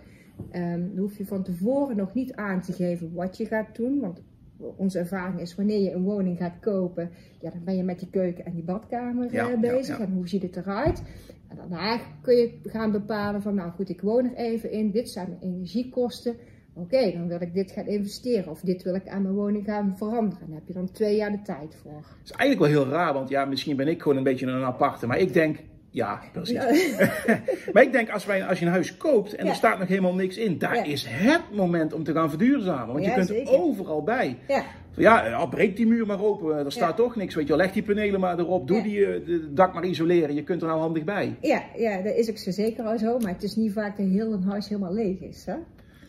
Um, 0.51 0.87
dan 0.87 0.97
hoef 0.97 1.17
je 1.17 1.25
van 1.25 1.43
tevoren 1.43 1.95
nog 1.95 2.13
niet 2.13 2.33
aan 2.33 2.61
te 2.61 2.73
geven 2.73 3.13
wat 3.13 3.37
je 3.37 3.45
gaat 3.45 3.75
doen, 3.75 3.99
want 3.99 4.21
onze 4.57 4.99
ervaring 4.99 5.39
is 5.39 5.55
wanneer 5.55 5.79
je 5.79 5.91
een 5.91 6.03
woning 6.03 6.37
gaat 6.37 6.59
kopen, 6.59 7.09
ja, 7.41 7.49
dan 7.49 7.63
ben 7.63 7.75
je 7.75 7.83
met 7.83 7.99
die 7.99 8.09
keuken 8.09 8.45
en 8.45 8.53
die 8.53 8.63
badkamer 8.63 9.33
ja, 9.33 9.59
bezig 9.59 9.87
ja, 9.87 9.97
ja. 9.97 10.05
en 10.05 10.13
hoe 10.13 10.27
ziet 10.27 10.41
het 10.41 10.57
eruit. 10.57 11.03
En 11.47 11.55
daarna 11.55 11.99
kun 12.21 12.35
je 12.35 12.59
gaan 12.63 12.91
bepalen 12.91 13.41
van 13.41 13.55
nou 13.55 13.71
goed, 13.71 13.89
ik 13.89 14.01
woon 14.01 14.25
er 14.25 14.35
even 14.35 14.71
in, 14.71 14.91
dit 14.91 15.09
zijn 15.09 15.29
mijn 15.29 15.53
energiekosten. 15.53 16.35
Oké, 16.75 16.95
okay, 16.95 17.13
dan 17.13 17.27
wil 17.27 17.41
ik 17.41 17.53
dit 17.53 17.71
gaan 17.71 17.85
investeren 17.85 18.51
of 18.51 18.59
dit 18.59 18.83
wil 18.83 18.95
ik 18.95 19.07
aan 19.07 19.21
mijn 19.21 19.33
woning 19.33 19.65
gaan 19.65 19.97
veranderen. 19.97 20.47
Daar 20.47 20.57
heb 20.57 20.67
je 20.67 20.73
dan 20.73 20.91
twee 20.91 21.15
jaar 21.15 21.31
de 21.31 21.41
tijd 21.41 21.75
voor. 21.81 21.91
Dat 21.91 22.23
is 22.23 22.31
eigenlijk 22.31 22.71
wel 22.71 22.83
heel 22.83 22.91
raar, 22.91 23.13
want 23.13 23.29
ja, 23.29 23.45
misschien 23.45 23.75
ben 23.75 23.87
ik 23.87 24.01
gewoon 24.01 24.17
een 24.17 24.23
beetje 24.23 24.45
een 24.45 24.63
aparte, 24.63 25.07
maar 25.07 25.19
ik 25.19 25.33
denk, 25.33 25.57
ja, 25.89 26.21
precies. 26.31 26.53
Ja. 26.55 27.11
maar 27.73 27.83
ik 27.83 27.91
denk, 27.91 28.09
als, 28.09 28.25
wij, 28.25 28.45
als 28.45 28.59
je 28.59 28.65
een 28.65 28.71
huis 28.71 28.97
koopt 28.97 29.35
en 29.35 29.45
ja. 29.45 29.51
er 29.51 29.57
staat 29.57 29.79
nog 29.79 29.87
helemaal 29.87 30.15
niks 30.15 30.37
in, 30.37 30.57
daar 30.57 30.75
ja. 30.75 30.83
is 30.83 31.05
het 31.09 31.41
moment 31.51 31.93
om 31.93 32.03
te 32.03 32.13
gaan 32.13 32.29
verduurzamen. 32.29 32.93
Want 32.93 33.05
je 33.05 33.13
kunt 33.13 33.27
zeker. 33.27 33.59
overal 33.59 34.03
bij. 34.03 34.37
Ja. 34.47 34.63
Ja, 34.95 35.45
breek 35.45 35.75
die 35.75 35.87
muur 35.87 36.05
maar 36.05 36.23
open, 36.23 36.65
er 36.65 36.71
staat 36.71 36.95
toch 36.95 37.15
niks, 37.15 37.35
weet 37.35 37.43
je 37.43 37.49
wel. 37.49 37.61
Leg 37.61 37.71
die 37.73 37.83
panelen 37.83 38.19
maar 38.19 38.39
erop, 38.39 38.67
doe 38.67 38.81
die 38.81 39.23
de 39.23 39.53
dak 39.53 39.73
maar 39.73 39.85
isoleren, 39.85 40.35
je 40.35 40.43
kunt 40.43 40.61
er 40.61 40.67
nou 40.67 40.79
handig 40.79 41.03
bij. 41.03 41.35
Ja, 41.41 41.63
ja 41.75 42.01
dat 42.01 42.15
is 42.15 42.29
ook 42.29 42.37
zo 42.37 42.51
zeker 42.51 42.83
al 42.83 42.97
zo, 42.97 43.19
maar 43.19 43.31
het 43.31 43.43
is 43.43 43.55
niet 43.55 43.73
vaak 43.73 43.97
dat 43.97 44.05
heel 44.05 44.33
een 44.33 44.43
huis 44.43 44.69
helemaal 44.69 44.93
leeg 44.93 45.19
is, 45.19 45.45
hè? 45.45 45.55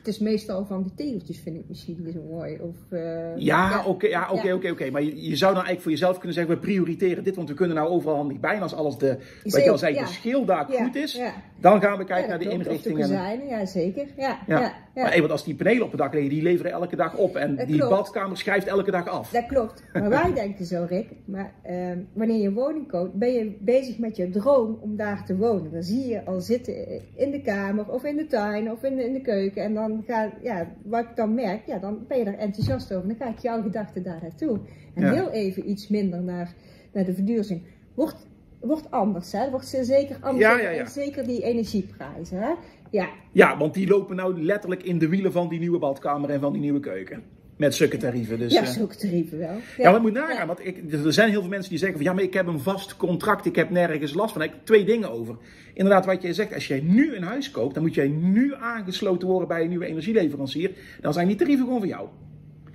Het 0.04 0.14
is 0.14 0.20
meestal 0.20 0.64
van 0.64 0.82
die 0.82 0.94
tegeltjes, 0.94 1.38
vind 1.38 1.56
ik 1.56 1.64
misschien 1.68 1.96
niet 2.02 2.14
zo 2.14 2.22
mooi. 2.30 2.58
Of, 2.60 2.76
uh, 2.90 3.36
ja, 3.36 3.84
oké, 3.86 4.06
ja, 4.06 4.28
oké, 4.30 4.70
oké. 4.70 4.90
Maar 4.90 5.02
je, 5.02 5.28
je, 5.28 5.36
zou 5.36 5.54
dan 5.54 5.64
eigenlijk 5.64 5.80
voor 5.80 5.90
jezelf 5.90 6.16
kunnen 6.16 6.34
zeggen, 6.34 6.54
we 6.54 6.60
prioriteren 6.60 7.24
dit, 7.24 7.36
want 7.36 7.48
we 7.48 7.54
kunnen 7.54 7.76
nou 7.76 7.88
overal 7.88 8.16
handig 8.16 8.40
bij. 8.40 8.54
En 8.54 8.62
als 8.62 8.74
alles 8.74 8.98
de, 8.98 9.18
wat 9.42 9.64
je 9.64 9.70
al 9.70 9.78
zei, 9.78 9.94
de 9.94 10.76
goed 10.82 10.94
is, 10.94 11.20
dan 11.60 11.80
gaan 11.80 11.98
we 11.98 12.04
kijken 12.04 12.28
naar 12.28 12.38
de 12.38 12.48
inrichtingen. 12.48 13.00
Kozijnen, 13.00 13.46
ja, 13.46 13.66
zeker. 13.66 14.06
Ja, 14.16 14.38
ja. 14.46 14.60
ja. 14.60 14.72
Maar 14.94 15.10
hey, 15.10 15.18
want 15.18 15.32
als 15.32 15.44
die 15.44 15.54
panelen 15.54 15.82
op 15.82 15.90
het 15.90 16.00
dak 16.00 16.12
liggen, 16.12 16.30
die 16.30 16.42
leveren 16.42 16.72
elke 16.72 16.96
dag 16.96 17.16
op. 17.16 17.36
En 17.36 17.56
dat 17.56 17.66
die 17.66 17.76
klopt. 17.76 17.90
badkamer 17.90 18.36
schrijft 18.36 18.66
elke 18.66 18.90
dag 18.90 19.08
af. 19.08 19.30
Dat 19.30 19.46
klopt. 19.46 19.82
Maar 19.92 20.08
wij 20.08 20.32
denken 20.42 20.64
zo, 20.64 20.86
Rick. 20.88 21.08
Maar 21.24 21.52
uh, 21.70 21.90
wanneer 22.12 22.40
je 22.40 22.52
woning 22.52 22.88
koopt, 22.88 23.14
ben 23.14 23.32
je 23.32 23.56
bezig 23.60 23.98
met 23.98 24.16
je 24.16 24.30
droom 24.30 24.78
om 24.80 24.96
daar 24.96 25.24
te 25.24 25.36
wonen. 25.36 25.72
Dan 25.72 25.82
zie 25.82 26.06
je 26.06 26.24
al 26.24 26.40
zitten 26.40 26.74
in 27.16 27.30
de 27.30 27.42
kamer 27.42 27.90
of 27.90 28.04
in 28.04 28.16
de 28.16 28.26
tuin 28.26 28.70
of 28.70 28.82
in 28.82 28.96
de, 28.96 29.04
in 29.04 29.12
de 29.12 29.20
keuken. 29.20 29.62
En 29.62 29.74
dan 29.74 29.93
ja, 30.42 30.74
wat 30.82 31.00
ik 31.04 31.16
dan 31.16 31.34
merk, 31.34 31.66
ja, 31.66 31.78
dan 31.78 32.04
ben 32.08 32.18
je 32.18 32.24
er 32.24 32.38
enthousiast 32.38 32.92
over. 32.94 33.08
Dan 33.08 33.16
gaat 33.26 33.42
jouw 33.42 33.62
gedachte 33.62 34.02
daar 34.02 34.18
naartoe. 34.22 34.58
En 34.94 35.02
Ja. 35.02 35.12
heel 35.12 35.30
even 35.30 35.70
iets 35.70 35.88
minder 35.88 36.22
naar, 36.22 36.54
naar 36.92 37.04
de 37.04 37.14
verduurzing. 37.14 37.62
Wordt, 37.94 38.26
wordt 38.60 38.90
anders, 38.90 39.32
hè? 39.32 39.50
Wordt 39.50 39.66
zeker 39.66 40.16
anders. 40.20 40.44
Ja, 40.44 40.58
ja, 40.60 40.70
ja. 40.70 40.80
En 40.80 40.90
zeker 40.90 41.26
die 41.26 41.42
energieprijzen, 41.42 42.38
hè? 42.38 42.50
Ja, 42.90 43.08
Ja, 43.32 43.58
want 43.58 43.74
die 43.74 43.88
lopen 43.88 44.16
nou 44.16 44.42
letterlijk 44.42 44.82
in 44.82 44.98
de 44.98 45.08
wielen 45.08 45.32
van 45.32 45.48
die 45.48 45.58
nieuwe 45.58 45.78
badkamer 45.78 46.30
en 46.30 46.40
van 46.40 46.52
die 46.52 46.60
nieuwe 46.60 46.80
keuken. 46.80 47.22
Met 47.56 47.74
zulke 47.74 47.96
tarieven. 47.96 48.38
Dus, 48.38 48.52
ja, 48.52 48.60
eh, 48.60 48.66
zulke 48.66 48.96
tarieven 48.96 49.38
wel. 49.38 49.56
Ja, 49.76 49.84
maar 49.84 49.94
je 49.94 50.00
moet 50.00 50.12
nagaan, 50.12 50.46
want 50.46 50.66
ik, 50.66 50.92
er 50.92 51.12
zijn 51.12 51.30
heel 51.30 51.40
veel 51.40 51.50
mensen 51.50 51.70
die 51.70 51.78
zeggen 51.78 51.96
van 51.96 52.06
ja, 52.06 52.12
maar 52.12 52.22
ik 52.22 52.34
heb 52.34 52.46
een 52.46 52.60
vast 52.60 52.96
contract, 52.96 53.46
ik 53.46 53.56
heb 53.56 53.70
nergens 53.70 54.14
last 54.14 54.32
van. 54.32 54.40
Daar 54.40 54.50
heb 54.50 54.58
ik 54.58 54.66
twee 54.66 54.84
dingen 54.84 55.10
over. 55.10 55.36
Inderdaad, 55.74 56.06
wat 56.06 56.22
jij 56.22 56.32
zegt, 56.32 56.54
als 56.54 56.66
jij 56.66 56.80
nu 56.80 57.16
een 57.16 57.22
huis 57.22 57.50
koopt, 57.50 57.74
dan 57.74 57.82
moet 57.82 57.94
jij 57.94 58.08
nu 58.08 58.54
aangesloten 58.54 59.28
worden 59.28 59.48
bij 59.48 59.62
een 59.62 59.68
nieuwe 59.68 59.86
energieleverancier. 59.86 60.70
Dan 61.00 61.12
zijn 61.12 61.26
die 61.26 61.36
tarieven 61.36 61.64
gewoon 61.64 61.80
voor 61.80 61.88
jou. 61.88 62.08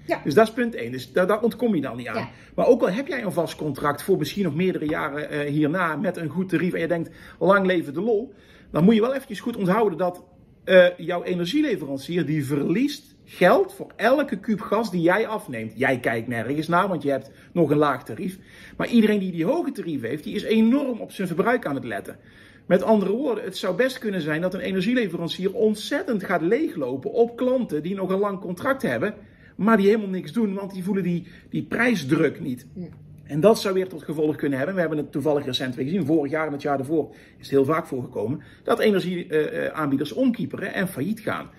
Ja. 0.09 0.21
Dus 0.23 0.33
dat 0.33 0.47
is 0.47 0.53
punt 0.53 0.75
1. 0.75 0.91
Dus 0.91 1.11
daar, 1.11 1.27
daar 1.27 1.41
ontkom 1.41 1.75
je 1.75 1.81
dan 1.81 1.97
niet 1.97 2.07
aan. 2.07 2.15
Ja. 2.15 2.29
Maar 2.55 2.67
ook 2.67 2.81
al 2.81 2.89
heb 2.89 3.07
jij 3.07 3.23
een 3.23 3.31
vast 3.31 3.55
contract 3.55 4.01
voor 4.01 4.17
misschien 4.17 4.43
nog 4.43 4.55
meerdere 4.55 4.85
jaren 4.85 5.29
eh, 5.29 5.51
hierna 5.51 5.95
met 5.95 6.17
een 6.17 6.29
goed 6.29 6.49
tarief 6.49 6.73
en 6.73 6.79
je 6.79 6.87
denkt 6.87 7.09
lang 7.39 7.65
leven 7.65 7.93
de 7.93 8.01
lol. 8.01 8.33
dan 8.71 8.83
moet 8.83 8.95
je 8.95 9.01
wel 9.01 9.13
eventjes 9.13 9.39
goed 9.39 9.57
onthouden 9.57 9.97
dat 9.97 10.23
uh, 10.65 10.87
jouw 10.97 11.23
energieleverancier 11.23 12.25
die 12.25 12.45
verliest 12.45 13.15
geld 13.31 13.73
voor 13.73 13.91
elke 13.95 14.39
kuub 14.39 14.61
gas 14.61 14.91
die 14.91 15.01
jij 15.01 15.27
afneemt. 15.27 15.71
Jij 15.75 15.99
kijkt 15.99 16.27
nergens 16.27 16.67
naar, 16.67 16.87
want 16.87 17.03
je 17.03 17.09
hebt 17.09 17.31
nog 17.51 17.69
een 17.69 17.77
laag 17.77 18.03
tarief. 18.03 18.37
Maar 18.77 18.87
iedereen 18.87 19.19
die 19.19 19.31
die 19.31 19.45
hoge 19.45 19.71
tarief 19.71 20.01
heeft, 20.01 20.23
die 20.23 20.35
is 20.35 20.43
enorm 20.43 20.99
op 20.99 21.11
zijn 21.11 21.27
verbruik 21.27 21.65
aan 21.65 21.75
het 21.75 21.83
letten. 21.83 22.17
Met 22.65 22.83
andere 22.83 23.11
woorden, 23.11 23.43
het 23.43 23.57
zou 23.57 23.75
best 23.75 23.99
kunnen 23.99 24.21
zijn 24.21 24.41
dat 24.41 24.53
een 24.53 24.59
energieleverancier 24.59 25.53
ontzettend 25.53 26.23
gaat 26.23 26.41
leeglopen 26.41 27.11
op 27.11 27.37
klanten 27.37 27.83
die 27.83 27.95
nog 27.95 28.09
een 28.09 28.19
lang 28.19 28.39
contract 28.39 28.81
hebben, 28.81 29.13
maar 29.55 29.77
die 29.77 29.85
helemaal 29.85 30.09
niks 30.09 30.33
doen, 30.33 30.53
want 30.53 30.73
die 30.73 30.83
voelen 30.83 31.03
die, 31.03 31.27
die 31.49 31.63
prijsdruk 31.63 32.39
niet. 32.39 32.67
Ja. 32.73 32.87
En 33.23 33.39
dat 33.39 33.59
zou 33.59 33.73
weer 33.73 33.87
tot 33.87 34.03
gevolg 34.03 34.35
kunnen 34.35 34.57
hebben. 34.57 34.75
We 34.75 34.81
hebben 34.81 34.99
het 34.99 35.11
toevallig 35.11 35.45
recent 35.45 35.75
weer 35.75 35.85
gezien. 35.85 36.05
Vorig 36.05 36.31
jaar 36.31 36.47
en 36.47 36.53
het 36.53 36.61
jaar 36.61 36.77
daarvoor 36.77 37.09
is 37.11 37.17
het 37.37 37.49
heel 37.49 37.65
vaak 37.65 37.85
voorgekomen. 37.85 38.41
Dat 38.63 38.79
energieaanbieders 38.79 40.11
omkieperen 40.11 40.73
en 40.73 40.87
failliet 40.87 41.19
gaan. 41.19 41.49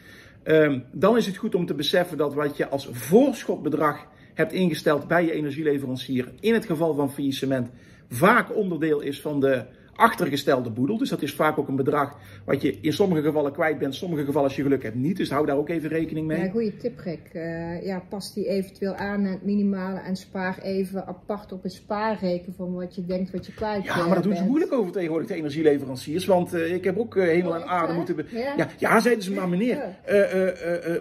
Um, 0.45 0.85
dan 0.93 1.17
is 1.17 1.27
het 1.27 1.37
goed 1.37 1.55
om 1.55 1.67
te 1.67 1.75
beseffen 1.75 2.17
dat 2.17 2.35
wat 2.35 2.57
je 2.57 2.69
als 2.69 2.89
voorschotbedrag 2.91 4.07
hebt 4.35 4.53
ingesteld 4.53 5.09
bij 5.09 5.25
je 5.25 5.33
energieleverancier. 5.33 6.33
in 6.41 6.55
het 6.55 6.67
geval 6.67 6.95
van 6.95 7.13
faillissement 7.13 7.71
vaak 8.09 8.57
onderdeel 8.57 9.01
is 9.01 9.21
van 9.21 9.41
de 9.41 9.65
achtergestelde 10.01 10.71
boedel. 10.71 10.99
Dus 10.99 11.09
dat 11.09 11.23
is 11.23 11.35
vaak 11.35 11.59
ook 11.59 11.69
een 11.69 11.77
bedrag 11.77 12.17
wat 12.45 12.63
je 12.63 12.79
in 12.81 12.93
sommige 12.93 13.23
gevallen 13.23 13.53
kwijt 13.53 13.79
bent, 13.79 13.93
in 13.93 13.99
sommige 13.99 14.25
gevallen 14.25 14.49
als 14.49 14.57
je 14.57 14.63
geluk 14.63 14.83
hebt 14.83 14.95
niet. 14.95 15.17
Dus 15.17 15.31
hou 15.31 15.47
daar 15.47 15.57
ook 15.57 15.69
even 15.69 15.89
rekening 15.89 16.27
mee. 16.27 16.41
Ja, 16.41 16.51
goede 16.51 16.77
tip 16.77 16.99
Rick. 16.99 17.31
Uh, 17.33 17.87
ja, 17.87 18.03
pas 18.09 18.35
die 18.35 18.49
eventueel 18.49 18.95
aan 18.95 19.25
het 19.25 19.45
minimale 19.45 20.01
en 20.01 20.17
spaar 20.17 20.59
even 20.63 21.07
apart 21.07 21.53
op 21.53 21.65
een 21.65 21.71
spaarrekening 21.71 22.57
van 22.57 22.75
wat 22.75 22.95
je 22.95 23.07
denkt 23.07 23.31
wat 23.31 23.47
je 23.47 23.55
kwijt 23.55 23.83
bent. 23.83 23.97
Ja, 23.97 24.07
maar 24.07 24.15
dat 24.15 24.25
doen 24.25 24.37
ze 24.37 24.45
moeilijk 24.45 24.73
over 24.73 24.93
tegenwoordig 24.93 25.29
de 25.29 25.35
energieleveranciers. 25.35 26.27
Want 26.27 26.55
uh, 26.55 26.75
ik 26.75 26.85
heb 26.85 26.99
ook 26.99 27.15
uh, 27.15 27.25
helemaal 27.25 27.55
aan 27.55 27.69
aarde 27.69 27.93
moeten... 27.93 28.17
Be- 28.17 28.25
ja. 28.31 28.55
ja. 28.57 28.69
Ja, 28.79 29.01
zeiden 29.01 29.25
ze 29.25 29.33
maar 29.33 29.49
meneer, 29.49 29.79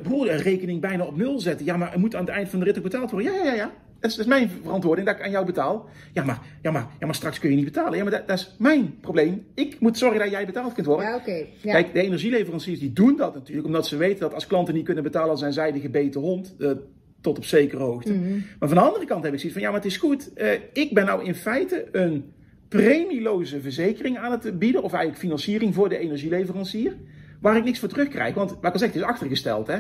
broer, 0.04 0.28
rekening 0.30 0.82
bijna 0.82 1.06
op 1.06 1.18
nul 1.18 1.40
zetten. 1.40 1.66
Ja, 1.66 1.78
maar 1.78 1.92
het 1.92 2.00
moet 2.00 2.16
aan 2.16 2.26
het 2.26 2.34
eind 2.34 2.50
van 2.50 2.60
de 2.60 2.66
rit 2.66 2.82
betaald 2.82 3.12
worden. 3.12 3.34
Ja, 3.34 3.44
ja, 3.44 3.54
ja. 3.54 3.72
Dat 4.00 4.10
is, 4.10 4.16
dat 4.16 4.26
is, 4.26 4.32
mijn 4.32 4.50
verantwoording 4.64 5.08
dat 5.08 5.16
ik 5.16 5.24
aan 5.24 5.32
jou 5.32 5.46
betaal. 5.46 5.90
Ja 6.14 6.24
maar, 6.24 6.40
ja, 6.62 6.72
maar, 6.72 6.88
ja, 7.00 7.06
maar 7.06 7.16
straks 7.16 7.40
kun 7.40 7.50
je 7.50 7.56
niet 7.56 7.66
betalen. 7.66 7.98
Ja, 7.98 8.04
maar 8.04 8.12
dat, 8.12 8.28
dat 8.28 8.40
is 8.40 8.56
mijn 8.58 9.00
probleem. 9.00 9.46
Ik 9.54 9.80
moet 9.80 9.98
zorgen 9.98 10.20
dat 10.20 10.30
jij 10.30 10.46
betaald 10.46 10.74
kunt 10.74 10.86
worden. 10.86 11.22
Ja. 11.62 11.72
Kijk, 11.72 11.94
de 11.94 12.02
energieleveranciers 12.02 12.80
die 12.80 12.94
doen 12.94 13.16
dat 13.18 13.34
natuurlijk, 13.34 13.68
omdat 13.68 13.88
ze 13.88 13.98
weten 13.98 14.20
dat 14.20 14.34
als 14.34 14.48
klanten 14.48 14.74
niet 14.74 14.86
kunnen 14.86 15.04
betalen, 15.04 15.38
zijn 15.38 15.54
zij 15.54 15.72
de 15.72 15.80
gebeten 15.80 16.22
hond. 16.22 16.56
Uh, 16.58 16.72
tot 17.22 17.38
op 17.38 17.46
zekere 17.46 17.84
hoogte. 17.84 18.14
Mm 18.14 18.24
-hmm. 18.24 18.46
Maar 18.60 18.70
van 18.70 18.78
de 18.78 18.84
andere 18.84 19.06
kant 19.06 19.24
heb 19.24 19.34
ik 19.34 19.40
zoiets 19.40 19.58
van, 19.58 19.68
ja, 19.68 19.72
maar 19.74 19.82
het 19.82 19.92
is 19.92 19.98
goed. 19.98 20.30
Uh, 20.36 20.52
ik 20.74 20.94
ben 20.94 21.06
nou 21.06 21.26
in 21.26 21.36
feite 21.36 21.88
een 21.92 22.34
premieloze 22.68 23.62
verzekering 23.62 24.18
aan 24.18 24.32
het 24.32 24.60
bieden, 24.60 24.84
of 24.84 24.92
eigenlijk 24.94 25.22
financiering 25.22 25.76
voor 25.76 25.90
de 25.90 25.98
energieleverancier, 25.98 26.96
waar 27.42 27.58
ik 27.58 27.64
niks 27.64 27.80
voor 27.80 27.90
terugkrijg. 27.90 28.34
Want, 28.34 28.50
wat 28.50 28.66
ik 28.66 28.74
al 28.74 28.80
zeg, 28.80 28.88
het 28.88 28.98
is 28.98 29.08
achtergesteld, 29.08 29.68
hè. 29.68 29.80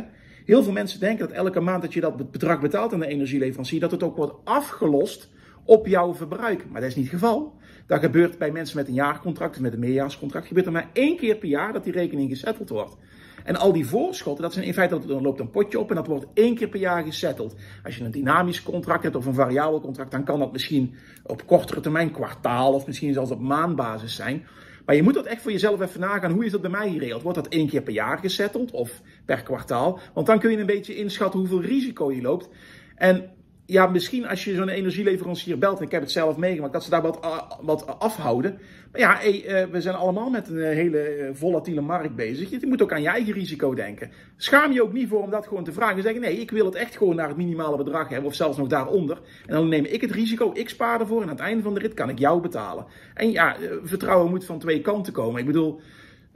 Heel 0.49 0.63
veel 0.63 0.73
mensen 0.73 0.99
denken 0.99 1.27
dat 1.27 1.35
elke 1.35 1.59
maand 1.59 1.81
dat 1.81 1.93
je 1.93 2.01
dat 2.01 2.31
bedrag 2.31 2.59
betaalt 2.59 2.93
aan 2.93 2.99
de 2.99 3.07
energieleverancier, 3.07 3.79
dat 3.79 3.91
het 3.91 4.03
ook 4.03 4.15
wordt 4.15 4.33
afgelost 4.43 5.29
op 5.63 5.87
jouw 5.87 6.15
verbruik. 6.15 6.65
Maar 6.69 6.81
dat 6.81 6.89
is 6.89 6.95
niet 6.95 7.11
het 7.11 7.13
geval. 7.13 7.53
Dat 7.87 7.99
gebeurt 7.99 8.37
bij 8.37 8.51
mensen 8.51 8.77
met 8.77 8.87
een 8.87 8.93
jaarcontract 8.93 9.59
met 9.59 9.73
een 9.73 9.79
meerjaarscontract. 9.79 10.47
gebeurt 10.47 10.65
er 10.65 10.71
maar 10.71 10.89
één 10.93 11.17
keer 11.17 11.35
per 11.35 11.47
jaar 11.47 11.73
dat 11.73 11.83
die 11.83 11.93
rekening 11.93 12.29
gesetteld 12.29 12.69
wordt. 12.69 12.97
En 13.43 13.55
al 13.55 13.73
die 13.73 13.87
voorschotten, 13.87 14.43
dat 14.43 14.53
zijn 14.53 14.65
in 14.65 14.73
feite, 14.73 15.05
dan 15.05 15.21
loopt 15.21 15.39
een 15.39 15.49
potje 15.49 15.79
op 15.79 15.89
en 15.89 15.95
dat 15.95 16.07
wordt 16.07 16.25
één 16.33 16.55
keer 16.55 16.69
per 16.69 16.79
jaar 16.79 17.03
gesetteld. 17.03 17.55
Als 17.83 17.97
je 17.97 18.03
een 18.03 18.11
dynamisch 18.11 18.63
contract 18.63 19.03
hebt 19.03 19.15
of 19.15 19.25
een 19.25 19.33
variabel 19.33 19.81
contract, 19.81 20.11
dan 20.11 20.23
kan 20.23 20.39
dat 20.39 20.51
misschien 20.51 20.95
op 21.23 21.47
kortere 21.47 21.79
termijn, 21.79 22.11
kwartaal 22.11 22.73
of 22.73 22.85
misschien 22.85 23.13
zelfs 23.13 23.31
op 23.31 23.39
maandbasis 23.39 24.15
zijn. 24.15 24.45
Maar 24.89 24.97
je 24.97 25.03
moet 25.03 25.13
dat 25.13 25.25
echt 25.25 25.41
voor 25.41 25.51
jezelf 25.51 25.81
even 25.81 25.99
nagaan. 25.99 26.31
Hoe 26.31 26.45
is 26.45 26.51
dat 26.51 26.61
bij 26.61 26.69
mij 26.69 26.91
geregeld? 26.91 27.21
Wordt 27.21 27.37
dat 27.37 27.47
één 27.47 27.67
keer 27.67 27.81
per 27.81 27.93
jaar 27.93 28.17
gesetteld 28.17 28.71
of 28.71 29.01
per 29.25 29.43
kwartaal? 29.43 29.99
Want 30.13 30.27
dan 30.27 30.39
kun 30.39 30.51
je 30.51 30.57
een 30.57 30.65
beetje 30.65 30.95
inschatten 30.95 31.39
hoeveel 31.39 31.61
risico 31.61 32.11
je 32.11 32.21
loopt. 32.21 32.49
En 32.95 33.29
ja, 33.69 33.87
misschien 33.87 34.27
als 34.27 34.43
je 34.43 34.55
zo'n 34.55 34.69
energieleverancier 34.69 35.57
belt, 35.57 35.79
en 35.79 35.85
ik 35.85 35.91
heb 35.91 36.01
het 36.01 36.11
zelf 36.11 36.37
meegemaakt, 36.37 36.73
dat 36.73 36.83
ze 36.83 36.89
daar 36.89 37.01
wat, 37.01 37.19
wat 37.61 37.99
afhouden. 37.99 38.59
Maar 38.91 39.01
ja, 39.01 39.25
uh, 39.25 39.71
we 39.71 39.81
zijn 39.81 39.95
allemaal 39.95 40.29
met 40.29 40.49
een 40.49 40.55
uh, 40.55 40.63
hele 40.63 41.29
volatiele 41.33 41.81
markt 41.81 42.15
bezig. 42.15 42.49
Je 42.49 42.67
moet 42.67 42.81
ook 42.81 42.91
aan 42.91 43.01
je 43.01 43.07
eigen 43.07 43.33
risico 43.33 43.73
denken. 43.73 44.11
Schaam 44.37 44.71
je 44.71 44.83
ook 44.83 44.93
niet 44.93 45.07
voor 45.07 45.21
om 45.21 45.29
dat 45.29 45.47
gewoon 45.47 45.63
te 45.63 45.71
vragen. 45.71 45.95
En 45.95 46.01
zeggen, 46.01 46.21
nee, 46.21 46.39
ik 46.39 46.51
wil 46.51 46.65
het 46.65 46.75
echt 46.75 46.97
gewoon 46.97 47.15
naar 47.15 47.27
het 47.27 47.37
minimale 47.37 47.77
bedrag 47.77 48.09
hebben, 48.09 48.29
of 48.29 48.35
zelfs 48.35 48.57
nog 48.57 48.67
daaronder. 48.67 49.21
En 49.45 49.53
dan 49.53 49.69
neem 49.69 49.85
ik 49.85 50.01
het 50.01 50.11
risico, 50.11 50.51
ik 50.53 50.69
spaar 50.69 50.99
ervoor, 50.99 51.21
en 51.21 51.27
aan 51.27 51.35
het 51.35 51.39
einde 51.39 51.63
van 51.63 51.73
de 51.73 51.79
rit 51.79 51.93
kan 51.93 52.09
ik 52.09 52.19
jou 52.19 52.41
betalen. 52.41 52.85
En 53.13 53.31
ja, 53.31 53.55
vertrouwen 53.83 54.29
moet 54.29 54.45
van 54.45 54.59
twee 54.59 54.81
kanten 54.81 55.13
komen. 55.13 55.39
Ik 55.39 55.45
bedoel, 55.45 55.79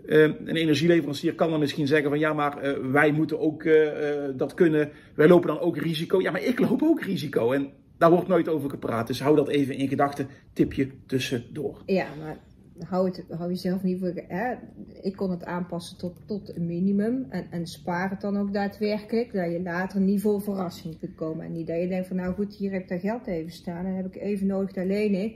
een 0.06 0.56
energieleverancier 0.56 1.36
kan 1.36 1.50
dan 1.50 1.60
misschien 1.60 1.88
zeggen 1.88 2.10
van 2.10 2.20
ja, 2.20 2.34
maar 2.34 2.66
uh, 2.66 2.92
wij 2.92 3.12
moeten 3.12 3.39
ook 3.39 3.63
uh, 3.63 3.89
dat 4.36 4.54
kunnen. 4.54 4.89
Wij 5.16 5.28
lopen 5.28 5.48
dan 5.48 5.60
ook 5.60 5.78
risico. 5.78 6.22
Ja, 6.22 6.32
maar 6.32 6.44
ik 6.44 6.60
loop 6.60 6.82
ook 6.82 7.02
risico. 7.02 7.52
En 7.52 7.70
daar 7.98 8.12
wordt 8.12 8.28
nooit 8.28 8.48
over 8.48 8.70
gepraat. 8.70 9.08
Dus 9.08 9.22
hou 9.22 9.36
dat 9.36 9.48
even 9.48 9.76
in 9.76 9.88
gedachten. 9.88 10.28
Tipje 10.54 10.89
tussendoor. 11.06 11.82
Ja, 11.86 12.08
maar 12.20 12.38
hou, 12.80 13.08
het, 13.08 13.26
hou 13.30 13.50
jezelf 13.50 13.84
niet 13.84 14.00
voor. 14.00 14.13
Hè? 14.28 14.54
Ik 15.02 15.16
kon 15.16 15.32
het 15.32 15.46
aanpassen 15.46 15.98
tot, 15.98 16.22
tot 16.26 16.56
een 16.56 16.66
minimum. 16.66 17.26
En, 17.30 17.48
en 17.50 17.68
spaar 17.68 18.10
het 18.10 18.22
dan 18.22 18.38
ook 18.38 18.54
daadwerkelijk. 18.54 19.34
Dat 19.34 19.52
je 19.52 19.62
later 19.62 20.00
niet 20.00 20.22
voor 20.22 20.42
verrassing 20.42 21.00
kunt 21.00 21.16
komen. 21.16 21.46
En 21.46 21.52
niet 21.52 21.68
dat 21.68 21.80
je 21.80 21.88
denkt 21.88 22.08
van 22.08 22.16
nou 22.16 22.34
goed, 22.34 22.56
hier 22.56 22.72
heb 22.72 22.82
ik 22.82 22.89
dat 22.89 23.00
geld 23.00 23.28
even 23.28 23.52
staan. 23.52 23.86
En 23.86 23.96
heb 23.96 24.16
ik 24.16 24.22
even 24.22 24.48
nodig, 24.48 24.74
daar 24.74 24.86
leen 24.86 25.36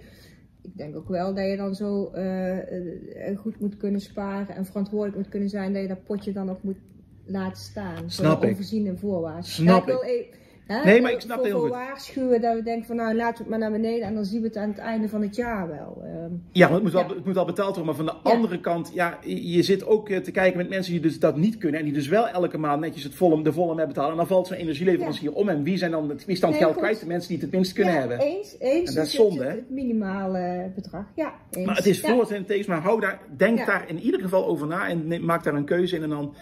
ik 0.68 0.78
denk 0.78 0.96
ook 0.96 1.10
wel 1.10 1.34
dat 1.34 1.50
je 1.50 1.58
dan 1.58 1.76
zo 1.76 2.12
uh, 2.16 3.38
goed 3.38 3.60
moet 3.60 3.78
kunnen 3.78 4.02
sparen 4.02 4.56
en 4.56 4.66
verantwoordelijk 4.66 5.18
moet 5.18 5.30
kunnen 5.30 5.50
zijn 5.50 5.74
dat 5.74 5.82
je 5.82 5.88
dat 5.88 6.04
potje 6.04 6.32
dan 6.32 6.50
ook 6.50 6.64
moet 6.64 6.78
laten 7.26 7.62
staan. 7.62 8.10
Snap 8.12 8.44
ik. 8.44 8.50
Onvoorziene 8.50 8.98
voorwaarden. 8.98 9.44
Snap 9.44 9.88
ja, 9.88 10.04
ik. 10.04 10.40
Hè, 10.68 10.84
nee, 10.84 11.02
maar 11.02 11.12
ik 11.12 11.20
snap 11.20 11.38
het 11.38 11.46
heel 11.46 11.60
goed. 11.60 11.70
waarschuwen 11.70 12.42
dat 12.42 12.56
we 12.56 12.64
denken 12.64 12.86
van 12.86 12.96
nou 12.96 13.16
laten 13.16 13.34
we 13.34 13.40
het 13.40 13.50
maar 13.50 13.60
naar 13.60 13.72
beneden 13.72 14.08
en 14.08 14.14
dan 14.14 14.26
zien 14.26 14.42
we 14.42 14.48
het 14.48 14.58
aan 14.58 14.70
het 14.70 14.78
einde 14.78 15.10
van 15.10 15.22
het 15.22 15.36
jaar 15.36 15.68
wel. 15.68 16.04
Uh, 16.04 16.38
ja, 16.52 16.74
het 16.74 16.84
moet, 16.84 16.92
ja. 16.92 16.98
Wel, 17.08 17.16
het 17.16 17.26
moet 17.26 17.34
wel 17.34 17.46
betaald 17.46 17.76
worden. 17.76 17.86
Maar 17.86 18.06
van 18.06 18.06
de 18.06 18.30
ja. 18.30 18.36
andere 18.36 18.60
kant, 18.60 18.92
ja, 18.94 19.18
je 19.24 19.64
zit 19.64 19.86
ook 19.86 20.10
te 20.10 20.32
kijken 20.32 20.58
met 20.58 20.70
mensen 20.70 20.92
die 20.92 21.02
dus 21.02 21.20
dat 21.20 21.38
niet 21.38 21.58
kunnen 21.58 21.80
en 21.80 21.86
die 21.86 21.96
dus 21.96 22.08
wel 22.08 22.28
elke 22.28 22.58
maand 22.58 22.82
netjes 22.82 23.04
het 23.04 23.16
volle, 23.16 23.44
de 23.44 23.54
volle 23.54 23.76
met 23.76 23.88
betalen. 23.88 24.12
En 24.12 24.18
dan 24.18 24.28
valt 24.28 24.48
zo'n 24.48 24.58
energieleverancier 24.58 25.34
om 25.34 25.50
en 25.50 25.64
wie 25.64 25.78
zijn 25.78 25.92
dan 25.92 26.08
wie 26.08 26.26
is 26.26 26.40
dan 26.40 26.50
nee, 26.50 26.60
geld 26.60 26.74
goed. 26.74 26.82
kwijt? 26.82 27.00
De 27.00 27.08
mensen 27.08 27.28
die 27.28 27.38
het 27.38 27.46
het 27.46 27.56
minst 27.56 27.74
kunnen 27.74 27.94
hebben. 27.94 28.20
Eens, 28.20 28.56
eens. 28.60 28.90
En 28.90 28.96
dat 28.96 29.06
is 29.06 29.14
zonde, 29.14 29.44
het, 29.44 29.56
het 29.56 29.70
minimale 29.70 30.72
bedrag. 30.76 31.06
Ja, 31.16 31.34
eens. 31.52 31.66
Maar 31.66 31.76
het 31.76 31.86
is 31.86 32.02
voor 32.02 32.32
en 32.32 32.46
tegen, 32.46 32.72
maar 32.72 32.82
hou 32.82 33.00
daar, 33.00 33.20
denk 33.38 33.66
daar 33.66 33.90
in 33.90 34.00
ieder 34.00 34.20
geval 34.22 34.46
over 34.46 34.68
na 34.68 34.88
en 34.88 35.26
maak 35.26 35.44
daar 35.44 35.54
een 35.54 35.66
keuze 35.66 35.96
in 35.96 36.04
en 36.04 36.10
dan 36.10 36.34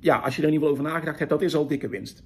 ja, 0.00 0.16
als 0.16 0.36
je 0.36 0.42
er 0.42 0.48
in 0.48 0.54
ieder 0.54 0.68
geval 0.68 0.82
over 0.82 0.92
nagedacht 0.92 1.18
hebt, 1.18 1.30
dat 1.30 1.42
is 1.42 1.54
al 1.54 1.66
dikke 1.66 1.88
winst. 1.88 2.22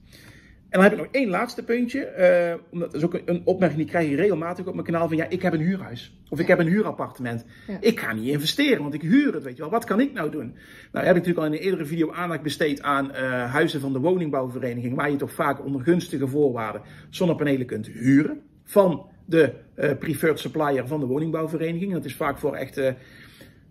En 0.75 0.81
dan 0.81 0.89
heb 0.91 0.99
ik 0.99 1.05
nog 1.05 1.15
één 1.15 1.29
laatste 1.29 1.65
puntje. 1.65 2.59
Uh, 2.73 2.81
dat 2.81 2.95
is 2.95 3.05
ook 3.05 3.21
een 3.25 3.43
opmerking 3.45 3.81
die 3.81 3.91
krijg 3.91 4.09
je 4.09 4.17
regelmatig 4.17 4.67
op 4.67 4.75
mijn 4.75 4.87
kanaal. 4.87 5.09
Van 5.09 5.17
ja, 5.17 5.29
ik 5.29 5.43
heb 5.43 5.53
een 5.53 5.61
huurhuis. 5.61 6.19
Of 6.29 6.39
ik 6.39 6.47
heb 6.47 6.59
een 6.59 6.67
huurappartement. 6.67 7.45
Ja. 7.67 7.77
Ik 7.81 8.01
ga 8.01 8.13
niet 8.13 8.27
investeren, 8.29 8.83
want 8.83 8.95
ik 8.95 9.03
huur 9.03 9.35
het, 9.35 9.43
weet 9.43 9.57
je 9.57 9.63
wel. 9.63 9.71
Wat 9.71 9.85
kan 9.85 10.01
ik 10.01 10.13
nou 10.13 10.31
doen? 10.31 10.55
Nou, 10.93 11.07
heb 11.07 11.17
ik 11.17 11.25
natuurlijk 11.25 11.39
al 11.39 11.45
in 11.45 11.53
een 11.53 11.65
eerdere 11.65 11.87
video 11.87 12.13
aandacht 12.13 12.43
besteed 12.43 12.83
aan 12.83 13.11
uh, 13.11 13.53
huizen 13.53 13.81
van 13.81 13.93
de 13.93 13.99
woningbouwvereniging. 13.99 14.95
Waar 14.95 15.11
je 15.11 15.17
toch 15.17 15.33
vaak 15.33 15.65
onder 15.65 15.83
gunstige 15.83 16.27
voorwaarden 16.27 16.83
zonnepanelen 17.11 17.67
kunt 17.67 17.87
huren. 17.87 18.41
Van 18.65 19.07
de 19.25 19.53
uh, 19.77 19.91
preferred 19.99 20.39
supplier 20.39 20.87
van 20.87 21.01
de 21.01 21.07
woningbouwvereniging. 21.07 21.93
Dat 21.93 22.05
is 22.05 22.17
vaak 22.17 22.39
voor 22.39 22.55
echt 22.55 22.81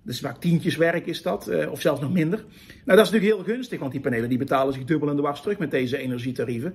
dus 0.03 0.19
vaak 0.19 0.37
tientjes 0.37 0.75
werk 0.75 1.05
is 1.05 1.21
dat, 1.21 1.49
uh, 1.49 1.71
of 1.71 1.81
zelfs 1.81 2.01
nog 2.01 2.13
minder. 2.13 2.39
Nou, 2.39 2.97
dat 2.97 3.05
is 3.05 3.11
natuurlijk 3.11 3.35
heel 3.35 3.53
gunstig, 3.53 3.79
want 3.79 3.91
die 3.91 4.01
panelen 4.01 4.29
die 4.29 4.37
betalen 4.37 4.73
zich 4.73 4.83
dubbel 4.83 5.09
en 5.09 5.15
dwars 5.15 5.41
terug 5.41 5.57
met 5.57 5.71
deze 5.71 5.97
energietarieven. 5.97 6.73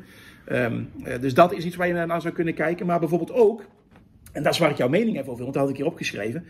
Um, 0.53 0.91
uh, 1.05 1.21
dus 1.21 1.35
dat 1.35 1.53
is 1.53 1.65
iets 1.65 1.77
waar 1.77 1.87
je 1.87 1.93
naar 1.93 2.21
zou 2.21 2.35
kunnen 2.35 2.55
kijken. 2.55 2.87
Maar 2.87 2.99
bijvoorbeeld 2.99 3.33
ook, 3.33 3.65
en 4.33 4.43
dat 4.43 4.53
is 4.53 4.59
waar 4.59 4.71
ik 4.71 4.77
jouw 4.77 4.89
mening 4.89 5.17
even 5.17 5.31
over 5.31 5.43
want 5.43 5.55
dat 5.55 5.63
had 5.63 5.71
ik 5.71 5.77
hier 5.77 5.87
opgeschreven. 5.87 6.45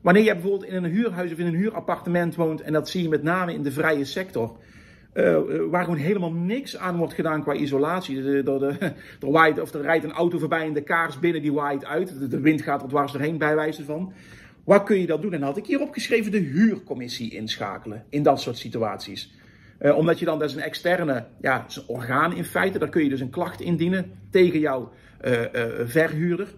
Wanneer 0.00 0.22
je 0.22 0.32
bijvoorbeeld 0.32 0.64
in 0.64 0.84
een 0.84 0.90
huurhuis 0.90 1.32
of 1.32 1.38
in 1.38 1.46
een 1.46 1.54
huurappartement 1.54 2.34
woont, 2.34 2.60
en 2.60 2.72
dat 2.72 2.88
zie 2.88 3.02
je 3.02 3.08
met 3.08 3.22
name 3.22 3.54
in 3.54 3.62
de 3.62 3.72
vrije 3.72 4.04
sector. 4.04 4.56
Uh, 5.14 5.38
waar 5.70 5.84
gewoon 5.84 5.98
helemaal 5.98 6.32
niks 6.32 6.76
aan 6.76 6.96
wordt 6.96 7.14
gedaan 7.14 7.42
qua 7.42 7.54
isolatie. 7.54 8.22
De, 8.22 8.42
de, 8.42 8.42
de, 8.42 8.92
de 9.54 9.62
of 9.62 9.74
er 9.74 9.82
rijdt 9.82 10.04
een 10.04 10.12
auto 10.12 10.38
voorbij 10.38 10.66
en 10.66 10.72
de 10.72 10.82
kaars 10.82 11.18
binnen 11.18 11.42
die 11.42 11.52
waait 11.52 11.84
uit. 11.84 12.30
De 12.30 12.40
wind 12.40 12.62
gaat 12.62 12.82
er 12.82 12.88
dwars 12.88 13.12
doorheen, 13.12 13.38
bij 13.38 13.54
wijze 13.54 13.84
van. 13.84 14.12
Waar 14.64 14.82
kun 14.82 15.00
je 15.00 15.06
dat 15.06 15.22
doen? 15.22 15.32
En 15.32 15.38
dan 15.38 15.48
had 15.48 15.56
ik 15.58 15.66
hier 15.66 15.80
opgeschreven 15.80 16.32
de 16.32 16.38
huurcommissie 16.38 17.30
inschakelen 17.34 18.04
in 18.08 18.22
dat 18.22 18.40
soort 18.40 18.58
situaties. 18.58 19.34
Uh, 19.80 19.96
omdat 19.96 20.18
je 20.18 20.24
dan, 20.24 20.38
dat 20.38 20.48
is 20.48 20.54
een 20.54 20.62
externe 20.62 21.26
ja, 21.40 21.64
is 21.68 21.76
een 21.76 21.86
orgaan 21.86 22.36
in 22.36 22.44
feite, 22.44 22.78
daar 22.78 22.88
kun 22.88 23.02
je 23.02 23.08
dus 23.08 23.20
een 23.20 23.30
klacht 23.30 23.60
indienen 23.60 24.10
tegen 24.30 24.58
jouw 24.58 24.92
uh, 25.24 25.40
uh, 25.40 25.46
verhuurder. 25.84 26.54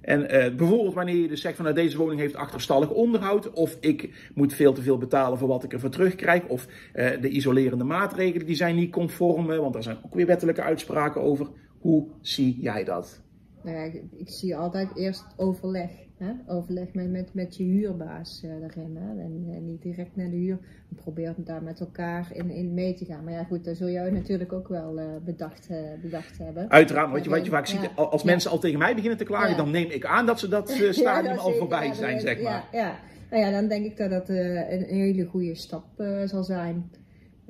En 0.00 0.26
bijvoorbeeld 0.56 0.94
wanneer 0.94 1.16
je 1.16 1.28
dus 1.28 1.40
zegt 1.40 1.56
van 1.56 1.64
nou, 1.64 1.76
deze 1.76 1.96
woning 1.96 2.20
heeft 2.20 2.34
achterstallig 2.34 2.90
onderhoud, 2.90 3.52
of 3.52 3.76
ik 3.80 4.30
moet 4.34 4.52
veel 4.54 4.72
te 4.72 4.82
veel 4.82 4.98
betalen 4.98 5.38
voor 5.38 5.48
wat 5.48 5.64
ik 5.64 5.72
ervoor 5.72 5.90
terugkrijg, 5.90 6.44
of 6.44 6.66
de 6.92 7.28
isolerende 7.28 7.84
maatregelen 7.84 8.46
die 8.46 8.54
zijn 8.54 8.76
niet 8.76 8.92
conform, 8.92 9.46
want 9.46 9.72
daar 9.72 9.82
zijn 9.82 9.98
ook 10.04 10.14
weer 10.14 10.26
wettelijke 10.26 10.62
uitspraken 10.62 11.20
over. 11.20 11.48
Hoe 11.78 12.08
zie 12.20 12.58
jij 12.60 12.84
dat? 12.84 13.22
nou 13.62 13.76
ja, 13.76 14.00
ik 14.16 14.30
zie 14.30 14.56
altijd 14.56 14.96
eerst 14.96 15.24
overleg. 15.36 15.90
Hè? 16.16 16.32
Overleg 16.46 16.94
met, 16.94 17.10
met, 17.10 17.34
met 17.34 17.56
je 17.56 17.64
huurbaas 17.64 18.42
uh, 18.44 18.50
daarin. 18.60 18.96
Hè? 18.96 19.22
En, 19.22 19.46
en, 19.54 19.66
niet 19.66 19.82
direct 19.82 20.16
naar 20.16 20.30
de 20.30 20.36
huur. 20.36 20.58
Probeer 20.94 21.34
daar 21.36 21.62
met 21.62 21.80
elkaar 21.80 22.28
in, 22.32 22.50
in 22.50 22.74
mee 22.74 22.94
te 22.94 23.04
gaan. 23.04 23.24
Maar 23.24 23.32
ja, 23.32 23.44
goed, 23.44 23.64
daar 23.64 23.74
zul 23.74 23.88
jij 23.88 24.10
natuurlijk 24.10 24.52
ook 24.52 24.68
wel 24.68 24.98
uh, 24.98 25.04
bedacht, 25.24 25.70
uh, 25.70 25.78
bedacht 26.02 26.38
hebben. 26.38 26.70
Uiteraard, 26.70 27.10
wat 27.10 27.24
je, 27.24 27.30
wat 27.30 27.44
je 27.44 27.50
vaak 27.50 27.66
ziet, 27.66 27.90
als 27.94 28.22
mensen 28.22 28.50
al 28.50 28.58
tegen 28.58 28.78
mij 28.78 28.94
beginnen 28.94 29.18
te 29.18 29.24
klagen, 29.24 29.56
dan 29.56 29.70
neem 29.70 29.90
ik 29.90 30.04
aan 30.04 30.26
dat 30.26 30.40
ze 30.40 30.48
dat 30.48 30.70
stadium 30.90 31.36
al 31.36 31.52
voorbij 31.52 31.94
zijn, 31.94 32.20
zeg 32.20 32.42
maar. 32.42 32.68
Ja, 32.72 32.98
Nou 33.30 33.42
ja, 33.42 33.50
dan 33.50 33.68
denk 33.68 33.84
ik 33.84 33.96
dat 33.96 34.10
dat 34.10 34.28
een 34.28 34.84
hele 34.88 35.24
goede 35.24 35.54
stap 35.54 35.86
zal 36.24 36.44
zijn. 36.44 36.90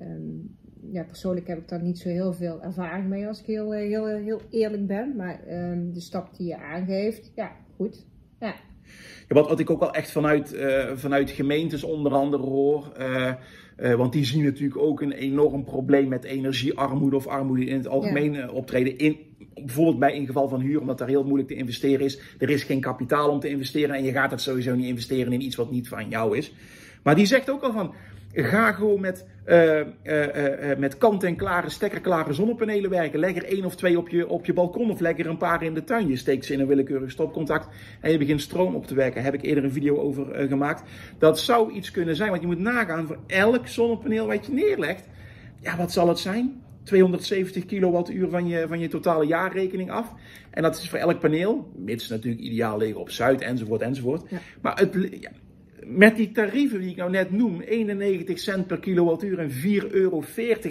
Um, 0.01 0.57
ja, 0.93 1.03
persoonlijk 1.03 1.47
heb 1.47 1.59
ik 1.59 1.69
daar 1.69 1.83
niet 1.83 1.99
zo 1.99 2.09
heel 2.09 2.33
veel 2.33 2.63
ervaring 2.63 3.09
mee 3.09 3.27
als 3.27 3.41
ik 3.41 3.47
heel, 3.47 3.73
heel, 3.73 4.07
heel 4.07 4.41
eerlijk 4.51 4.87
ben. 4.87 5.17
Maar 5.17 5.41
um, 5.49 5.93
de 5.93 6.01
stap 6.01 6.37
die 6.37 6.47
je 6.47 6.57
aangeeft, 6.57 7.33
ja, 7.35 7.53
goed. 7.77 8.07
Ja. 8.41 8.55
Ja, 9.29 9.35
wat, 9.35 9.49
wat 9.49 9.61
ik 9.61 9.71
ook 9.71 9.81
wel 9.81 9.93
echt 9.93 10.11
vanuit, 10.11 10.55
uh, 10.55 10.91
vanuit 10.95 11.31
gemeentes 11.31 11.83
onder 11.83 12.13
andere 12.13 12.43
hoor. 12.43 12.93
Uh, 12.99 13.33
uh, 13.79 13.95
want 13.95 14.13
die 14.13 14.25
zien 14.25 14.45
natuurlijk 14.45 14.81
ook 14.81 15.01
een 15.01 15.13
enorm 15.13 15.65
probleem 15.65 16.09
met 16.09 16.25
energiearmoede 16.25 17.17
of 17.17 17.27
armoede 17.27 17.65
in 17.65 17.77
het 17.77 17.89
algemeen 17.89 18.33
ja. 18.33 18.49
optreden. 18.49 18.99
In, 18.99 19.19
bijvoorbeeld 19.55 19.99
bij 19.99 20.15
in 20.15 20.27
geval 20.27 20.49
van 20.49 20.61
huur, 20.61 20.81
omdat 20.81 20.99
daar 20.99 21.09
heel 21.09 21.25
moeilijk 21.25 21.49
te 21.49 21.55
investeren 21.55 22.05
is. 22.05 22.21
Er 22.39 22.51
is 22.51 22.63
geen 22.63 22.81
kapitaal 22.81 23.31
om 23.31 23.41
te 23.41 23.49
investeren 23.49 23.95
en 23.95 24.05
je 24.05 24.13
gaat 24.13 24.31
het 24.31 24.41
sowieso 24.41 24.75
niet 24.75 24.87
investeren 24.87 25.33
in 25.33 25.43
iets 25.43 25.57
wat 25.57 25.71
niet 25.71 25.89
van 25.89 26.09
jou 26.09 26.37
is. 26.37 26.53
Maar 27.03 27.15
die 27.15 27.27
zegt 27.27 27.51
ook 27.51 27.63
al 27.63 27.73
van, 27.73 27.95
Ga 28.39 28.73
gewoon 28.73 29.01
met, 29.01 29.27
uh, 29.47 29.81
uh, 29.81 29.81
uh, 30.05 30.77
met 30.79 30.99
kant-en-klare, 30.99 31.71
stekkerklare 31.71 32.33
zonnepanelen 32.33 32.91
werken. 32.91 33.19
Leg 33.19 33.37
er 33.37 33.45
één 33.45 33.65
of 33.65 33.77
twee 33.77 33.99
op 33.99 34.09
je, 34.09 34.29
op 34.29 34.47
je 34.47 34.53
balkon 34.53 34.91
of 34.91 35.01
leg 35.01 35.19
er 35.19 35.27
een 35.27 35.37
paar 35.37 35.63
in 35.63 35.75
de 35.75 35.85
tuin. 35.85 36.09
Je 36.09 36.17
steekt 36.17 36.45
ze 36.45 36.53
in 36.53 36.61
een 36.61 36.67
willekeurig 36.67 37.11
stopcontact 37.11 37.69
en 38.01 38.13
je 38.13 38.19
begint 38.19 38.41
stroom 38.41 38.75
op 38.75 38.87
te 38.87 38.95
werken. 38.95 39.15
Daar 39.15 39.25
heb 39.25 39.35
ik 39.35 39.43
eerder 39.43 39.65
een 39.65 39.73
video 39.73 39.97
over 39.97 40.49
gemaakt. 40.49 40.83
Dat 41.19 41.41
zou 41.41 41.73
iets 41.73 41.91
kunnen 41.91 42.17
zijn, 42.17 42.31
want 42.31 42.41
je 42.41 42.47
moet 42.47 42.59
nagaan 42.59 43.07
voor 43.07 43.19
elk 43.27 43.67
zonnepaneel 43.67 44.27
wat 44.27 44.47
je 44.47 44.53
neerlegt. 44.53 45.09
Ja, 45.61 45.77
wat 45.77 45.93
zal 45.93 46.09
het 46.09 46.19
zijn? 46.19 46.63
270 46.83 47.67
kilowattuur 47.67 48.29
van 48.29 48.49
je, 48.49 48.65
van 48.69 48.79
je 48.79 48.89
totale 48.89 49.27
jaarrekening 49.27 49.91
af. 49.91 50.15
En 50.51 50.63
dat 50.63 50.77
is 50.77 50.91
voor 50.91 50.99
elk 50.99 51.21
paneel, 51.21 51.71
mits 51.77 52.09
natuurlijk 52.09 52.43
ideaal 52.43 52.79
liggen 52.79 53.01
op 53.01 53.11
Zuid 53.11 53.41
enzovoort 53.41 53.81
enzovoort. 53.81 54.31
Ja. 54.31 54.39
Maar 54.61 54.79
het, 54.79 55.09
ja, 55.21 55.31
met 55.87 56.17
die 56.17 56.33
tarieven 56.33 56.81
die 56.81 56.91
ik 56.91 56.97
nou 56.97 57.11
net 57.11 57.31
noem, 57.31 57.61
91 57.61 58.39
cent 58.39 58.67
per 58.67 58.79
kilowattuur 58.79 59.39
en 59.39 59.51
4,40 59.51 59.57
euro 59.91 60.23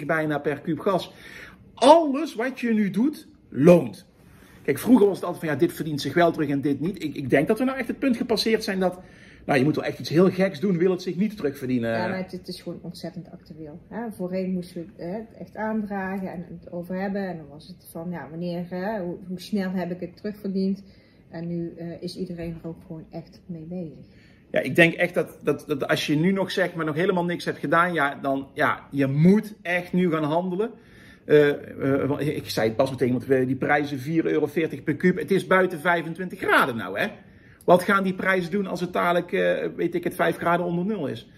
bijna 0.06 0.38
per 0.38 0.60
kuub 0.60 0.78
gas. 0.78 1.12
Alles 1.74 2.34
wat 2.34 2.60
je 2.60 2.72
nu 2.72 2.90
doet, 2.90 3.28
loont. 3.48 4.06
Kijk, 4.62 4.78
vroeger 4.78 5.06
was 5.06 5.16
het 5.16 5.24
altijd 5.24 5.44
van 5.44 5.52
ja, 5.54 5.58
dit 5.60 5.72
verdient 5.72 6.00
zich 6.00 6.14
wel 6.14 6.32
terug 6.32 6.48
en 6.48 6.60
dit 6.60 6.80
niet. 6.80 7.02
Ik, 7.02 7.14
ik 7.14 7.30
denk 7.30 7.48
dat 7.48 7.58
we 7.58 7.64
nou 7.64 7.78
echt 7.78 7.88
het 7.88 7.98
punt 7.98 8.16
gepasseerd 8.16 8.64
zijn 8.64 8.80
dat. 8.80 9.00
Nou, 9.44 9.58
je 9.58 9.64
moet 9.64 9.74
wel 9.76 9.84
echt 9.84 9.98
iets 9.98 10.08
heel 10.08 10.30
geks 10.30 10.60
doen, 10.60 10.78
wil 10.78 10.90
het 10.90 11.02
zich 11.02 11.16
niet 11.16 11.36
terugverdienen. 11.36 11.90
Ja, 11.90 12.08
maar 12.08 12.26
het, 12.30 12.48
is 12.48 12.60
gewoon 12.60 12.78
ontzettend 12.82 13.30
actueel. 13.30 13.80
Hè? 13.88 14.12
Voorheen 14.12 14.52
moesten 14.52 14.92
we 14.96 15.02
het 15.02 15.34
echt 15.38 15.56
aandragen 15.56 16.32
en 16.32 16.46
het 16.48 16.72
over 16.72 17.00
hebben. 17.00 17.28
En 17.28 17.36
dan 17.36 17.48
was 17.48 17.66
het 17.66 17.88
van, 17.90 18.10
ja, 18.10 18.28
wanneer, 18.30 18.66
hè, 18.68 19.00
hoe, 19.00 19.18
snel 19.34 19.70
heb 19.70 19.90
ik 19.90 20.00
het 20.00 20.16
terugverdiend? 20.16 20.82
En 21.30 21.46
nu 21.46 21.72
uh, 21.78 22.02
is 22.02 22.16
iedereen 22.16 22.56
er 22.62 22.68
ook 22.68 22.82
gewoon 22.86 23.04
echt 23.10 23.40
mee 23.46 23.66
bezig 23.68 24.06
ja, 24.50 24.60
ik 24.60 24.74
denk 24.74 24.94
echt 24.94 25.14
dat, 25.14 25.38
dat, 25.42 25.64
dat 25.66 25.88
als 25.88 26.06
je 26.06 26.16
nu 26.16 26.32
nog 26.32 26.50
zegt, 26.50 26.74
maar 26.74 26.84
nog 26.84 26.94
helemaal 26.94 27.24
niks 27.24 27.44
hebt 27.44 27.58
gedaan, 27.58 27.92
ja, 27.92 28.18
dan 28.22 28.48
ja, 28.54 28.86
je 28.90 29.06
moet 29.06 29.54
echt 29.62 29.92
nu 29.92 30.10
gaan 30.10 30.24
handelen. 30.24 30.70
Uh, 31.26 31.48
uh, 31.78 32.36
ik 32.36 32.50
zei 32.50 32.66
het 32.68 32.76
pas 32.76 32.90
meteen, 32.90 33.12
want 33.12 33.26
die 33.26 33.56
prijzen 33.56 33.98
4,40 33.98 34.04
euro 34.04 34.48
per 34.84 34.96
kuub. 34.96 35.18
Het 35.18 35.30
is 35.30 35.46
buiten 35.46 35.80
25 35.80 36.38
graden 36.38 36.76
nou, 36.76 36.98
hè? 36.98 37.06
Wat 37.64 37.82
gaan 37.82 38.02
die 38.02 38.14
prijzen 38.14 38.50
doen 38.50 38.66
als 38.66 38.80
het 38.80 38.92
dadelijk, 38.92 39.32
uh, 39.32 39.56
weet 39.76 39.94
ik 39.94 40.04
het, 40.04 40.14
5 40.14 40.36
graden 40.36 40.66
onder 40.66 40.84
nul 40.84 41.06
is? 41.06 41.28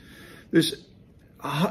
Dus 0.51 0.89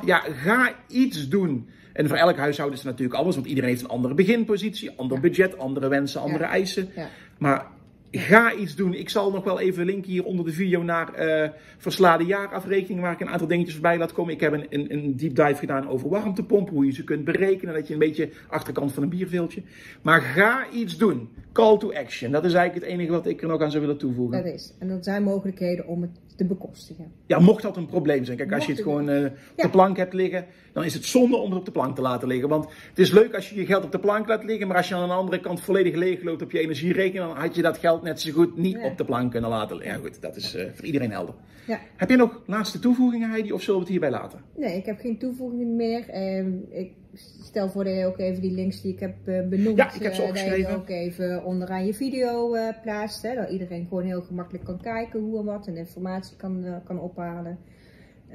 ja, 0.06 0.20
ga 0.20 0.76
iets 0.88 1.30
doen. 1.30 1.70
En 1.94 2.08
voor 2.08 2.18
elk 2.18 2.38
huishouden 2.38 2.78
is 2.78 2.84
het 2.84 2.92
natuurlijk 2.92 3.18
anders, 3.18 3.36
want 3.36 3.48
iedereen 3.48 3.70
heeft 3.70 3.82
een 3.82 3.90
andere 3.90 4.14
beginpositie, 4.14 4.92
ander 4.98 5.16
ja. 5.16 5.22
budget, 5.24 5.58
andere 5.58 5.88
wensen, 5.88 6.22
andere 6.22 6.44
ja. 6.44 6.50
eisen. 6.50 6.90
Ja. 6.96 7.10
Maar 7.38 7.66
Ga 8.12 8.54
iets 8.54 8.76
doen. 8.76 8.94
Ik 8.94 9.10
zal 9.10 9.32
nog 9.32 9.44
wel 9.44 9.60
even 9.60 9.86
linken 9.86 10.12
hier 10.12 10.24
onder 10.24 10.46
de 10.46 10.52
video 10.52 10.84
naar 10.84 11.28
uh, 11.28 11.50
verslaande 11.78 12.26
jaarafrekening, 12.26 13.02
waar 13.02 13.12
ik 13.12 13.20
een 13.20 13.30
aantal 13.30 13.48
dingetjes 13.48 13.74
voorbij 13.74 13.98
laat 13.98 14.12
komen. 14.12 14.34
Ik 14.34 14.40
heb 14.40 14.54
een, 14.54 14.66
een, 14.70 14.94
een 14.94 15.16
deep 15.16 15.36
dive 15.36 15.56
gedaan 15.56 15.90
over 15.90 16.10
warmtepompen, 16.10 16.74
hoe 16.74 16.86
je 16.86 16.92
ze 16.92 17.04
kunt 17.04 17.24
berekenen, 17.24 17.74
dat 17.74 17.88
je 17.88 17.94
een 17.94 18.00
beetje 18.00 18.30
achterkant 18.48 18.94
van 18.94 19.04
een 19.04 19.10
bierveeltje. 19.10 19.62
Maar 20.02 20.22
ga 20.22 20.70
iets 20.70 20.98
doen. 20.98 21.30
Call 21.52 21.78
to 21.78 21.94
action. 21.94 22.32
Dat 22.32 22.46
is 22.46 22.54
eigenlijk 22.54 22.86
het 22.86 22.96
enige 22.96 23.12
wat 23.12 23.28
ik 23.28 23.42
er 23.42 23.48
nog 23.48 23.62
aan 23.62 23.72
zou 23.72 23.82
willen 23.82 23.98
toevoegen. 23.98 24.44
Dat 24.44 24.54
is. 24.54 24.74
En 24.80 24.88
dat 24.88 25.04
zijn 25.04 25.24
mogelijkheden 25.24 25.88
om 25.88 26.02
het 26.02 26.20
te 26.38 26.46
bekostigen. 26.46 27.12
Ja, 27.26 27.40
mocht 27.40 27.62
dat 27.62 27.78
een 27.78 27.86
probleem 27.86 28.26
zijn. 28.26 28.38
Kijk, 28.38 28.54
als 28.54 28.66
je 28.66 28.72
het 28.72 28.82
gewoon 28.82 29.10
uh, 29.10 29.24
op 29.26 29.32
ja. 29.56 29.64
de 29.64 29.70
plank 29.70 29.98
hebt 29.98 30.14
liggen, 30.14 30.46
dan 30.74 30.84
is 30.84 30.94
het 30.94 31.06
zonde 31.06 31.38
om 31.38 31.50
het 31.50 31.60
op 31.60 31.66
de 31.66 31.72
plank 31.72 31.96
te 31.96 32.02
laten 32.02 32.28
liggen. 32.28 32.50
Want 32.50 32.66
het 32.90 33.00
is 33.00 33.12
leuk 33.12 33.36
als 33.36 33.50
je 33.50 33.56
je 33.56 33.66
geld 33.66 33.84
op 33.84 33.92
de 33.92 34.00
plank 34.00 34.28
laat 34.28 34.44
liggen, 34.44 34.68
maar 34.68 34.78
als 34.78 34.88
je 34.88 34.96
aan 34.96 35.08
de 35.08 35.14
andere 35.14 35.40
kant 35.40 35.62
volledig 35.62 35.96
leeg 35.96 36.24
loopt 36.24 36.42
op 36.42 36.52
je 36.52 36.60
energierekening, 36.60 37.26
dan 37.26 37.38
had 37.38 37.56
je 37.56 37.62
dat 37.62 37.78
geld 37.78 38.02
net 38.02 38.22
zo 38.22 38.32
goed 38.32 38.58
niet 38.58 38.78
op 38.78 38.98
de 38.98 39.06
plank 39.06 39.32
kunnen 39.32 39.50
laten 39.50 39.78
liggen. 39.78 39.96
Ja, 39.96 40.02
goed, 40.02 40.22
dat 40.22 40.36
is 40.36 40.56
uh, 40.56 40.64
voor 40.74 40.86
iedereen 40.86 41.12
helder. 41.12 41.36
Ja. 41.68 41.80
Heb 41.96 42.10
je 42.10 42.16
nog 42.16 42.42
laatste 42.46 42.80
toevoegingen, 42.80 43.30
Heidi, 43.30 43.52
of 43.52 43.62
zullen 43.62 43.76
we 43.76 43.82
het 43.82 43.92
hierbij 43.92 44.12
laten? 44.12 44.40
Nee, 44.56 44.78
ik 44.78 44.86
heb 44.86 45.00
geen 45.00 45.18
toevoegingen 45.18 45.76
meer. 45.76 46.06
Uh, 46.10 46.80
ik 46.80 46.92
stel 47.42 47.70
voor 47.70 47.84
dat 47.84 47.96
je 47.96 48.06
ook 48.06 48.18
even 48.18 48.42
die 48.42 48.52
links 48.52 48.82
die 48.82 48.94
ik 48.94 49.00
heb 49.00 49.16
uh, 49.26 49.48
benoemd, 49.48 49.78
ja, 49.78 49.94
ik 49.94 50.02
heb 50.02 50.14
ze 50.14 50.58
je 50.58 50.68
ook 50.68 50.90
even 50.90 51.44
onderaan 51.44 51.86
je 51.86 51.94
video 51.94 52.56
plaatst. 52.82 53.22
Hè, 53.22 53.36
dat 53.36 53.50
iedereen 53.50 53.88
gewoon 53.88 54.04
heel 54.04 54.22
gemakkelijk 54.22 54.66
kan 54.66 54.82
kijken 54.82 55.20
hoe 55.20 55.40
en 55.40 55.46
wat 55.46 55.68
en 55.68 55.78
informatie 55.78 56.38
kan, 56.38 56.82
kan 56.84 57.00
ophalen. 57.00 57.58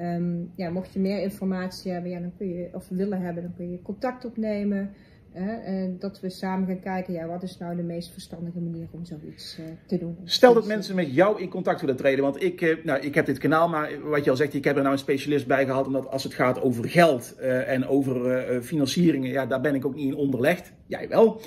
Um, 0.00 0.52
ja, 0.56 0.70
mocht 0.70 0.92
je 0.92 1.00
meer 1.00 1.22
informatie 1.22 1.92
hebben, 1.92 2.10
ja, 2.10 2.20
dan 2.20 2.32
kun 2.36 2.48
je, 2.48 2.68
of 2.72 2.88
willen 2.88 3.20
hebben, 3.20 3.42
dan 3.42 3.54
kun 3.56 3.70
je 3.70 3.82
contact 3.82 4.24
opnemen. 4.24 4.90
Uh, 5.36 5.90
dat 5.98 6.20
we 6.20 6.30
samen 6.30 6.66
gaan 6.66 6.80
kijken, 6.80 7.12
ja, 7.12 7.26
wat 7.26 7.42
is 7.42 7.58
nou 7.58 7.76
de 7.76 7.82
meest 7.82 8.12
verstandige 8.12 8.58
manier 8.58 8.86
om 8.90 9.04
zoiets 9.04 9.58
uh, 9.60 9.66
te 9.86 9.98
doen. 9.98 10.16
Stel 10.24 10.54
dat 10.54 10.66
mensen 10.66 10.94
met 10.94 11.14
jou 11.14 11.40
in 11.40 11.48
contact 11.48 11.80
willen 11.80 11.96
treden, 11.96 12.24
want 12.24 12.42
ik, 12.42 12.60
uh, 12.60 12.84
nou, 12.84 13.00
ik 13.00 13.14
heb 13.14 13.26
dit 13.26 13.38
kanaal, 13.38 13.68
maar 13.68 13.90
wat 14.02 14.24
je 14.24 14.30
al 14.30 14.36
zegt, 14.36 14.54
ik 14.54 14.64
heb 14.64 14.76
er 14.76 14.82
nou 14.82 14.94
een 14.94 15.00
specialist 15.00 15.46
bij 15.46 15.64
gehad, 15.64 15.86
omdat 15.86 16.08
als 16.08 16.24
het 16.24 16.34
gaat 16.34 16.60
over 16.60 16.88
geld 16.88 17.36
en 17.66 17.86
over 17.86 18.62
financieringen, 18.62 19.30
ja, 19.30 19.46
daar 19.46 19.60
ben 19.60 19.74
ik 19.74 19.86
ook 19.86 19.94
niet 19.94 20.06
in 20.06 20.16
onderlegd. 20.16 20.72
Jij 20.86 21.08
wel. 21.08 21.40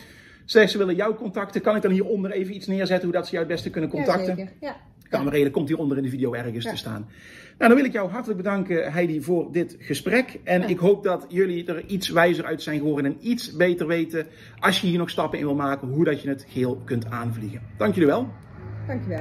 Zeg, 0.45 0.69
ze 0.69 0.77
willen 0.77 0.95
jou 0.95 1.15
contacten, 1.15 1.61
kan 1.61 1.75
ik 1.75 1.81
dan 1.81 1.91
hieronder 1.91 2.31
even 2.31 2.55
iets 2.55 2.67
neerzetten, 2.67 3.03
hoe 3.03 3.17
dat 3.17 3.25
ze 3.25 3.31
jou 3.31 3.43
het 3.43 3.53
beste 3.53 3.69
kunnen 3.69 3.89
contacten? 3.89 4.27
Ja, 4.27 4.35
zeker. 4.35 4.53
Ja. 4.59 4.75
Kamerreden 5.09 5.51
komt 5.51 5.67
hieronder 5.67 5.97
in 5.97 6.03
de 6.03 6.09
video 6.09 6.33
ergens 6.33 6.63
ja. 6.63 6.71
te 6.71 6.77
staan. 6.77 7.07
Nou, 7.57 7.69
dan 7.69 7.75
wil 7.75 7.89
ik 7.89 7.93
jou 7.93 8.09
hartelijk 8.09 8.37
bedanken, 8.37 8.91
Heidi, 8.91 9.21
voor 9.21 9.51
dit 9.51 9.75
gesprek. 9.79 10.39
En 10.43 10.61
ja. 10.61 10.67
ik 10.67 10.77
hoop 10.77 11.03
dat 11.03 11.25
jullie 11.29 11.65
er 11.65 11.85
iets 11.85 12.09
wijzer 12.09 12.45
uit 12.45 12.61
zijn 12.61 12.79
geworden 12.79 13.05
en 13.05 13.17
iets 13.21 13.55
beter 13.55 13.87
weten, 13.87 14.27
als 14.59 14.81
je 14.81 14.87
hier 14.87 14.97
nog 14.97 15.09
stappen 15.09 15.39
in 15.39 15.45
wil 15.45 15.55
maken, 15.55 15.87
hoe 15.87 16.03
dat 16.03 16.21
je 16.21 16.29
het 16.29 16.45
geheel 16.47 16.81
kunt 16.85 17.05
aanvliegen. 17.09 17.61
Dank 17.77 17.93
jullie 17.93 18.09
wel. 18.09 18.27
Dank 18.87 19.01
je 19.01 19.07
wel. 19.07 19.13